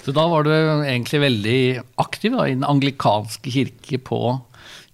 Så 0.06 0.14
da 0.16 0.28
var 0.30 0.46
du 0.46 0.52
egentlig 0.54 1.20
veldig 1.24 1.60
aktiv 2.00 2.36
da, 2.38 2.46
i 2.48 2.56
den 2.56 2.68
anglikanske 2.68 3.52
kirke 3.52 4.00
på, 4.00 4.22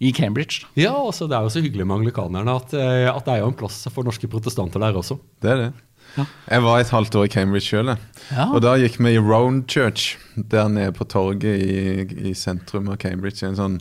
i 0.04 0.12
Cambridge. 0.16 0.66
Ja, 0.76 0.94
også, 0.96 1.28
Det 1.28 1.38
er 1.38 1.46
jo 1.46 1.54
så 1.54 1.62
hyggelig 1.64 1.86
med 1.88 2.02
anglikanerne 2.02 2.56
at, 2.60 2.74
eh, 2.74 3.08
at 3.08 3.26
det 3.26 3.34
er 3.34 3.44
jo 3.44 3.52
en 3.52 3.58
plass 3.58 3.84
for 3.94 4.04
norske 4.04 4.28
protestanter 4.28 4.82
der 4.82 4.98
også. 5.00 5.20
Det 5.42 5.52
er 5.52 5.60
det. 5.62 5.74
Ja. 6.18 6.26
Jeg 6.50 6.64
var 6.64 6.80
et 6.80 6.90
halvt 6.94 7.16
år 7.16 7.26
i 7.26 7.32
Cambridge 7.32 7.66
sjøl. 7.66 7.94
Ja. 8.30 8.50
Og 8.52 8.62
da 8.62 8.76
gikk 8.78 9.00
vi 9.00 9.16
i 9.16 9.22
Round 9.22 9.66
Church, 9.72 10.18
der 10.36 10.68
nede 10.70 10.94
på 10.94 11.08
torget 11.10 11.64
i, 11.64 12.30
i 12.30 12.34
sentrum 12.38 12.90
av 12.90 13.00
Cambridge. 13.02 13.46
En 13.48 13.58
sånn 13.58 13.80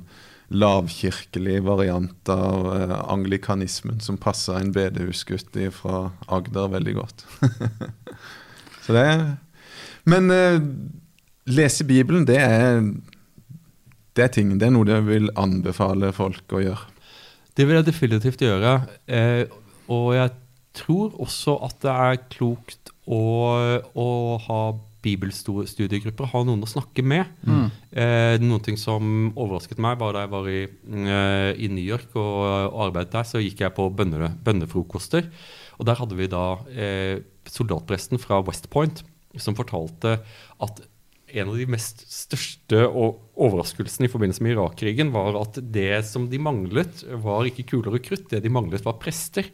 lavkirkelig 0.52 1.62
variant 1.64 2.28
av 2.32 2.66
eh, 2.74 2.96
anglikanismen 3.12 4.00
som 4.04 4.20
passa 4.20 4.58
en 4.60 4.72
bedehusgutt 4.74 5.56
fra 5.76 6.10
Agder 6.28 6.68
veldig 6.74 6.94
godt. 6.98 7.24
Så 8.84 8.96
det 8.96 9.06
er 9.06 9.24
Men 10.04 10.30
eh, 10.34 10.60
lese 11.46 11.84
Bibelen, 11.86 12.26
det 12.26 12.40
er 12.42 12.82
det 14.12 14.24
er 14.26 14.32
ting, 14.34 14.50
det 14.60 14.66
er 14.68 14.74
noe 14.74 14.90
jeg 14.90 15.06
vil 15.06 15.30
anbefale 15.40 16.10
folk 16.12 16.52
å 16.52 16.60
gjøre. 16.60 16.88
Det 17.56 17.64
vil 17.64 17.78
jeg 17.78 17.86
definitivt 17.86 18.42
gjøre. 18.44 18.74
Eh, 19.08 19.44
og 19.88 20.12
jeg 20.16 20.34
tror 20.76 21.14
også 21.20 21.56
at 21.64 21.78
det 21.84 21.94
er 22.06 22.20
klokt 22.32 22.92
å, 23.08 23.22
å 23.96 24.08
ha 24.44 24.60
bibelstudiegrupper, 25.02 26.30
har 26.30 26.44
noen 26.46 26.62
å 26.64 26.70
snakke 26.70 27.04
med. 27.06 27.30
Eh, 27.90 28.36
noen 28.42 28.62
ting 28.64 28.78
som 28.80 29.32
overrasket 29.34 29.80
meg, 29.82 29.98
var 30.00 30.14
da 30.14 30.24
jeg 30.24 30.32
var 30.32 30.48
i, 30.50 30.62
eh, 30.66 31.50
i 31.58 31.68
New 31.72 31.84
York 31.84 32.14
og, 32.14 32.38
og 32.72 32.86
arbeidet 32.88 33.12
der, 33.16 33.28
så 33.28 33.42
gikk 33.42 33.64
jeg 33.64 33.74
på 33.76 33.88
bønne, 33.90 34.32
bønnefrokoster. 34.46 35.28
Og 35.78 35.88
der 35.88 35.98
hadde 35.98 36.18
vi 36.18 36.30
da 36.30 36.46
eh, 36.70 37.18
soldatpresten 37.50 38.22
fra 38.22 38.40
West 38.46 38.70
Point 38.70 39.02
som 39.40 39.56
fortalte 39.56 40.18
at 40.62 40.82
en 41.32 41.48
av 41.52 41.56
de 41.56 41.66
mest 41.70 42.02
største 42.12 42.84
overraskelsene 42.92 44.06
i 44.06 44.10
forbindelse 44.12 44.44
med 44.44 44.54
Irak-krigen 44.54 45.12
var 45.14 45.36
at 45.40 45.58
det 45.74 46.02
som 46.08 46.26
de 46.30 46.40
manglet, 46.42 47.02
var 47.24 47.48
ikke 47.48 47.64
kuler 47.72 47.96
og 47.98 48.04
krutt. 48.04 48.26
Det 48.30 48.42
de 48.44 48.52
manglet, 48.52 48.84
var 48.84 48.98
prester. 49.02 49.48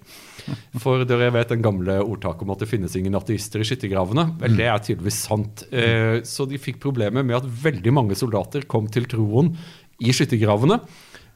For 0.82 1.04
dere 1.08 1.30
vet 1.34 1.52
den 1.54 1.64
gamle 1.64 1.98
ordtaket 2.02 2.46
om 2.46 2.54
at 2.54 2.64
det 2.64 2.70
finnes 2.70 2.96
ingen 2.98 3.18
ateister 3.18 3.62
i 3.62 3.68
skyttergravene. 3.68 4.26
Vel, 4.42 4.56
det 4.58 4.68
er 4.70 4.82
tydeligvis 4.82 5.22
sant. 5.28 5.66
Eh, 5.70 6.20
Så 6.26 6.48
de 6.50 6.58
fikk 6.60 6.80
problemer 6.82 7.22
med 7.26 7.38
at 7.40 7.46
veldig 7.68 7.94
mange 7.94 8.18
soldater 8.18 8.66
kom 8.66 8.88
til 8.90 9.06
troen 9.10 9.54
i 10.02 10.14
skyttergravene. 10.14 10.80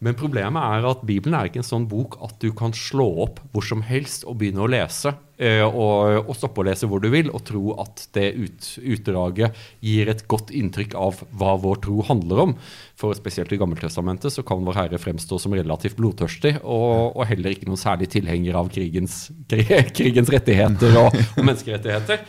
Men 0.02 0.16
problemet 0.18 0.59
er 0.59 0.87
at 0.88 1.05
Bibelen 1.07 1.37
er 1.38 1.46
ikke 1.46 1.61
en 1.62 1.68
sånn 1.68 1.85
bok 1.87 2.16
at 2.26 2.35
du 2.42 2.50
kan 2.59 2.74
slå 2.74 3.07
opp 3.22 3.38
hvor 3.52 3.62
som 3.62 3.85
helst 3.87 4.24
og 4.26 4.40
begynne 4.40 4.64
å 4.64 4.70
lese. 4.70 5.12
Eh, 5.38 5.62
Og, 5.64 6.27
og 6.27 6.35
stoppe 6.37 6.62
å 6.62 6.66
lese 6.68 6.88
hvor 6.90 7.03
du 7.03 7.09
vil, 7.12 7.31
og 7.33 7.45
tro 7.49 7.75
at 7.83 8.07
det 8.16 8.33
ut, 8.37 8.71
utdraget 8.83 9.59
gir 9.85 10.11
et 10.12 10.25
godt 10.31 10.53
inntrykk 10.55 10.97
av 10.99 11.23
hva 11.38 11.55
vår 11.62 11.83
tro 11.87 12.03
handler 12.09 12.47
om. 12.47 12.57
For 13.03 13.16
spesielt 13.18 13.53
i 13.55 13.59
Gammeltestamentet 13.59 14.35
så 14.35 14.45
kan 14.47 14.62
Vår 14.62 14.77
Herre 14.79 15.01
fremstå 15.01 15.38
som 15.42 15.55
relativt 15.57 15.97
blodtørstig, 15.99 16.55
og, 16.62 17.16
og 17.16 17.25
heller 17.27 17.55
ikke 17.55 17.66
noen 17.66 17.81
særlig 17.81 18.11
tilhenger 18.12 18.59
av 18.61 18.71
krigens, 18.73 19.25
krigens 19.99 20.31
rettigheter 20.31 20.99
og, 21.01 21.16
og 21.37 21.42
menneskerettigheter. 21.42 22.23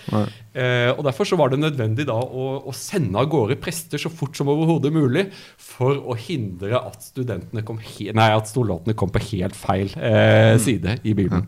Eh, 0.54 0.90
og 0.94 1.04
Derfor 1.06 1.30
så 1.30 1.38
var 1.38 1.54
det 1.54 1.62
nødvendig 1.62 2.08
da 2.10 2.18
å, 2.18 2.48
å 2.70 2.74
sende 2.78 3.22
av 3.22 3.30
gårde 3.30 3.60
prester 3.62 4.02
så 4.02 4.12
fort 4.14 4.38
som 4.38 4.50
overhodet 4.54 4.94
mulig 4.94 5.28
for 5.62 5.98
å 5.98 6.18
hindre 6.18 6.80
at 6.80 7.12
nei, 7.20 8.30
at 8.34 8.50
soldatene 8.50 8.98
kom 8.98 9.14
på 9.14 9.22
helt 9.32 9.58
feil 9.58 9.94
eh, 9.98 10.56
side 10.62 11.00
i 11.04 11.14
Bibelen. 11.18 11.46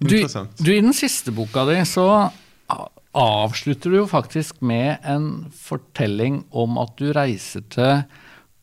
Du, 0.00 0.16
du, 0.16 0.70
I 0.72 0.80
den 0.80 0.94
siste 0.96 1.34
boka 1.34 1.66
di 1.68 1.80
så 1.88 2.06
avslutter 3.16 3.90
du 3.90 3.98
jo 3.98 4.08
faktisk 4.08 4.60
med 4.62 5.02
en 5.08 5.50
fortelling 5.56 6.44
om 6.54 6.78
at 6.80 6.94
du 7.00 7.10
reiser 7.16 7.64
til 7.72 8.04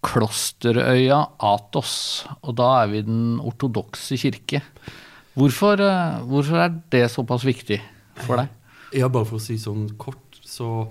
klosterøya 0.08 1.19
Atos. 1.43 2.26
Og 2.45 2.56
da 2.60 2.69
er 2.84 2.93
vi 2.93 3.04
den 3.08 3.41
ortodokse 3.43 4.17
kirke. 4.19 4.62
Hvorfor, 5.38 5.82
eh, 5.84 6.21
hvorfor 6.26 6.63
er 6.63 6.78
det 6.91 7.10
såpass 7.12 7.45
viktig 7.45 7.82
for 8.23 8.41
deg? 8.41 8.47
Ja, 8.95 9.10
bare 9.10 9.28
for 9.28 9.38
å 9.38 9.43
si 9.43 9.58
sånn 9.60 9.91
kort, 10.00 10.39
så 10.41 10.88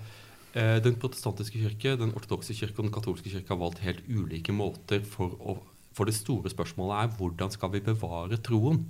eh, 0.54 0.76
den 0.84 0.98
protestantiske 1.00 1.58
kirke, 1.58 1.96
den 1.98 2.12
ortodokse 2.14 2.54
kirke 2.54 2.78
og 2.78 2.90
den 2.90 2.94
katolske 2.94 3.32
kirke 3.32 3.54
har 3.54 3.62
valgt 3.62 3.82
helt 3.82 4.04
ulike 4.06 4.54
måter 4.54 5.02
for 5.02 5.34
å 5.40 5.58
For 5.96 6.04
det 6.04 6.12
store 6.12 6.50
spørsmålet 6.52 6.98
er 7.00 7.12
hvordan 7.16 7.50
skal 7.54 7.70
vi 7.72 7.80
bevare 7.80 8.36
troen? 8.36 8.82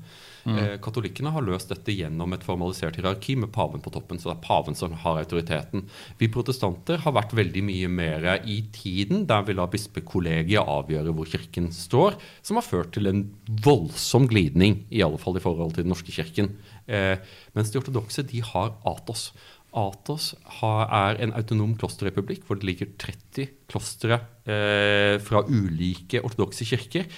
Eh, 0.55 0.77
katolikkene 0.83 1.33
har 1.35 1.43
løst 1.43 1.73
dette 1.73 1.95
gjennom 1.95 2.35
et 2.37 2.45
formalisert 2.47 2.99
hierarki 2.99 3.35
med 3.41 3.51
paven 3.55 3.83
på 3.83 3.91
toppen. 3.95 4.21
Så 4.21 4.31
det 4.31 4.37
er 4.37 4.45
paven 4.45 4.79
som 4.79 4.95
har 5.03 5.19
autoriteten. 5.23 5.87
Vi 6.21 6.29
protestanter 6.33 7.03
har 7.03 7.17
vært 7.17 7.35
veldig 7.37 7.65
mye 7.67 7.91
mer 7.91 8.29
i 8.45 8.61
tiden, 8.75 9.25
der 9.27 9.43
vi 9.47 9.57
lar 9.57 9.73
bispekollegiet 9.73 10.63
avgjøre 10.63 11.15
hvor 11.17 11.31
kirken 11.31 11.73
står, 11.75 12.19
som 12.47 12.61
har 12.61 12.67
ført 12.67 12.95
til 12.95 13.11
en 13.11 13.25
voldsom 13.67 14.29
glidning, 14.31 14.85
i 14.95 15.03
alle 15.07 15.19
fall 15.23 15.41
i 15.41 15.43
forhold 15.43 15.75
til 15.75 15.87
den 15.87 15.95
norske 15.95 16.15
kirken. 16.15 16.55
Eh, 16.87 17.19
mens 17.57 17.73
de 17.73 17.83
ortodokse 17.83 18.23
de 18.31 18.45
har 18.47 18.77
Atos. 18.87 19.33
Atos 19.77 20.31
er 20.63 21.19
en 21.21 21.35
autonom 21.37 21.75
klosterrepublikk 21.77 22.47
hvor 22.47 22.57
det 22.57 22.69
ligger 22.71 22.95
30 23.03 23.51
klostre 23.69 24.21
eh, 24.49 25.19
fra 25.21 25.43
ulike 25.51 26.23
ortodokse 26.25 26.65
kirker. 26.69 27.11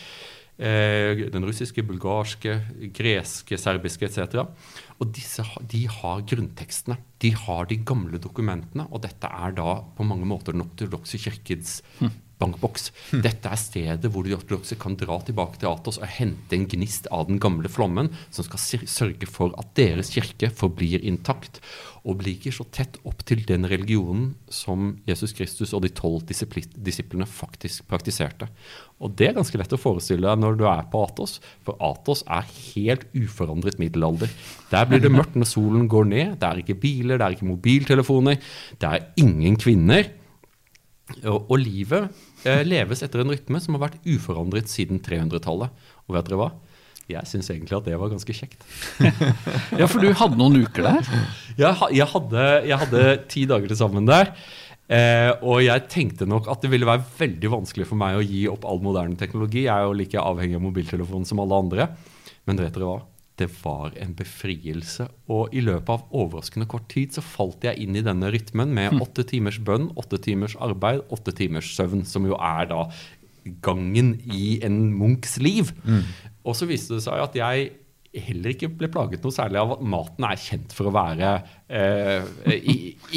Eh, 0.59 1.29
den 1.31 1.45
russiske, 1.47 1.85
bulgarske, 1.87 2.57
greske, 2.91 3.55
serbiske 3.55 4.09
etc. 4.09 4.41
Og 4.99 5.13
disse 5.15 5.45
de 5.71 5.85
har 5.87 6.25
grunntekstene. 6.27 6.99
De 7.23 7.31
har 7.31 7.69
de 7.71 7.79
gamle 7.87 8.19
dokumentene. 8.19 8.89
Og 8.91 9.05
dette 9.07 9.31
er 9.31 9.55
da 9.55 9.77
på 9.95 10.07
mange 10.07 10.27
måter 10.27 10.57
den 10.57 10.67
ortodokse 10.67 11.21
kirkens 11.23 11.79
bankboks. 12.39 12.91
Dette 13.25 13.51
er 13.51 13.61
stedet 13.61 14.13
hvor 14.13 14.27
de 14.27 14.37
ortodokse 14.37 14.79
kan 14.81 14.97
dra 14.99 15.19
tilbake 15.27 15.61
til 15.61 15.71
Atos 15.71 16.01
og 16.01 16.11
hente 16.19 16.57
en 16.57 16.69
gnist 16.71 17.11
av 17.15 17.27
den 17.29 17.41
gamle 17.43 17.71
flommen, 17.73 18.13
som 18.31 18.47
skal 18.47 18.85
sørge 18.89 19.29
for 19.31 19.55
at 19.61 19.75
deres 19.79 20.13
kirke 20.15 20.53
forblir 20.55 21.05
intakt. 21.07 21.61
Og 22.09 22.23
ligger 22.25 22.55
så 22.55 22.65
tett 22.73 22.97
opp 23.09 23.25
til 23.29 23.43
den 23.45 23.67
religionen 23.69 24.31
som 24.49 24.95
Jesus 25.09 25.35
Kristus 25.37 25.75
og 25.77 25.83
de 25.85 25.91
tolv 25.93 26.25
disiplene 26.29 27.27
faktisk 27.29 27.89
praktiserte. 27.91 28.49
Og 29.03 29.13
det 29.19 29.29
er 29.29 29.37
ganske 29.37 29.59
lett 29.61 29.75
å 29.75 29.81
forestille 29.81 30.25
deg 30.25 30.41
når 30.41 30.57
du 30.59 30.65
er 30.71 30.87
på 30.91 31.03
Atos, 31.05 31.37
for 31.67 31.79
Atos 31.85 32.25
er 32.25 32.47
helt 32.75 33.05
uforandret 33.19 33.79
middelalder. 33.83 34.31
Der 34.73 34.89
blir 34.89 35.03
det 35.03 35.13
mørkt 35.13 35.37
når 35.39 35.51
solen 35.51 35.91
går 35.91 36.09
ned, 36.11 36.39
det 36.41 36.49
er 36.49 36.63
ikke 36.63 36.79
biler, 36.81 37.19
det 37.19 37.27
er 37.27 37.37
ikke 37.37 37.51
mobiltelefoner, 37.51 38.41
det 38.81 38.89
er 38.89 39.07
ingen 39.21 39.59
kvinner. 39.61 40.09
Og, 41.25 41.47
og 41.49 41.57
livet 41.63 42.11
leves 42.45 43.03
etter 43.03 43.25
en 43.25 43.33
rytme 43.33 43.61
som 43.63 43.75
har 43.77 43.89
vært 43.89 44.01
uforandret 44.07 44.71
siden 44.71 45.03
300-tallet. 45.05 45.87
Og 46.07 46.17
vet 46.17 46.29
dere 46.29 46.41
hva? 46.41 46.51
Jeg 47.09 47.25
syns 47.25 47.49
egentlig 47.49 47.73
at 47.79 47.87
det 47.89 47.97
var 47.97 48.11
ganske 48.13 48.35
kjekt. 48.37 48.65
Ja, 49.81 49.87
for 49.89 50.03
du 50.03 50.11
hadde 50.13 50.37
noen 50.37 50.61
uker 50.61 50.85
der. 50.85 51.13
Jeg, 51.57 51.73
jeg, 51.97 52.09
hadde, 52.13 52.47
jeg 52.69 52.81
hadde 52.85 53.05
ti 53.33 53.45
dager 53.49 53.71
til 53.71 53.81
sammen 53.81 54.09
der. 54.09 54.35
Eh, 54.89 55.31
og 55.45 55.61
jeg 55.65 55.85
tenkte 55.93 56.29
nok 56.29 56.47
at 56.53 56.63
det 56.65 56.71
ville 56.73 56.89
være 56.89 57.05
veldig 57.19 57.51
vanskelig 57.53 57.87
for 57.89 58.01
meg 58.01 58.17
å 58.17 58.25
gi 58.25 58.47
opp 58.53 58.65
all 58.69 58.81
moderne 58.85 59.17
teknologi. 59.21 59.67
Jeg 59.67 59.73
er 59.75 59.89
jo 59.89 59.97
like 59.97 60.21
avhengig 60.21 60.61
av 60.61 60.65
mobiltelefonen 60.65 61.29
som 61.29 61.41
alle 61.45 61.63
andre. 61.65 61.89
Men 62.49 62.61
vet 62.61 62.77
dere 62.77 62.89
hva? 62.89 63.01
Det 63.39 63.47
var 63.63 63.95
en 64.01 64.15
befrielse. 64.19 65.07
Og 65.31 65.55
i 65.55 65.63
løpet 65.63 65.93
av 65.95 66.07
overraskende 66.11 66.67
kort 66.71 66.89
tid 66.91 67.15
så 67.15 67.23
falt 67.25 67.67
jeg 67.67 67.79
inn 67.85 67.99
i 67.99 68.05
denne 68.05 68.33
rytmen 68.35 68.73
med 68.75 68.99
åtte 69.05 69.27
timers 69.31 69.61
bønn, 69.63 69.91
åtte 70.01 70.19
timers 70.25 70.57
arbeid, 70.65 71.05
åtte 71.15 71.35
timers 71.39 71.71
søvn, 71.77 72.03
som 72.09 72.27
jo 72.27 72.39
er 72.39 72.69
da 72.73 72.87
gangen 73.65 74.17
i 74.27 74.59
en 74.67 74.81
munks 74.97 75.39
liv. 75.43 75.71
Og 76.45 76.57
så 76.59 76.69
viste 76.69 76.99
det 76.99 77.05
seg 77.07 77.23
at 77.23 77.39
jeg 77.39 77.71
heller 78.19 78.55
ikke 78.55 78.71
ble 78.73 78.89
plaget 78.91 79.25
noe 79.25 79.35
særlig 79.35 79.61
av 79.61 79.75
at 79.77 79.83
maten 79.85 80.25
er 80.27 80.41
kjent 80.41 80.73
for 80.75 80.89
å 80.89 80.95
være 80.95 81.33
eh, 81.69 82.25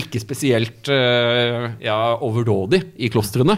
ikke 0.04 0.20
spesielt 0.22 0.92
eh, 0.92 1.70
ja, 1.82 2.00
overdådig 2.20 2.84
i 3.00 3.10
klostrene. 3.14 3.56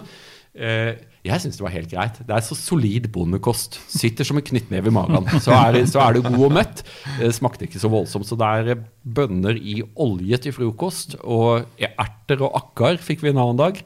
Eh, 0.53 0.93
jeg 1.23 1.39
syns 1.39 1.55
det 1.55 1.63
var 1.63 1.71
helt 1.71 1.91
greit. 1.91 2.17
Det 2.27 2.33
er 2.35 2.43
så 2.43 2.55
solid 2.59 3.05
bondekost. 3.15 3.77
Sitter 3.87 4.27
som 4.27 4.39
en 4.41 4.43
knyttneve 4.43 4.91
i 4.91 4.93
magen. 4.93 5.23
Så 5.39 5.53
er, 5.55 5.71
det- 5.77 5.85
så 5.93 6.01
er 6.03 6.17
du 6.17 6.21
god 6.25 6.45
og 6.49 6.51
mett. 6.57 6.83
Det 7.15 7.29
smakte 7.35 7.63
ikke 7.63 7.79
så 7.79 7.87
voldsomt. 7.91 8.27
Så 8.27 8.35
det 8.39 8.49
er 8.73 8.81
bønner 9.07 9.55
i 9.55 9.77
olje 10.03 10.41
til 10.43 10.51
frokost. 10.55 11.15
Og 11.23 11.63
erter 11.79 12.43
og 12.43 12.57
akkar 12.59 12.99
fikk 12.99 13.23
vi 13.23 13.31
en 13.31 13.39
annen 13.39 13.61
dag. 13.61 13.79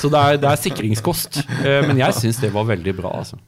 Så 0.00 0.10
det 0.10 0.18
er, 0.26 0.42
det 0.42 0.50
er 0.50 0.62
sikringskost. 0.64 1.44
Eh, 1.62 1.86
men 1.86 2.02
jeg 2.02 2.18
syns 2.18 2.42
det 2.42 2.50
var 2.54 2.66
veldig 2.66 2.96
bra, 2.98 3.14
altså. 3.22 3.38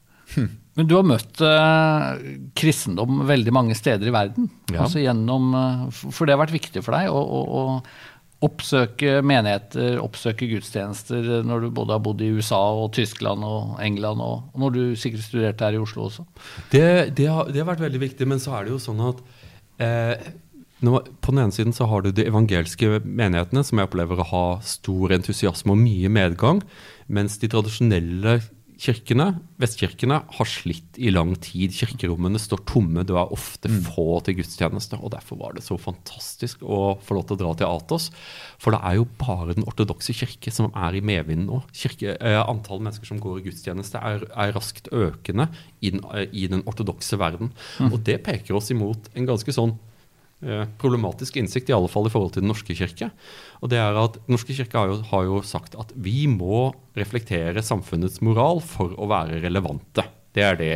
Men 0.75 0.89
du 0.91 0.97
har 0.97 1.05
møtt 1.07 1.39
uh, 1.47 2.17
kristendom 2.59 3.21
veldig 3.29 3.53
mange 3.55 3.77
steder 3.79 4.09
i 4.11 4.15
verden. 4.15 4.49
Ja. 4.73 4.81
Altså 4.83 5.03
gjennom, 5.03 5.53
uh, 5.55 5.85
for 5.95 6.11
for 6.17 6.27
det 6.27 6.35
har 6.35 6.41
vært 6.43 6.55
viktig 6.57 6.83
for 6.83 6.97
deg 6.97 7.11
å, 7.13 7.21
å, 7.23 7.43
å 7.45 7.63
oppsøke 8.43 9.21
menigheter, 9.25 9.99
oppsøke 10.03 10.49
gudstjenester 10.51 11.29
eh, 11.39 11.45
når 11.47 11.65
du 11.67 11.69
både 11.75 11.97
har 11.97 12.03
bodd 12.05 12.23
i 12.25 12.33
USA 12.35 12.61
og 12.77 12.93
Tyskland 12.97 13.45
og 13.47 13.77
England, 13.85 14.23
og, 14.25 14.49
når 14.61 14.75
du 14.75 14.83
sikkert 14.99 15.27
studerte 15.27 15.67
her 15.67 15.79
i 15.79 15.83
Oslo 15.83 16.09
også. 16.09 16.27
Det, 16.73 17.15
det, 17.17 17.29
har, 17.31 17.51
det 17.51 17.63
har 17.63 17.71
vært 17.71 17.85
veldig 17.87 18.03
viktig, 18.03 18.29
men 18.29 18.43
så 18.43 18.57
er 18.59 18.67
det 18.67 18.75
jo 18.75 18.83
sånn 18.83 19.05
at 19.07 19.23
eh, 19.85 20.33
nå, 20.85 20.99
På 21.25 21.33
den 21.33 21.45
ene 21.47 21.55
siden 21.55 21.73
så 21.77 21.87
har 21.89 22.05
du 22.05 22.11
de 22.13 22.27
evangelske 22.29 22.99
menighetene, 23.05 23.63
som 23.65 23.81
jeg 23.81 23.89
opplever 23.89 24.21
å 24.21 24.29
ha 24.33 24.45
stor 24.67 25.15
entusiasme 25.17 25.73
og 25.73 25.81
mye 25.81 26.11
medgang, 26.13 26.61
mens 27.07 27.39
de 27.41 27.49
tradisjonelle 27.53 28.41
kirkene, 28.85 29.27
vestkirkene, 29.61 30.19
har 30.37 30.49
slitt 30.49 30.99
i 31.01 31.13
lang 31.13 31.33
tid. 31.41 31.73
Kirkerommene 31.73 32.41
står 32.41 32.65
tomme, 32.69 33.05
det 33.07 33.17
er 33.17 33.33
ofte 33.33 33.71
få 33.87 34.19
til 34.27 34.37
gudstjeneste. 34.41 34.99
og 35.01 35.15
Derfor 35.15 35.41
var 35.41 35.57
det 35.57 35.65
så 35.65 35.79
fantastisk 35.81 36.63
å 36.63 36.99
få 37.01 37.17
lov 37.17 37.27
til 37.29 37.39
å 37.39 37.41
dra 37.41 37.53
til 37.61 37.71
Atos. 37.71 38.11
For 38.61 38.75
det 38.75 38.83
er 38.85 38.99
jo 38.99 39.09
bare 39.21 39.57
den 39.57 39.67
ortodokse 39.69 40.17
kirke 40.17 40.53
som 40.53 40.69
er 40.77 40.99
i 40.99 41.05
medvinden 41.05 41.49
nå. 41.49 41.63
Kirke, 41.73 42.19
eh, 42.21 42.41
antall 42.43 42.85
mennesker 42.85 43.09
som 43.09 43.23
går 43.23 43.41
i 43.41 43.47
gudstjeneste 43.49 44.03
er, 44.05 44.29
er 44.37 44.55
raskt 44.57 44.93
økende 44.93 45.49
i 45.81 45.95
den, 45.95 46.05
eh, 46.13 46.29
i 46.33 46.47
den 46.51 46.65
ortodokse 46.69 47.19
verden. 47.21 47.55
Og 47.89 48.03
det 48.05 48.23
peker 48.27 48.61
oss 48.61 48.71
imot 48.75 49.09
en 49.15 49.33
ganske 49.33 49.53
sånn 49.55 49.79
problematisk 50.81 51.39
innsikt, 51.41 51.71
i 51.71 51.77
alle 51.77 51.91
fall 51.91 52.09
i 52.09 52.13
forhold 52.13 52.35
til 52.35 52.45
Den 52.45 52.53
norske 52.53 52.77
kirke. 52.77 53.11
Og 53.63 53.71
det 53.73 53.81
er 53.81 53.97
at 54.01 54.19
Den 54.21 54.37
norske 54.37 54.57
kirke 54.57 54.81
har 54.81 54.91
jo, 54.93 54.99
har 55.13 55.29
jo 55.29 55.41
sagt 55.47 55.79
at 55.81 55.95
vi 55.97 56.27
må 56.31 56.69
reflektere 56.99 57.65
samfunnets 57.65 58.21
moral 58.25 58.63
for 58.65 58.93
å 58.99 59.09
være 59.11 59.41
relevante. 59.45 60.07
Det 60.35 60.43
er 60.43 60.57
det, 60.59 60.71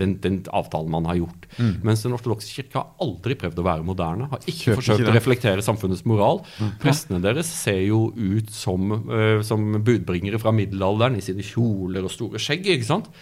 den, 0.00 0.16
den 0.18 0.40
avtalen 0.50 0.90
man 0.90 1.06
har 1.06 1.20
gjort. 1.20 1.44
Mens 1.86 2.02
Den 2.02 2.16
ortodokse 2.16 2.50
kirke 2.50 2.80
har 2.80 2.88
aldri 3.02 3.36
prøvd 3.38 3.60
å 3.62 3.66
være 3.68 3.86
moderne. 3.86 4.26
Har 4.32 4.42
ikke 4.42 4.72
Kjøper 4.72 4.80
forsøkt 4.80 5.04
ikke 5.04 5.12
å 5.12 5.14
reflektere 5.14 5.64
samfunnets 5.64 6.02
moral. 6.10 6.42
Prestene 6.82 7.22
deres 7.22 7.50
ser 7.54 7.78
jo 7.84 8.08
ut 8.16 8.50
som, 8.54 8.90
uh, 9.06 9.38
som 9.46 9.78
budbringere 9.86 10.42
fra 10.42 10.50
middelalderen 10.54 11.20
i 11.20 11.24
sine 11.24 11.46
kjoler 11.46 12.02
og 12.06 12.14
store 12.14 12.42
skjegg. 12.42 12.66
ikke 12.66 12.90
sant? 12.90 13.12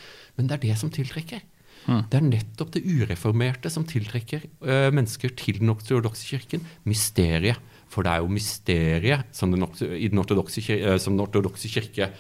Men 0.41 0.49
det 0.49 0.57
er 0.57 0.67
det 0.71 0.81
som 0.81 0.93
tiltrekker. 0.95 1.45
Det 1.89 2.19
er 2.19 2.25
nettopp 2.27 2.75
det 2.75 2.83
ureformerte 2.85 3.71
som 3.73 3.87
tiltrekker 3.89 4.45
uh, 4.61 4.89
mennesker 4.93 5.33
til 5.39 5.63
den 5.63 5.73
ortodokse 5.73 6.27
kirken. 6.29 6.67
Mysteriet. 6.89 7.61
For 7.89 8.05
det 8.05 8.13
er 8.13 8.21
jo 8.21 8.29
mysteriet 8.29 9.31
som 9.33 9.55
den, 9.55 9.65
i 9.97 10.11
den 10.13 10.21
ortodokse 10.21 10.61
kirke, 10.61 10.93
eh, 10.93 11.71
kirke 11.73 12.11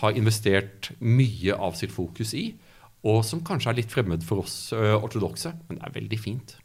har 0.00 0.18
investert 0.18 0.90
mye 0.98 1.54
av 1.54 1.76
sitt 1.78 1.94
fokus 1.94 2.32
i, 2.34 2.48
og 3.06 3.20
som 3.22 3.44
kanskje 3.46 3.70
er 3.70 3.78
litt 3.78 3.94
fremmed 3.94 4.26
for 4.26 4.42
oss 4.42 4.72
uh, 4.74 4.98
ortodokse. 4.98 5.54
Men 5.68 5.78
det 5.78 5.86
er 5.86 5.96
veldig 6.00 6.18
fint. 6.18 6.56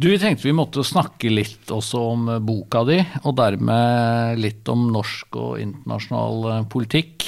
Du, 0.00 0.08
Vi 0.08 0.18
tenkte 0.18 0.46
vi 0.48 0.54
måtte 0.56 0.84
snakke 0.86 1.30
litt 1.32 1.70
også 1.74 2.00
om 2.14 2.28
eh, 2.32 2.40
boka 2.40 2.84
di, 2.88 3.00
og 3.24 3.36
dermed 3.36 4.40
litt 4.40 4.68
om 4.72 4.86
norsk 4.94 5.36
og 5.36 5.58
internasjonal 5.60 6.48
eh, 6.54 6.62
politikk. 6.72 7.26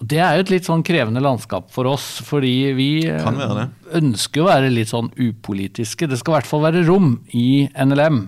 Det 0.00 0.20
er 0.20 0.38
jo 0.38 0.46
et 0.46 0.52
litt 0.54 0.68
sånn 0.68 0.84
krevende 0.86 1.22
landskap 1.24 1.68
for 1.74 1.88
oss, 1.90 2.06
fordi 2.24 2.54
vi 2.76 2.90
eh, 3.10 3.66
ønsker 4.00 4.44
å 4.44 4.48
være 4.48 4.72
litt 4.72 4.92
sånn 4.92 5.12
upolitiske. 5.12 6.08
Det 6.08 6.20
skal 6.20 6.34
i 6.34 6.38
hvert 6.38 6.50
fall 6.50 6.64
være 6.64 6.86
rom 6.88 7.18
i 7.36 7.66
NLM 7.76 8.24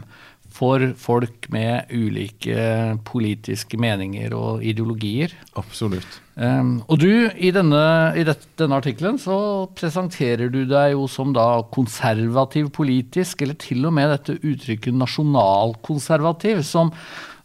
for 0.59 0.83
folk 0.99 1.47
med 1.55 1.93
ulike 1.95 2.99
politiske 3.07 3.79
meninger 3.81 4.35
og 4.37 4.65
ideologier. 4.67 5.35
Absolutt. 5.59 6.19
Um, 6.39 6.77
og 6.87 7.01
du, 7.03 7.11
i 7.35 7.51
denne, 7.55 7.83
i 8.19 8.25
dette, 8.27 8.47
denne 8.61 8.79
artikkelen 8.79 9.19
så 9.23 9.39
presenterer 9.79 10.51
du 10.55 10.61
deg 10.71 10.95
jo 10.95 11.09
som 11.11 11.33
da 11.35 11.65
konservativ 11.75 12.71
politisk, 12.77 13.43
eller 13.43 13.59
til 13.59 13.89
og 13.89 13.97
med 13.99 14.13
dette 14.15 14.39
uttrykket 14.39 14.99
nasjonalkonservativ, 14.99 16.63
som, 16.67 16.93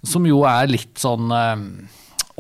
som 0.06 0.30
jo 0.30 0.44
er 0.50 0.70
litt 0.74 1.02
sånn 1.02 1.34
um, 1.34 1.68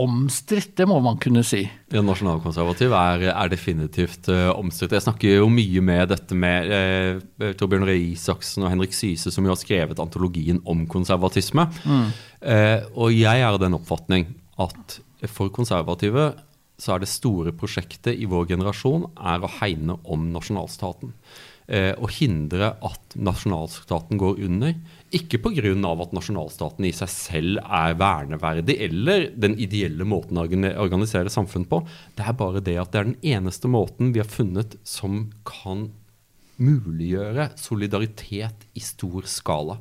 omstridt, 0.02 0.72
det 0.80 0.88
må 0.90 0.98
man 1.04 1.20
kunne 1.22 1.44
si. 1.46 1.62
Ja, 1.94 2.02
Nasjonalkonservativ 2.06 2.94
er, 2.98 3.28
er 3.30 3.52
definitivt 3.52 4.30
uh, 4.32 4.50
omstridt. 4.56 4.96
Jeg 4.98 5.06
snakker 5.06 5.38
jo 5.38 5.50
mye 5.54 5.84
med 5.86 6.10
dette 6.10 6.38
med 6.38 6.72
uh, 6.74 7.52
Torbjørn 7.60 7.86
Røe 7.86 8.00
Isaksen 8.14 8.66
og 8.66 8.74
Henrik 8.74 8.96
Syse, 8.98 9.32
som 9.34 9.46
jo 9.46 9.54
har 9.54 9.62
skrevet 9.62 10.02
antologien 10.02 10.64
om 10.70 10.88
konservatisme. 10.90 11.68
Eh, 12.44 12.82
og 13.00 13.14
jeg 13.14 13.40
er 13.40 13.48
av 13.48 13.60
den 13.62 13.78
oppfatning 13.78 14.26
at 14.60 14.98
for 15.32 15.54
konservative 15.54 16.34
så 16.82 16.96
er 16.96 17.04
det 17.04 17.12
store 17.12 17.54
prosjektet 17.56 18.18
i 18.18 18.28
vår 18.28 18.50
generasjon 18.50 19.06
er 19.14 19.46
å 19.46 19.52
hegne 19.62 19.96
om 20.04 20.26
nasjonalstaten. 20.34 21.14
og 21.74 22.10
hindre 22.12 22.74
at 22.84 23.16
nasjonalstaten 23.16 24.20
går 24.20 24.42
under. 24.44 24.74
Ikke 25.14 25.38
pga. 25.38 25.74
at 26.04 26.14
nasjonalstaten 26.16 26.86
i 26.86 26.94
seg 26.96 27.10
selv 27.12 27.60
er 27.64 27.98
verneverdig, 28.00 28.78
eller 28.82 29.28
den 29.36 29.58
ideelle 29.62 30.06
måten 30.06 30.40
å 30.42 30.48
organisere 30.82 31.30
samfunn 31.30 31.68
på. 31.70 31.84
Det 32.18 32.26
er 32.26 32.34
bare 32.34 32.64
det 32.64 32.78
at 32.82 32.92
det 32.92 33.00
er 33.00 33.12
den 33.12 33.22
eneste 33.22 33.68
måten 33.68 34.14
vi 34.14 34.24
har 34.24 34.30
funnet 34.30 34.78
som 34.84 35.30
kan 35.46 35.92
muliggjøre 36.62 37.50
solidaritet 37.58 38.68
i 38.78 38.84
stor 38.84 39.26
skala. 39.30 39.80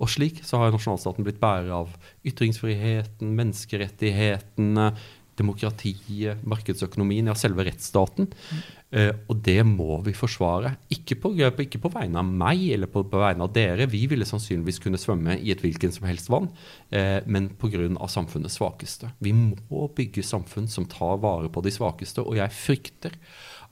Og 0.00 0.10
slik 0.12 0.42
så 0.44 0.60
har 0.60 0.72
nasjonalstaten 0.74 1.26
blitt 1.26 1.40
bærer 1.40 1.72
av 1.76 1.92
ytringsfriheten, 2.26 3.34
menneskerettighetene, 3.36 4.90
demokratiet, 5.36 6.40
markedsøkonomien, 6.48 7.28
ja, 7.28 7.36
selve 7.36 7.66
rettsstaten. 7.68 8.30
Mm. 8.32 8.62
Uh, 8.96 9.12
og 9.28 9.42
det 9.44 9.60
må 9.68 9.98
vi 10.06 10.14
forsvare. 10.16 10.72
Ikke 10.94 11.18
på, 11.20 11.34
ikke 11.36 11.80
på 11.82 11.92
vegne 11.92 12.22
av 12.22 12.28
meg 12.44 12.62
eller 12.72 12.88
på, 12.88 13.02
på, 13.04 13.20
vegne 13.20 13.44
av 13.44 13.52
dere. 13.52 13.88
Vi 13.92 14.06
ville 14.08 14.28
sannsynligvis 14.28 14.80
kunne 14.80 15.00
svømme 15.00 15.36
i 15.36 15.52
et 15.52 15.60
hvilken 15.60 15.92
som 15.92 16.06
helst 16.08 16.30
vann, 16.32 16.48
uh, 16.94 17.20
men 17.28 17.50
pga. 17.60 17.90
samfunnets 18.08 18.56
svakeste. 18.56 19.12
Vi 19.20 19.34
må 19.36 19.88
bygge 19.96 20.24
samfunn 20.24 20.70
som 20.72 20.88
tar 20.88 21.20
vare 21.20 21.52
på 21.52 21.64
de 21.64 21.74
svakeste, 21.74 22.24
og 22.24 22.40
jeg 22.40 22.56
frykter 22.56 23.18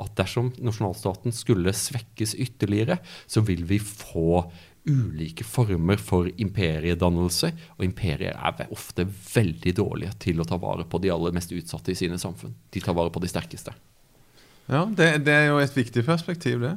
at 0.02 0.14
dersom 0.18 0.52
nasjonalstaten 0.58 1.32
skulle 1.34 1.72
svekkes 1.72 2.34
ytterligere, 2.42 2.98
så 3.30 3.44
vil 3.46 3.64
vi 3.68 3.78
få 3.78 4.42
ulike 4.84 5.46
former 5.46 5.96
for 5.96 6.28
imperiedannelse. 6.28 7.52
Og 7.78 7.86
imperier 7.86 8.36
er 8.36 8.74
ofte 8.74 9.06
veldig 9.08 9.74
dårlige 9.80 10.18
til 10.26 10.42
å 10.42 10.48
ta 10.48 10.60
vare 10.60 10.84
på 10.84 11.00
de 11.00 11.12
aller 11.14 11.34
mest 11.36 11.54
utsatte 11.54 11.94
i 11.94 11.98
sine 11.98 12.20
samfunn. 12.20 12.54
De 12.70 12.84
tar 12.84 12.96
vare 12.96 13.14
på 13.14 13.22
de 13.24 13.30
sterkeste. 13.30 13.74
Ja, 14.64 14.84
det, 14.88 15.08
det 15.26 15.34
er 15.34 15.50
jo 15.50 15.58
et 15.60 15.74
viktig 15.76 16.04
perspektiv, 16.06 16.62
det. 16.64 16.74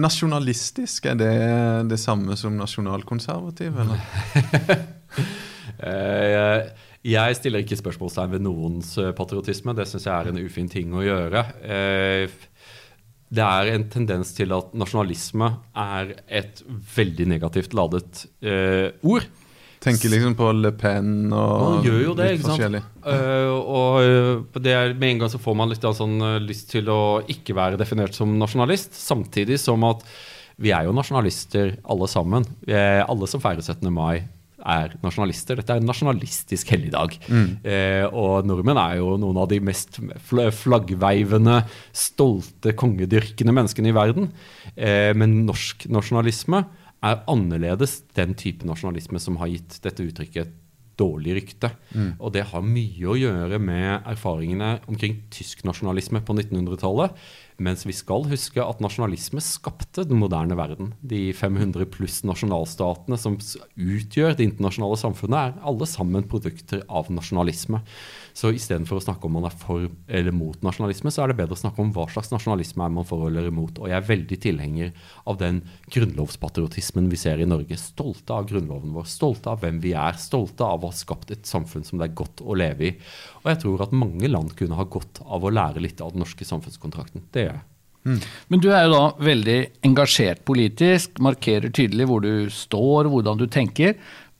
Nasjonalistisk, 0.00 1.10
er 1.10 1.18
det 1.20 1.32
det 1.90 1.98
samme 2.00 2.36
som 2.40 2.56
nasjonalkonservativ, 2.56 3.82
eller? 3.84 3.98
Eh, 5.78 6.64
jeg 7.06 7.36
stiller 7.38 7.62
ikke 7.62 7.76
spørsmålstegn 7.78 8.32
ved 8.32 8.42
noens 8.42 8.96
eh, 8.98 9.12
patriotisme. 9.14 9.70
Det 9.78 9.84
syns 9.86 10.08
jeg 10.08 10.14
er 10.14 10.30
en 10.32 10.40
ufin 10.42 10.66
ting 10.72 10.90
å 10.90 11.04
gjøre. 11.04 11.44
Eh, 11.62 12.32
det 13.30 13.44
er 13.44 13.70
en 13.76 13.84
tendens 13.92 14.32
til 14.34 14.56
at 14.56 14.72
nasjonalisme 14.74 15.52
er 15.78 16.16
et 16.40 16.64
veldig 16.96 17.28
negativt 17.30 17.76
ladet 17.78 18.24
ord. 19.06 19.28
Tenker 19.82 20.10
liksom 20.10 20.34
på 20.38 20.48
Le 20.58 20.72
Pen 20.74 21.28
og 21.30 21.84
det, 21.86 22.32
litt 22.34 22.46
forskjellig. 22.46 22.80
Uh, 23.04 23.52
og 23.58 23.98
uh, 24.02 24.58
det 24.58 24.74
er, 24.74 24.96
med 24.98 25.12
en 25.12 25.22
gang 25.22 25.30
så 25.32 25.40
får 25.42 25.58
man 25.60 25.70
litt 25.70 25.86
sånn, 25.86 26.18
lyst 26.44 26.72
til 26.72 26.90
å 26.90 27.20
ikke 27.30 27.54
være 27.58 27.78
definert 27.80 28.16
som 28.16 28.34
nasjonalist, 28.40 28.98
samtidig 28.98 29.60
som 29.62 29.86
at 29.86 30.02
vi 30.58 30.72
er 30.74 30.88
jo 30.88 30.96
nasjonalister 30.96 31.76
alle 31.86 32.08
sammen. 32.10 32.46
Er 32.66 33.04
alle 33.06 33.28
som 33.30 33.42
feirer 33.42 33.62
17. 33.62 33.86
mai, 33.94 34.26
er 34.58 34.96
nasjonalister. 35.04 35.60
Dette 35.60 35.74
er 35.74 35.82
en 35.82 35.88
nasjonalistisk 35.88 36.72
helligdag. 36.74 37.14
Mm. 37.30 37.48
Eh, 37.62 38.04
og 38.10 38.46
nordmenn 38.48 38.80
er 38.82 38.98
jo 38.98 39.14
noen 39.20 39.38
av 39.38 39.48
de 39.52 39.60
mest 39.64 40.00
flaggveivende, 40.28 41.60
stolte, 41.94 42.74
kongedyrkende 42.78 43.54
menneskene 43.54 43.92
i 43.92 43.96
verden. 43.96 44.32
Eh, 44.74 45.12
men 45.18 45.44
norsk 45.48 45.86
nasjonalisme 45.94 46.64
er 47.04 47.20
annerledes 47.30 48.00
den 48.18 48.34
type 48.38 48.66
nasjonalisme 48.66 49.20
som 49.22 49.38
har 49.42 49.52
gitt 49.52 49.78
dette 49.84 50.06
uttrykket 50.06 50.56
dårlig 50.98 51.36
rykte. 51.38 51.70
Mm. 51.94 52.16
Og 52.18 52.32
det 52.34 52.46
har 52.50 52.64
mye 52.64 53.10
å 53.10 53.16
gjøre 53.18 53.60
med 53.62 54.08
erfaringene 54.08 54.78
omkring 54.90 55.20
tysk 55.34 55.64
nasjonalisme 55.66 56.22
på 56.26 56.34
1900-tallet. 56.34 57.14
Mens 57.62 57.82
vi 57.86 57.94
skal 57.96 58.26
huske 58.30 58.62
at 58.62 58.82
nasjonalisme 58.82 59.42
skapte 59.42 60.04
den 60.06 60.20
moderne 60.20 60.58
verden. 60.58 60.92
De 61.02 61.32
500 61.34 61.88
pluss 61.94 62.20
nasjonalstatene 62.26 63.18
som 63.18 63.38
utgjør 63.38 64.36
det 64.38 64.46
internasjonale 64.46 64.98
samfunnet, 65.00 65.38
er 65.38 65.66
alle 65.66 65.88
sammen 65.90 66.26
produkter 66.30 66.84
av 66.86 67.10
nasjonalisme. 67.14 67.82
Så 68.38 68.52
istedenfor 68.54 69.00
å 69.00 69.02
snakke 69.02 69.26
om 69.26 69.34
man 69.34 69.48
er 69.48 69.54
for 69.58 69.88
eller 70.06 70.34
mot 70.34 70.60
nasjonalisme, 70.62 71.10
så 71.10 71.24
er 71.24 71.32
det 71.32 71.38
bedre 71.40 71.56
å 71.56 71.58
snakke 71.58 71.82
om 71.82 71.88
hva 71.96 72.04
slags 72.12 72.30
nasjonalisme 72.30 72.84
er 72.84 72.92
man 72.94 73.06
for 73.08 73.26
eller 73.26 73.48
imot. 73.50 73.80
Og 73.82 73.90
jeg 73.90 73.98
er 73.98 74.06
veldig 74.06 74.38
tilhenger 74.44 74.92
av 75.26 75.40
den 75.40 75.64
grunnlovspatriotismen 75.90 77.08
vi 77.10 77.18
ser 77.18 77.42
i 77.42 77.48
Norge. 77.50 77.78
Stolte 77.82 78.36
av 78.36 78.46
grunnloven 78.50 78.94
vår, 78.94 79.08
stolte 79.10 79.50
av 79.50 79.64
hvem 79.64 79.80
vi 79.82 79.96
er, 79.98 80.20
stolte 80.22 80.68
av 80.68 80.86
å 80.86 80.92
ha 80.92 81.00
skapt 81.00 81.32
et 81.34 81.50
samfunn 81.50 81.86
som 81.88 81.98
det 81.98 82.10
er 82.10 82.20
godt 82.20 82.44
å 82.44 82.54
leve 82.58 82.92
i. 82.92 82.92
Og 83.42 83.50
jeg 83.50 83.62
tror 83.64 83.82
at 83.88 83.96
mange 84.04 84.30
land 84.30 84.54
kunne 84.60 84.78
ha 84.78 84.86
godt 84.86 85.18
av 85.26 85.42
å 85.42 85.52
lære 85.58 85.82
litt 85.82 86.04
av 86.04 86.14
den 86.14 86.22
norske 86.22 86.46
samfunnskontrakten. 86.46 87.26
Det 87.34 87.48
gjør 87.48 87.58
jeg. 87.58 87.66
Mm. 88.06 88.20
Men 88.48 88.62
du 88.62 88.68
er 88.70 88.86
jo 88.86 88.94
da 88.94 89.02
veldig 89.20 89.58
engasjert 89.84 90.44
politisk, 90.48 91.18
markerer 91.24 91.72
tydelig 91.74 92.06
hvor 92.08 92.22
du 92.24 92.48
står, 92.52 93.10
hvordan 93.10 93.40
du 93.40 93.48
tenker. 93.50 93.98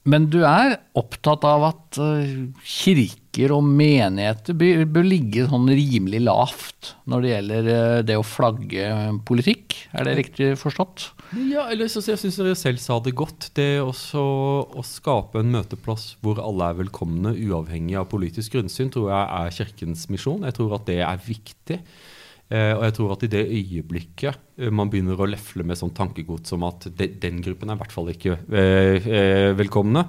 Men 0.09 0.29
du 0.33 0.41
er 0.47 0.79
opptatt 0.97 1.45
av 1.47 1.65
at 1.69 1.99
uh, 2.01 2.49
kirker 2.65 3.53
og 3.55 3.67
menigheter 3.67 4.57
bør, 4.57 5.05
ligge 5.05 5.45
sånn 5.51 5.69
rimelig 5.69 6.23
lavt 6.25 6.93
når 7.11 7.25
det 7.25 7.33
gjelder 7.33 7.69
uh, 7.69 8.01
det 8.09 8.17
å 8.19 8.27
flagge 8.27 8.89
politikk. 9.29 9.77
Er 9.93 10.09
det 10.09 10.17
riktig 10.23 10.51
forstått? 10.61 11.11
Ja, 11.51 11.67
eller 11.69 11.91
jeg 11.91 12.03
syns 12.17 12.39
dere 12.41 12.57
selv 12.57 12.81
sa 12.81 12.97
det 13.05 13.13
godt. 13.19 13.51
Det 13.59 13.83
også 13.85 14.23
å 14.73 14.85
skape 14.87 15.43
en 15.43 15.53
møteplass 15.53 16.15
hvor 16.25 16.41
alle 16.41 16.71
er 16.71 16.79
velkomne, 16.81 17.35
uavhengig 17.37 17.99
av 18.01 18.09
politisk 18.13 18.57
grunnsyn, 18.57 18.93
tror 18.95 19.11
jeg 19.13 19.43
er 19.43 19.59
Kirkens 19.59 20.07
misjon. 20.13 20.47
Jeg 20.49 20.57
tror 20.57 20.79
at 20.79 20.89
det 20.89 21.03
er 21.05 21.27
viktig. 21.27 21.83
Eh, 22.49 22.73
og 22.73 22.83
jeg 22.87 22.95
tror 22.97 23.13
at 23.13 23.25
i 23.27 23.31
det 23.33 23.45
øyeblikket 23.45 24.39
eh, 24.57 24.71
man 24.73 24.89
begynner 24.89 25.21
å 25.21 25.29
lefle 25.29 25.67
med 25.69 25.77
sånn 25.77 25.93
tankegods 25.97 26.49
som 26.49 26.65
at 26.65 26.87
de, 26.97 27.11
den 27.21 27.43
gruppen 27.45 27.69
er 27.69 27.77
i 27.77 27.83
hvert 27.83 27.93
fall 27.93 28.09
ikke 28.09 28.39
eh, 28.49 29.51
velkomne, 29.59 30.07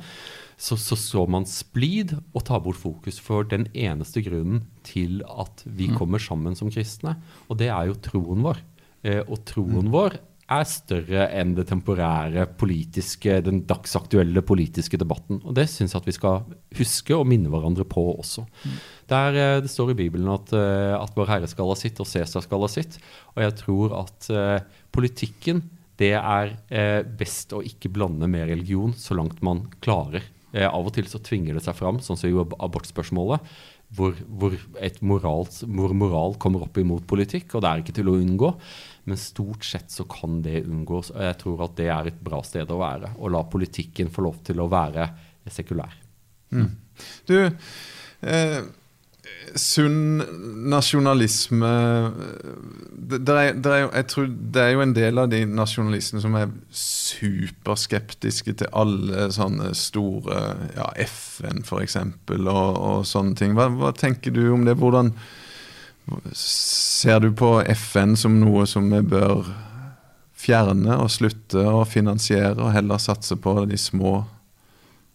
så, 0.59 0.75
så 0.79 0.95
så 0.99 1.25
man 1.27 1.47
splid 1.47 2.13
og 2.35 2.43
tar 2.47 2.63
bort 2.63 2.79
fokus 2.79 3.19
for 3.23 3.47
den 3.47 3.67
eneste 3.71 4.23
grunnen 4.23 4.65
til 4.87 5.21
at 5.27 5.63
vi 5.65 5.87
mm. 5.91 5.99
kommer 5.99 6.19
sammen 6.23 6.55
som 6.59 6.71
kristne. 6.71 7.17
Og 7.47 7.59
det 7.59 7.69
er 7.71 7.91
jo 7.91 7.99
troen 8.03 8.43
vår. 8.43 8.59
Eh, 9.07 9.21
og 9.23 9.43
troen 9.47 9.87
mm. 9.87 9.93
vår 9.93 10.17
er 10.49 10.65
større 10.67 11.27
enn 11.37 11.53
det 11.57 11.67
temporære 11.69 12.45
politiske, 12.59 13.37
den 13.45 13.61
dagsaktuelle 13.69 14.41
politiske 14.45 14.97
debatten. 14.99 15.41
Og 15.45 15.53
det 15.57 15.67
syns 15.69 15.93
jeg 15.93 16.01
at 16.01 16.09
vi 16.09 16.15
skal 16.15 16.41
huske 16.79 17.17
og 17.17 17.27
minne 17.29 17.51
hverandre 17.53 17.85
på 17.89 18.05
også. 18.15 18.45
Der, 19.09 19.37
eh, 19.37 19.61
det 19.61 19.69
står 19.69 19.93
i 19.93 19.99
Bibelen 20.01 20.29
at, 20.33 20.53
eh, 20.53 20.95
at 20.97 21.13
Vår 21.15 21.29
Herre 21.29 21.47
skal 21.47 21.69
ha 21.69 21.75
sitt, 21.75 21.99
og 21.99 22.07
Cæsar 22.09 22.45
skal 22.45 22.65
ha 22.65 22.67
sitt. 22.67 22.97
Og 23.35 23.43
jeg 23.45 23.55
tror 23.61 23.95
at 24.01 24.29
uh, 24.33 24.59
politikken 24.91 25.63
det 25.99 26.15
er 26.17 26.55
uh, 26.71 27.01
best 27.03 27.53
å 27.53 27.63
ikke 27.65 27.91
blande 27.91 28.27
med 28.27 28.49
religion 28.49 28.93
så 28.97 29.17
langt 29.17 29.41
man 29.45 29.67
klarer. 29.83 30.23
Uh, 30.53 30.65
av 30.65 30.85
og 30.85 30.93
til 30.95 31.05
så 31.09 31.21
tvinger 31.21 31.53
det 31.57 31.65
seg 31.65 31.77
fram, 31.77 31.99
sånn 32.01 32.17
som 32.17 32.29
i 32.29 32.33
abortspørsmålet, 32.33 33.43
hvor, 33.97 34.13
hvor, 34.27 34.55
morals, 35.01 35.63
hvor 35.65 35.93
moral 35.97 36.35
kommer 36.41 36.65
opp 36.65 36.77
imot 36.77 37.07
politikk, 37.09 37.55
og 37.55 37.63
det 37.63 37.69
er 37.69 37.83
ikke 37.83 37.95
til 37.97 38.11
å 38.11 38.17
unngå. 38.19 38.51
Men 39.09 39.17
stort 39.17 39.65
sett 39.65 39.89
så 39.89 40.05
kan 40.09 40.43
det 40.45 40.65
unngås. 40.67 41.09
Og 41.15 41.23
jeg 41.25 41.37
tror 41.41 41.63
at 41.65 41.77
det 41.79 41.87
er 41.89 42.11
et 42.11 42.19
bra 42.23 42.43
sted 42.45 42.69
å 42.69 42.81
være. 42.81 43.15
Å 43.17 43.31
la 43.33 43.41
politikken 43.49 44.11
få 44.13 44.27
lov 44.27 44.43
til 44.45 44.61
å 44.61 44.69
være 44.69 45.07
sekulær. 45.49 45.95
Mm. 46.53 46.69
Du, 47.25 47.37
eh, 48.21 48.59
sunn 49.57 50.21
nasjonalisme 50.69 51.69
det, 52.93 53.17
det, 53.25 53.33
er, 53.33 53.53
det, 53.57 53.71
er 53.71 53.79
jo, 53.81 53.89
jeg 53.95 54.07
tror 54.11 54.27
det 54.29 54.61
er 54.61 54.71
jo 54.75 54.83
en 54.83 54.93
del 54.93 55.21
av 55.21 55.29
de 55.31 55.39
nasjonalistene 55.49 56.21
som 56.21 56.37
er 56.37 56.51
superskeptiske 56.75 58.53
til 58.61 58.71
alle 58.77 59.29
sånne 59.33 59.71
store 59.77 60.41
ja, 60.75 60.91
FN, 61.07 61.63
f.eks., 61.65 61.97
og, 62.29 62.49
og 62.53 63.07
sånne 63.09 63.37
ting. 63.39 63.55
Hva, 63.57 63.69
hva 63.73 63.93
tenker 63.97 64.35
du 64.35 64.43
om 64.53 64.67
det? 64.67 64.77
Hvordan 64.79 65.13
Ser 66.33 67.19
du 67.21 67.27
på 67.37 67.59
FN 67.75 68.15
som 68.17 68.39
noe 68.41 68.63
som 68.65 68.87
vi 68.89 69.01
bør 69.11 69.43
fjerne 70.39 70.95
og 70.97 71.11
slutte 71.13 71.61
å 71.69 71.83
finansiere, 71.85 72.57
og 72.57 72.73
heller 72.73 73.01
satse 73.01 73.37
på 73.37 73.53
de 73.69 73.77
små 73.77 74.23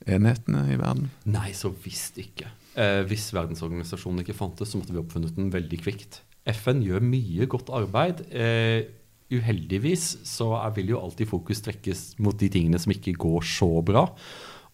enhetene 0.07 0.69
i 0.71 0.79
verden? 0.79 1.09
Nei, 1.27 1.51
så 1.57 1.73
visst 1.85 2.21
ikke. 2.23 2.47
Eh, 2.75 3.03
hvis 3.07 3.29
verdensorganisasjonen 3.35 4.25
ikke 4.25 4.37
fantes, 4.37 4.73
så 4.73 4.81
måtte 4.81 4.95
vi 4.95 5.01
oppfunnet 5.03 5.37
den 5.37 5.53
veldig 5.55 5.79
kvikt. 5.85 6.23
FN 6.51 6.83
gjør 6.85 7.05
mye 7.05 7.47
godt 7.51 7.71
arbeid. 7.75 8.25
Eh, 8.35 8.91
uheldigvis 9.35 10.09
så 10.29 10.51
er, 10.59 10.75
vil 10.77 10.93
jo 10.95 11.01
alltid 11.01 11.31
fokus 11.31 11.63
trekkes 11.65 12.03
mot 12.23 12.37
de 12.39 12.51
tingene 12.53 12.81
som 12.81 12.93
ikke 12.95 13.17
går 13.25 13.47
så 13.49 13.71
bra. 13.87 14.09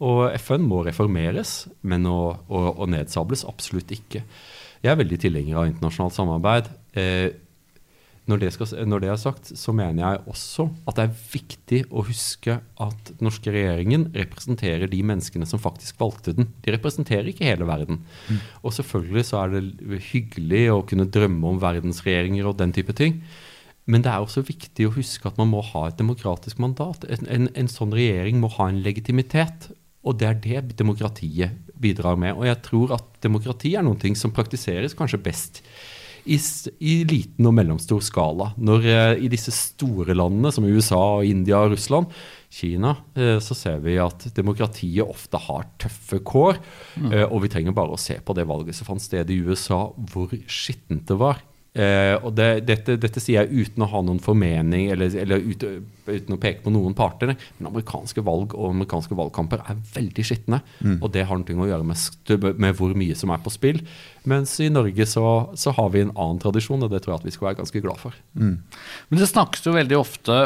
Og 0.00 0.32
FN 0.40 0.64
må 0.64 0.80
reformeres, 0.86 1.68
men 1.84 2.08
å, 2.08 2.20
å, 2.48 2.64
å 2.80 2.88
nedsables 2.88 3.44
absolutt 3.48 3.92
ikke. 3.92 4.24
Jeg 4.80 4.94
er 4.94 4.98
veldig 4.98 5.20
tilhenger 5.20 5.60
av 5.60 5.68
internasjonalt 5.68 6.16
samarbeid. 6.16 6.70
Eh, 6.96 7.28
når, 8.30 8.42
det 8.44 8.52
skal, 8.54 8.70
når, 8.86 9.02
det 9.02 9.10
er 9.10 9.18
sagt, 9.20 9.50
så 9.58 9.74
mener 9.76 10.04
jeg 10.04 10.22
også 10.30 10.68
at 10.88 10.96
det 10.98 11.04
er 11.04 11.18
viktig 11.32 11.80
å 11.90 12.04
huske 12.06 12.56
at 12.60 13.10
den 13.10 13.26
norske 13.26 13.52
regjeringen 13.54 14.08
representerer 14.14 14.90
de 14.90 15.02
menneskene 15.06 15.48
som 15.48 15.62
faktisk 15.62 15.98
valgte 16.00 16.34
den. 16.36 16.48
De 16.64 16.74
representerer 16.74 17.30
ikke 17.32 17.48
hele 17.48 17.68
verden. 17.68 18.00
Mm. 18.28 18.40
Og 18.62 18.76
selvfølgelig 18.76 19.26
så 19.30 19.42
er 19.42 19.56
det 19.58 20.00
hyggelig 20.10 20.64
å 20.72 20.82
kunne 20.86 21.08
drømme 21.10 21.54
om 21.54 21.60
verdensregjeringer 21.62 22.48
og 22.48 22.58
den 22.62 22.74
type 22.76 22.94
ting. 22.96 23.20
Men 23.90 24.04
det 24.04 24.12
er 24.12 24.22
også 24.22 24.44
viktig 24.46 24.86
å 24.86 24.94
huske 24.94 25.26
at 25.26 25.38
man 25.40 25.50
må 25.50 25.62
ha 25.72 25.88
et 25.88 25.98
demokratisk 25.98 26.60
mandat. 26.62 27.06
En, 27.10 27.26
en, 27.26 27.50
en 27.58 27.70
sånn 27.70 27.94
regjering 27.96 28.38
må 28.42 28.52
ha 28.58 28.68
en 28.70 28.82
legitimitet. 28.84 29.70
Og 30.06 30.16
det 30.20 30.28
er 30.28 30.38
det 30.40 30.78
demokratiet 30.78 31.56
bidrar 31.80 32.18
med. 32.20 32.36
Og 32.38 32.46
jeg 32.48 32.60
tror 32.64 32.94
at 32.96 33.08
demokrati 33.24 33.74
er 33.76 33.84
noe 33.84 34.14
som 34.16 34.32
praktiseres 34.36 34.96
kanskje 34.96 35.20
best 35.24 35.64
i, 36.24 36.38
i 36.80 36.94
liten 37.08 37.48
og 37.48 37.54
mellomstor 37.56 38.02
skala. 38.04 38.50
Når 38.60 38.86
eh, 38.88 39.22
I 39.26 39.30
disse 39.32 39.54
store 39.54 40.16
landene 40.16 40.52
som 40.54 40.66
USA, 40.68 41.20
India 41.26 41.60
og 41.64 41.74
Russland, 41.74 42.10
Kina, 42.50 42.96
eh, 43.14 43.38
så 43.42 43.54
ser 43.54 43.78
vi 43.84 43.96
at 44.02 44.26
demokratiet 44.36 45.06
ofte 45.06 45.38
har 45.46 45.68
tøffe 45.80 46.20
kår. 46.26 46.58
Mm. 46.96 47.12
Eh, 47.12 47.26
og 47.28 47.44
vi 47.44 47.52
trenger 47.52 47.76
bare 47.76 47.94
å 47.94 48.00
se 48.00 48.18
på 48.18 48.36
det 48.36 48.48
valget 48.50 48.78
som 48.78 48.90
fant 48.90 49.04
sted 49.04 49.30
i 49.30 49.40
USA, 49.46 49.84
hvor 50.12 50.34
skittent 50.50 51.06
det 51.10 51.18
var. 51.20 51.42
Eh, 51.70 52.16
og 52.18 52.32
det, 52.34 52.64
dette, 52.66 52.96
dette, 52.98 53.20
sier 53.22 53.44
jeg 53.44 53.66
uten 53.68 53.84
å 53.84 53.88
ha 53.92 54.00
noen 54.02 54.18
formening 54.22 54.88
eller, 54.90 55.12
eller 55.22 55.38
ut, 55.38 55.62
uten 56.08 56.34
å 56.34 56.38
peke 56.42 56.64
på 56.64 56.72
noen 56.74 56.96
parter. 56.98 57.36
Men 57.58 57.70
amerikanske 57.70 58.24
valg 58.26 58.56
og 58.56 58.72
amerikanske 58.72 59.16
valgkamper 59.18 59.62
er 59.62 59.78
veldig 59.94 60.26
skitne. 60.26 60.60
Mm. 60.82 60.98
Og 60.98 61.12
det 61.14 61.26
har 61.28 61.38
noe 61.38 61.66
å 61.66 61.70
gjøre 61.70 61.86
med, 61.86 62.50
med, 62.58 62.74
hvor 62.78 62.94
mye 62.98 63.18
som 63.18 63.30
er 63.34 63.42
på 63.44 63.54
spill. 63.54 63.78
Mens 64.30 64.56
i 64.62 64.70
Norge 64.72 65.06
så, 65.06 65.24
så, 65.54 65.74
har 65.76 65.92
vi 65.94 66.02
en 66.04 66.14
annen 66.16 66.42
tradisjon, 66.42 66.82
og 66.82 66.90
det 66.92 67.04
tror 67.04 67.14
jeg 67.14 67.22
at 67.22 67.28
vi 67.28 67.34
skal 67.36 67.50
være 67.50 67.60
ganske 67.62 67.84
glad 67.86 68.02
for. 68.02 68.18
Mm. 68.34 68.56
Men 69.08 69.22
det 69.22 69.30
snakkes 69.30 69.66
jo 69.68 69.78
veldig 69.78 70.00
ofte 70.00 70.42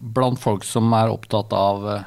blant 0.00 0.40
folk 0.40 0.62
som 0.64 0.86
er 0.96 1.10
opptatt 1.12 1.50
av 1.52 1.88
eh, 1.90 2.06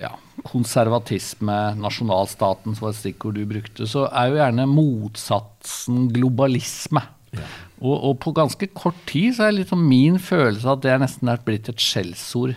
ja, 0.00 0.12
konservatisme, 0.46 1.58
nasjonalstaten 1.82 2.76
som 2.76 2.86
var 2.86 2.94
et 2.94 3.00
stikkord 3.00 3.36
du 3.36 3.42
brukte, 3.50 3.90
så 3.90 4.06
er 4.08 4.30
jo 4.30 4.38
gjerne 4.38 4.70
motsatsen 4.70 6.06
globalisme. 6.14 7.02
Ja. 7.32 7.44
Og, 7.82 7.96
og, 7.98 8.16
på 8.22 8.30
ganske 8.36 8.68
kort 8.78 8.98
tid 9.10 9.34
så 9.36 9.48
er 9.48 9.58
liksom 9.58 9.82
min 9.90 10.18
følelse 10.22 10.70
at 10.70 10.82
det 10.84 10.92
er 10.94 11.02
nesten 11.02 11.30
blitt 11.46 11.70
et 11.72 11.82
skjellsord. 11.82 12.54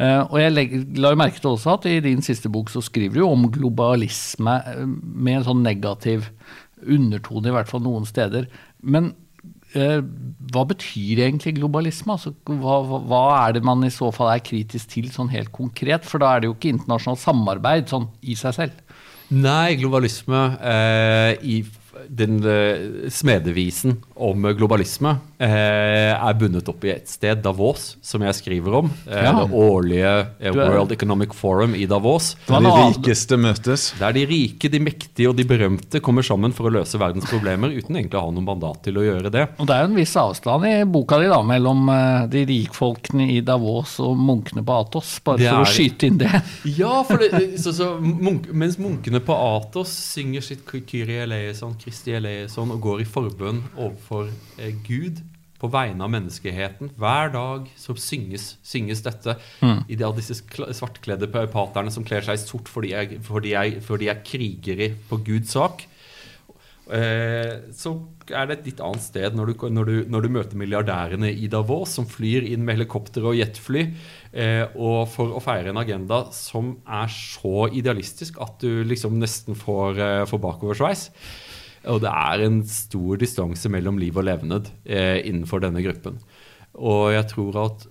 Uh, 0.00 0.22
og 0.30 0.36
jeg 0.40 0.52
legger, 0.54 0.84
la 1.02 1.10
jo 1.12 1.18
merke 1.20 1.40
til 1.42 1.50
også 1.52 1.74
at 1.74 1.86
i 1.90 1.98
din 2.00 2.22
siste 2.24 2.48
bok 2.48 2.70
så 2.72 2.80
skriver 2.80 3.18
du 3.18 3.20
jo 3.20 3.32
om 3.34 3.50
globalisme 3.52 4.54
uh, 4.64 4.86
med 4.86 5.40
en 5.40 5.48
sånn 5.50 5.64
negativ 5.66 6.30
undertone, 6.80 7.50
i 7.50 7.52
hvert 7.52 7.68
fall 7.68 7.82
noen 7.84 8.06
steder. 8.08 8.46
Men 8.80 9.10
uh, 9.74 9.98
hva 10.54 10.64
betyr 10.70 11.20
egentlig 11.26 11.58
globalisme? 11.58 12.14
Altså, 12.16 12.32
hva, 12.48 12.78
hva, 13.10 13.24
er 13.42 13.58
det 13.58 13.64
man 13.66 13.84
i 13.84 13.92
så 13.92 14.08
fall 14.14 14.32
er 14.32 14.46
kritisk 14.46 14.94
til, 14.94 15.10
sånn 15.12 15.32
helt 15.34 15.52
konkret? 15.52 16.08
For 16.08 16.22
da 16.22 16.32
er 16.32 16.40
det 16.40 16.48
jo 16.48 16.56
ikke 16.56 16.72
internasjonalt 16.78 17.24
samarbeid 17.26 17.92
sånn 17.92 18.08
i 18.22 18.38
seg 18.40 18.56
selv. 18.56 18.96
Nei, 19.34 19.76
globalisme 19.82 20.46
uh, 20.62 21.34
i 21.44 21.60
den 22.08 22.38
smedevisen 23.12 23.98
om 24.20 24.46
globalisme 24.56 25.14
eh, 25.40 26.12
er 26.12 26.36
bundet 26.38 26.68
opp 26.70 26.84
i 26.84 26.92
et 26.92 27.08
sted, 27.10 27.40
Davos, 27.44 27.94
som 28.04 28.22
jeg 28.24 28.36
skriver 28.38 28.76
om. 28.82 28.90
Eh, 29.08 29.24
ja. 29.24 29.32
Det 29.40 29.56
årlige 29.56 30.12
World 30.56 30.92
Economic 30.92 31.34
Forum 31.36 31.74
i 31.74 31.86
Davos. 31.90 32.34
Der 32.48 32.64
de 32.64 32.74
rikeste 32.76 33.38
møtes. 33.40 33.90
Der 34.00 34.14
de 34.16 34.26
rike, 34.28 34.70
de 34.72 34.82
mektige 34.82 35.30
og 35.30 35.38
de 35.38 35.46
berømte 35.48 36.02
kommer 36.04 36.26
sammen 36.26 36.54
for 36.56 36.68
å 36.68 36.74
løse 36.74 37.00
verdens 37.00 37.28
problemer 37.30 37.72
uten 37.72 37.96
egentlig 37.96 38.20
å 38.20 38.26
ha 38.26 38.34
noe 38.34 38.46
mandat 38.46 38.82
til 38.86 39.00
å 39.00 39.06
gjøre 39.06 39.32
det. 39.32 39.46
Og 39.58 39.70
Det 39.70 39.76
er 39.76 39.84
jo 39.84 39.90
en 39.90 39.98
viss 40.00 40.16
avstand 40.20 40.68
i 40.68 40.74
boka 40.90 41.20
di 41.20 41.30
da, 41.30 41.40
mellom 41.46 41.90
de 42.30 42.44
rikfolkene 42.48 43.30
i 43.36 43.40
Davos 43.46 43.96
og 44.04 44.18
munkene 44.18 44.64
på 44.66 44.78
Atos, 44.84 45.16
bare 45.24 45.42
for 45.44 45.64
å 45.64 45.70
skyte 45.70 46.10
inn 46.10 46.20
det. 46.20 46.32
Ja, 46.80 47.00
for 47.06 47.20
det, 47.20 47.58
så, 47.60 47.72
så, 47.74 47.86
munk, 48.00 48.46
mens 48.56 48.76
munkene 48.80 49.20
på 49.24 49.34
Atos 49.34 49.92
synger 50.14 50.44
sitt 50.44 50.64
Kyrie 50.68 51.24
eleison, 51.24 51.74
Kristi 51.80 52.14
Eleison 52.16 52.70
og 52.74 52.80
går 52.84 53.02
i 53.04 53.08
forbønn 53.08 53.60
overfor 53.76 54.09
eh, 54.10 54.72
Gud 54.86 55.22
på 55.60 55.68
vegne 55.68 56.06
av 56.06 56.12
menneskeheten. 56.14 56.94
Hver 57.00 57.34
dag 57.34 57.68
så 57.76 57.94
synges, 58.00 58.54
synges 58.64 59.04
dette 59.04 59.36
mm. 59.60 59.84
i 59.92 59.98
de, 59.98 60.06
av 60.06 60.16
disse 60.16 60.38
svartkledde 60.40 61.28
paterne 61.52 61.92
som 61.92 62.06
kler 62.06 62.24
seg 62.24 62.38
i 62.38 62.42
sort 62.42 62.70
fordi 62.72 62.94
jeg, 62.94 63.20
fordi 63.26 63.52
fordi 63.84 64.08
jeg 64.08 64.26
kriger 64.26 64.84
i 64.86 64.92
på 65.10 65.20
Guds 65.26 65.52
sak. 65.58 65.84
Eh, 66.90 67.68
så 67.76 67.92
er 68.34 68.48
det 68.48 68.54
et 68.56 68.70
litt 68.70 68.80
annet 68.82 69.04
sted 69.04 69.36
når 69.38 69.52
du, 69.52 69.66
når, 69.70 69.90
du, 69.90 69.98
når 70.10 70.24
du, 70.24 70.28
møter 70.34 70.58
milliardærene 70.58 71.28
i 71.30 71.46
Davos, 71.50 71.92
som 71.94 72.08
flyr 72.08 72.48
inn 72.48 72.64
med 72.66 72.80
helikopter 72.80 73.28
og 73.30 73.36
jetfly 73.38 73.84
eh, 74.32 74.64
og 74.74 75.04
for 75.12 75.36
å 75.36 75.42
feire 75.44 75.70
en 75.70 75.78
agenda 75.78 76.24
som 76.34 76.72
er 76.88 77.12
så 77.14 77.68
idealistisk 77.68 78.40
at 78.42 78.58
du 78.64 78.82
liksom 78.88 79.20
nesten 79.22 79.58
får, 79.58 80.02
eh, 80.02 80.24
får 80.30 80.42
bakoversveis. 80.42 81.06
Og 81.88 82.02
det 82.04 82.10
er 82.12 82.44
en 82.44 82.60
stor 82.68 83.20
distanse 83.20 83.70
mellom 83.72 83.96
liv 84.00 84.18
og 84.20 84.26
levned 84.28 84.68
eh, 84.84 85.22
innenfor 85.24 85.62
denne 85.64 85.80
gruppen. 85.84 86.18
Og 86.76 87.14
jeg 87.14 87.26
tror 87.32 87.56
at 87.64 87.86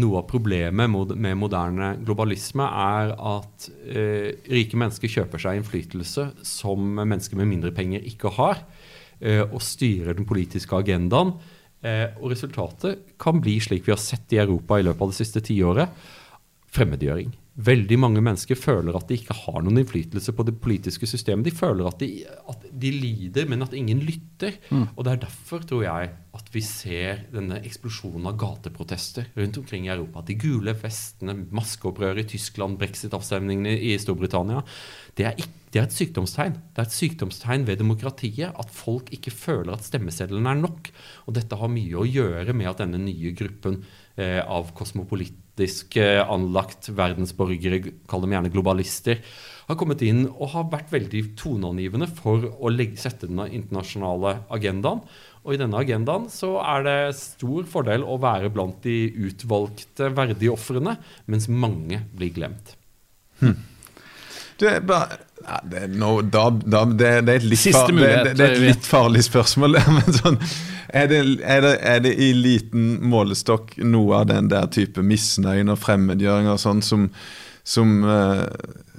noe 0.00 0.20
av 0.20 0.26
problemet 0.26 0.90
med 0.90 1.38
moderne 1.38 1.92
globalisme 2.02 2.66
er 2.66 3.12
at 3.14 3.68
eh, 3.86 4.30
rike 4.50 4.78
mennesker 4.80 5.12
kjøper 5.12 5.42
seg 5.42 5.60
innflytelse 5.60 6.30
som 6.46 6.96
mennesker 6.98 7.38
med 7.38 7.50
mindre 7.52 7.74
penger 7.76 8.06
ikke 8.08 8.32
har, 8.38 8.64
eh, 9.20 9.44
og 9.44 9.62
styrer 9.62 10.16
den 10.18 10.28
politiske 10.28 10.74
agendaen. 10.80 11.36
Eh, 11.84 12.08
og 12.16 12.32
resultatet 12.32 13.14
kan 13.20 13.42
bli 13.44 13.58
slik 13.62 13.86
vi 13.86 13.94
har 13.94 14.02
sett 14.02 14.32
i 14.34 14.40
Europa 14.42 14.80
i 14.80 14.86
løpet 14.86 15.04
av 15.04 15.12
det 15.12 15.20
siste 15.20 15.44
tiåret 15.44 16.04
fremmedgjøring. 16.74 17.34
Veldig 17.54 17.96
mange 18.02 18.18
mennesker 18.18 18.58
føler 18.58 18.96
at 18.98 19.06
de 19.06 19.14
ikke 19.14 19.34
har 19.44 19.60
noen 19.62 19.78
innflytelse 19.78 20.32
på 20.34 20.42
det 20.48 20.56
politiske 20.58 21.06
systemet. 21.06 21.46
De 21.46 21.52
føler 21.54 21.86
at 21.86 22.00
de, 22.02 22.08
at 22.50 22.64
de 22.82 22.90
lider, 22.90 23.46
men 23.46 23.62
at 23.62 23.76
ingen 23.78 24.00
lytter. 24.02 24.56
Mm. 24.74 24.88
Og 24.96 25.04
det 25.06 25.12
er 25.12 25.20
derfor, 25.22 25.62
tror 25.62 25.84
jeg, 25.84 26.08
at 26.34 26.50
vi 26.50 26.62
ser 26.66 27.22
denne 27.30 27.60
eksplosjonen 27.62 28.26
av 28.26 28.40
gateprotester 28.42 29.28
rundt 29.38 29.60
omkring 29.60 29.86
i 29.86 29.92
Europa. 29.94 30.24
De 30.26 30.34
gule 30.34 30.74
vestene, 30.80 31.36
maskeopprøret 31.54 32.24
i 32.24 32.32
Tyskland, 32.34 32.74
brexit-avstemningene 32.80 33.76
i 33.86 33.94
Storbritannia. 34.02 34.64
Det 35.14 35.28
er, 35.30 35.38
ikke, 35.38 35.54
det 35.70 35.82
er, 35.84 35.86
et 35.86 35.94
sykdomstegn. 36.00 36.58
Det 36.74 36.82
er 36.82 36.90
et 36.90 36.98
sykdomstegn 36.98 37.68
ved 37.70 37.78
demokratiet 37.84 38.50
at 38.50 38.74
folk 38.74 39.14
ikke 39.14 39.30
føler 39.30 39.76
at 39.76 39.86
stemmeseddelen 39.86 40.50
er 40.50 40.58
nok. 40.58 40.90
Og 41.28 41.38
dette 41.38 41.62
har 41.62 41.70
mye 41.70 42.02
å 42.02 42.08
gjøre 42.08 42.50
med 42.50 42.72
at 42.72 42.82
denne 42.82 42.98
nye 43.06 43.30
gruppen 43.38 43.84
eh, 44.18 44.42
av 44.42 44.74
kosmopolitter 44.74 45.43
politisk 45.54 45.98
anlagt 46.02 46.88
verdensborgere, 46.90 47.92
kall 48.10 48.24
dem 48.24 48.32
gjerne 48.34 48.50
globalister, 48.50 49.20
har 49.68 49.78
kommet 49.80 50.02
inn 50.04 50.26
og 50.28 50.50
har 50.52 50.66
vært 50.72 50.90
veldig 50.92 51.22
toneangivende 51.40 52.08
for 52.18 52.42
å 52.60 52.72
legge, 52.72 52.98
sette 53.00 53.28
den 53.30 53.40
internasjonale 53.46 54.42
agendaen. 54.52 55.00
Og 55.44 55.54
i 55.54 55.60
denne 55.60 55.78
agendaen 55.80 56.26
så 56.32 56.58
er 56.60 56.84
det 56.84 56.98
stor 57.16 57.64
fordel 57.68 58.04
å 58.04 58.18
være 58.20 58.50
blant 58.52 58.82
de 58.84 59.12
utvalgte 59.28 60.10
verdige 60.16 60.52
ofrene, 60.52 60.98
mens 61.26 61.48
mange 61.48 62.02
blir 62.16 62.32
glemt. 62.34 62.76
Hmm. 63.40 63.56
Du, 64.60 64.68
bare, 64.86 65.18
ja, 65.42 65.58
det, 65.66 65.80
er 65.82 65.96
no, 65.98 66.20
da, 66.22 66.46
da, 66.50 66.84
det, 66.86 67.10
det, 67.26 67.32
er 67.32 67.40
et 67.40 67.48
litt, 67.48 67.64
far, 67.74 67.90
det, 67.90 68.36
er 68.36 68.52
et 68.52 68.62
litt 68.62 68.86
farlig 68.86 69.24
spørsmål. 69.26 69.80
Men 69.96 70.16
sånn, 70.20 70.38
er 70.88 71.08
det, 71.10 71.20
er, 71.42 71.64
det, 71.64 71.74
er 71.80 72.00
det, 72.04 72.14
i 72.20 72.32
liten 72.36 72.98
målestokk 73.08 73.76
noe 73.84 74.22
av 74.22 74.30
den 74.30 74.50
der 74.52 74.70
type 74.72 75.04
misnøyen 75.04 75.72
og 75.72 75.80
fremmedgjøring 75.82 76.50
og 76.52 76.60
sånn 76.60 76.82
som, 76.84 77.08
som 77.66 77.96
uh, 78.04 78.44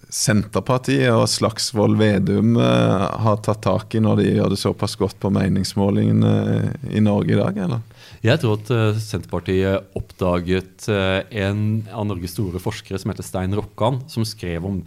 Senterpartiet 0.10 1.12
og 1.14 1.28
Slagsvold 1.30 1.98
Vedum 2.00 2.56
uh, 2.58 3.08
har 3.26 3.42
tatt 3.46 3.64
tak 3.66 3.96
i 3.98 4.04
når 4.04 4.22
de 4.22 4.30
gjør 4.32 4.54
det 4.56 4.62
såpass 4.62 4.98
godt 5.00 5.20
på 5.22 5.32
meningsmålingene 5.36 6.36
uh, 6.50 6.92
i 6.96 7.04
Norge 7.04 7.36
i 7.36 7.40
dag, 7.42 7.64
eller? 7.68 7.84
Jeg 8.26 8.42
tror 8.42 8.58
at 8.58 9.02
Senterpartiet 9.04 9.98
oppdaget 9.98 10.88
en 10.90 11.60
av 11.94 12.08
Norges 12.10 12.34
store 12.34 12.58
forskere 12.64 12.98
som 12.98 13.12
heter 13.12 13.28
Stein 13.28 13.54
Rokkan, 13.54 14.00
som 14.10 14.26
skrev 14.26 14.66
om 14.66 14.80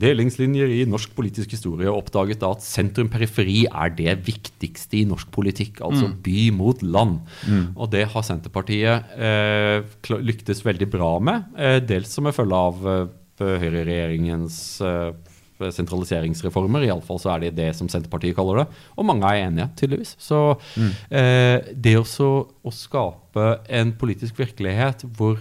delingslinjer 0.00 0.72
i 0.76 0.80
norsk 0.88 1.12
politisk 1.16 1.54
historie 1.56 1.92
oppdaget 1.92 2.40
da 2.42 2.52
at 2.54 2.64
sentrum-periferi 2.64 3.64
er 3.66 3.94
det 3.96 4.16
viktigste 4.26 5.00
i 5.00 5.04
norsk 5.08 5.30
politikk. 5.34 5.80
Altså 5.86 6.10
mm. 6.10 6.16
by 6.24 6.42
mot 6.56 6.82
land. 6.84 7.20
Mm. 7.46 7.64
Og 7.74 7.92
det 7.94 8.06
har 8.12 8.26
Senterpartiet 8.26 9.16
eh, 9.16 10.18
lyktes 10.20 10.64
veldig 10.66 10.90
bra 10.92 11.12
med, 11.22 11.48
eh, 11.56 11.78
dels 11.84 12.12
som 12.12 12.28
en 12.28 12.36
følge 12.36 12.60
av 12.68 12.90
eh, 12.92 13.06
høyreregjeringens 13.40 14.60
eh, 14.84 15.10
sentraliseringsreformer. 15.56 16.84
Iallfall 16.86 17.20
så 17.22 17.32
er 17.34 17.46
det 17.46 17.56
det 17.56 17.70
som 17.78 17.88
Senterpartiet 17.90 18.36
kaller 18.36 18.62
det. 18.62 18.66
Og 18.96 19.08
mange 19.08 19.28
er 19.28 19.46
enige, 19.46 19.70
tydeligvis. 19.80 20.16
Så 20.20 20.40
mm. 20.76 20.90
eh, 21.08 21.72
det 21.72 21.96
også 22.00 22.30
å 22.44 22.74
skape 22.74 23.52
en 23.80 23.94
politisk 23.96 24.40
virkelighet 24.42 25.06
hvor 25.16 25.40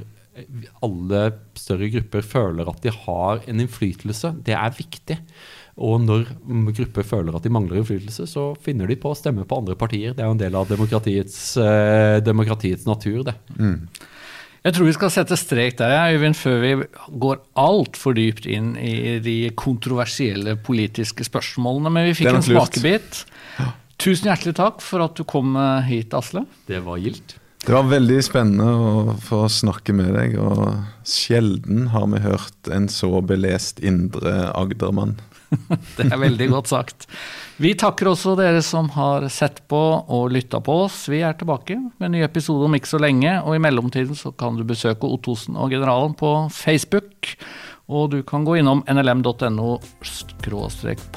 alle 0.84 1.22
større 1.56 1.90
grupper 1.94 2.26
føler 2.26 2.68
at 2.70 2.82
de 2.84 2.92
har 2.94 3.44
en 3.48 3.62
innflytelse. 3.64 4.34
Det 4.46 4.56
er 4.58 4.74
viktig. 4.76 5.20
Og 5.76 6.00
når 6.04 6.28
grupper 6.76 7.08
føler 7.08 7.36
at 7.36 7.44
de 7.44 7.52
mangler 7.52 7.82
innflytelse, 7.82 8.28
så 8.32 8.50
finner 8.64 8.88
de 8.88 8.98
på 9.00 9.12
å 9.12 9.18
stemme 9.18 9.48
på 9.48 9.60
andre 9.60 9.76
partier. 9.80 10.16
Det 10.16 10.24
er 10.24 10.30
jo 10.30 10.36
en 10.38 10.44
del 10.44 10.56
av 10.56 10.70
demokratiets, 10.72 11.40
eh, 11.60 12.20
demokratiets 12.24 12.88
natur, 12.88 13.24
det. 13.28 13.36
Mm. 13.60 13.88
Jeg 14.66 14.74
tror 14.74 14.88
vi 14.88 14.96
skal 14.96 15.12
sette 15.14 15.38
strek 15.38 15.78
der, 15.78 15.94
Øyvind, 16.16 16.36
før 16.40 16.62
vi 16.64 16.72
går 17.22 17.42
altfor 17.62 18.16
dypt 18.18 18.48
inn 18.50 18.74
i 18.82 19.20
de 19.22 19.52
kontroversielle 19.54 20.56
politiske 20.58 21.28
spørsmålene. 21.28 21.92
Men 21.92 22.08
vi 22.10 22.16
fikk 22.18 22.34
en 22.34 22.48
smakebit. 22.48 23.26
Tusen 24.02 24.32
hjertelig 24.32 24.56
takk 24.58 24.82
for 24.82 25.06
at 25.06 25.14
du 25.16 25.24
kom 25.24 25.54
hit, 25.86 26.16
Asle. 26.18 26.48
Det 26.66 26.82
var 26.88 26.98
gildt. 27.04 27.38
Det 27.66 27.74
var 27.74 27.88
veldig 27.90 28.20
spennende 28.22 28.66
å 28.70 29.14
få 29.26 29.48
snakke 29.50 29.94
med 29.98 30.12
deg, 30.14 30.36
og 30.38 30.68
sjelden 31.02 31.88
har 31.90 32.04
vi 32.12 32.20
hørt 32.22 32.70
en 32.70 32.86
så 32.94 33.10
belest 33.26 33.80
indre 33.82 34.52
Agdermann. 34.54 35.16
Det 35.98 36.06
er 36.06 36.20
veldig 36.22 36.48
godt 36.52 36.70
sagt. 36.70 37.08
Vi 37.58 37.72
takker 37.74 38.12
også 38.12 38.36
dere 38.38 38.62
som 38.66 38.92
har 38.94 39.26
sett 39.34 39.64
på 39.72 39.80
og 39.98 40.36
lytta 40.36 40.60
på 40.62 40.76
oss. 40.84 41.08
Vi 41.10 41.24
er 41.26 41.34
tilbake 41.40 41.80
med 41.80 42.06
en 42.06 42.14
ny 42.14 42.22
episode 42.28 42.68
om 42.68 42.78
ikke 42.78 42.92
så 42.92 43.00
lenge, 43.02 43.34
og 43.42 43.58
i 43.58 43.64
mellomtiden 43.66 44.14
så 44.20 44.30
kan 44.38 44.60
du 44.60 44.66
besøke 44.68 45.10
Ottosen 45.10 45.58
og 45.58 45.74
Generalen 45.74 46.14
på 46.20 46.36
Facebook. 46.54 47.34
Og 47.90 48.12
du 48.14 48.20
kan 48.26 48.46
gå 48.46 48.60
innom 48.62 48.86
nlm.no 48.90 49.72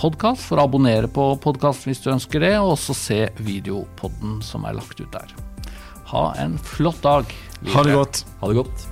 podkast 0.01 0.49
for 0.49 0.57
å 0.57 0.65
abonnere 0.65 1.13
på 1.13 1.29
podkasten 1.45 1.93
hvis 1.93 2.03
du 2.05 2.11
ønsker 2.17 2.45
det, 2.45 2.57
og 2.57 2.79
også 2.79 2.97
se 2.97 3.21
videopodden 3.45 4.41
som 4.45 4.65
er 4.65 4.81
lagt 4.81 5.05
ut 5.05 5.13
der. 5.13 5.48
Ha 6.09 6.35
en 6.41 6.59
flott 6.59 7.03
dag. 7.05 7.29
Ha 7.75 7.83
det 7.85 7.93
godt. 7.95 8.25
Ha 8.41 8.49
det 8.49 8.63
godt. 8.63 8.87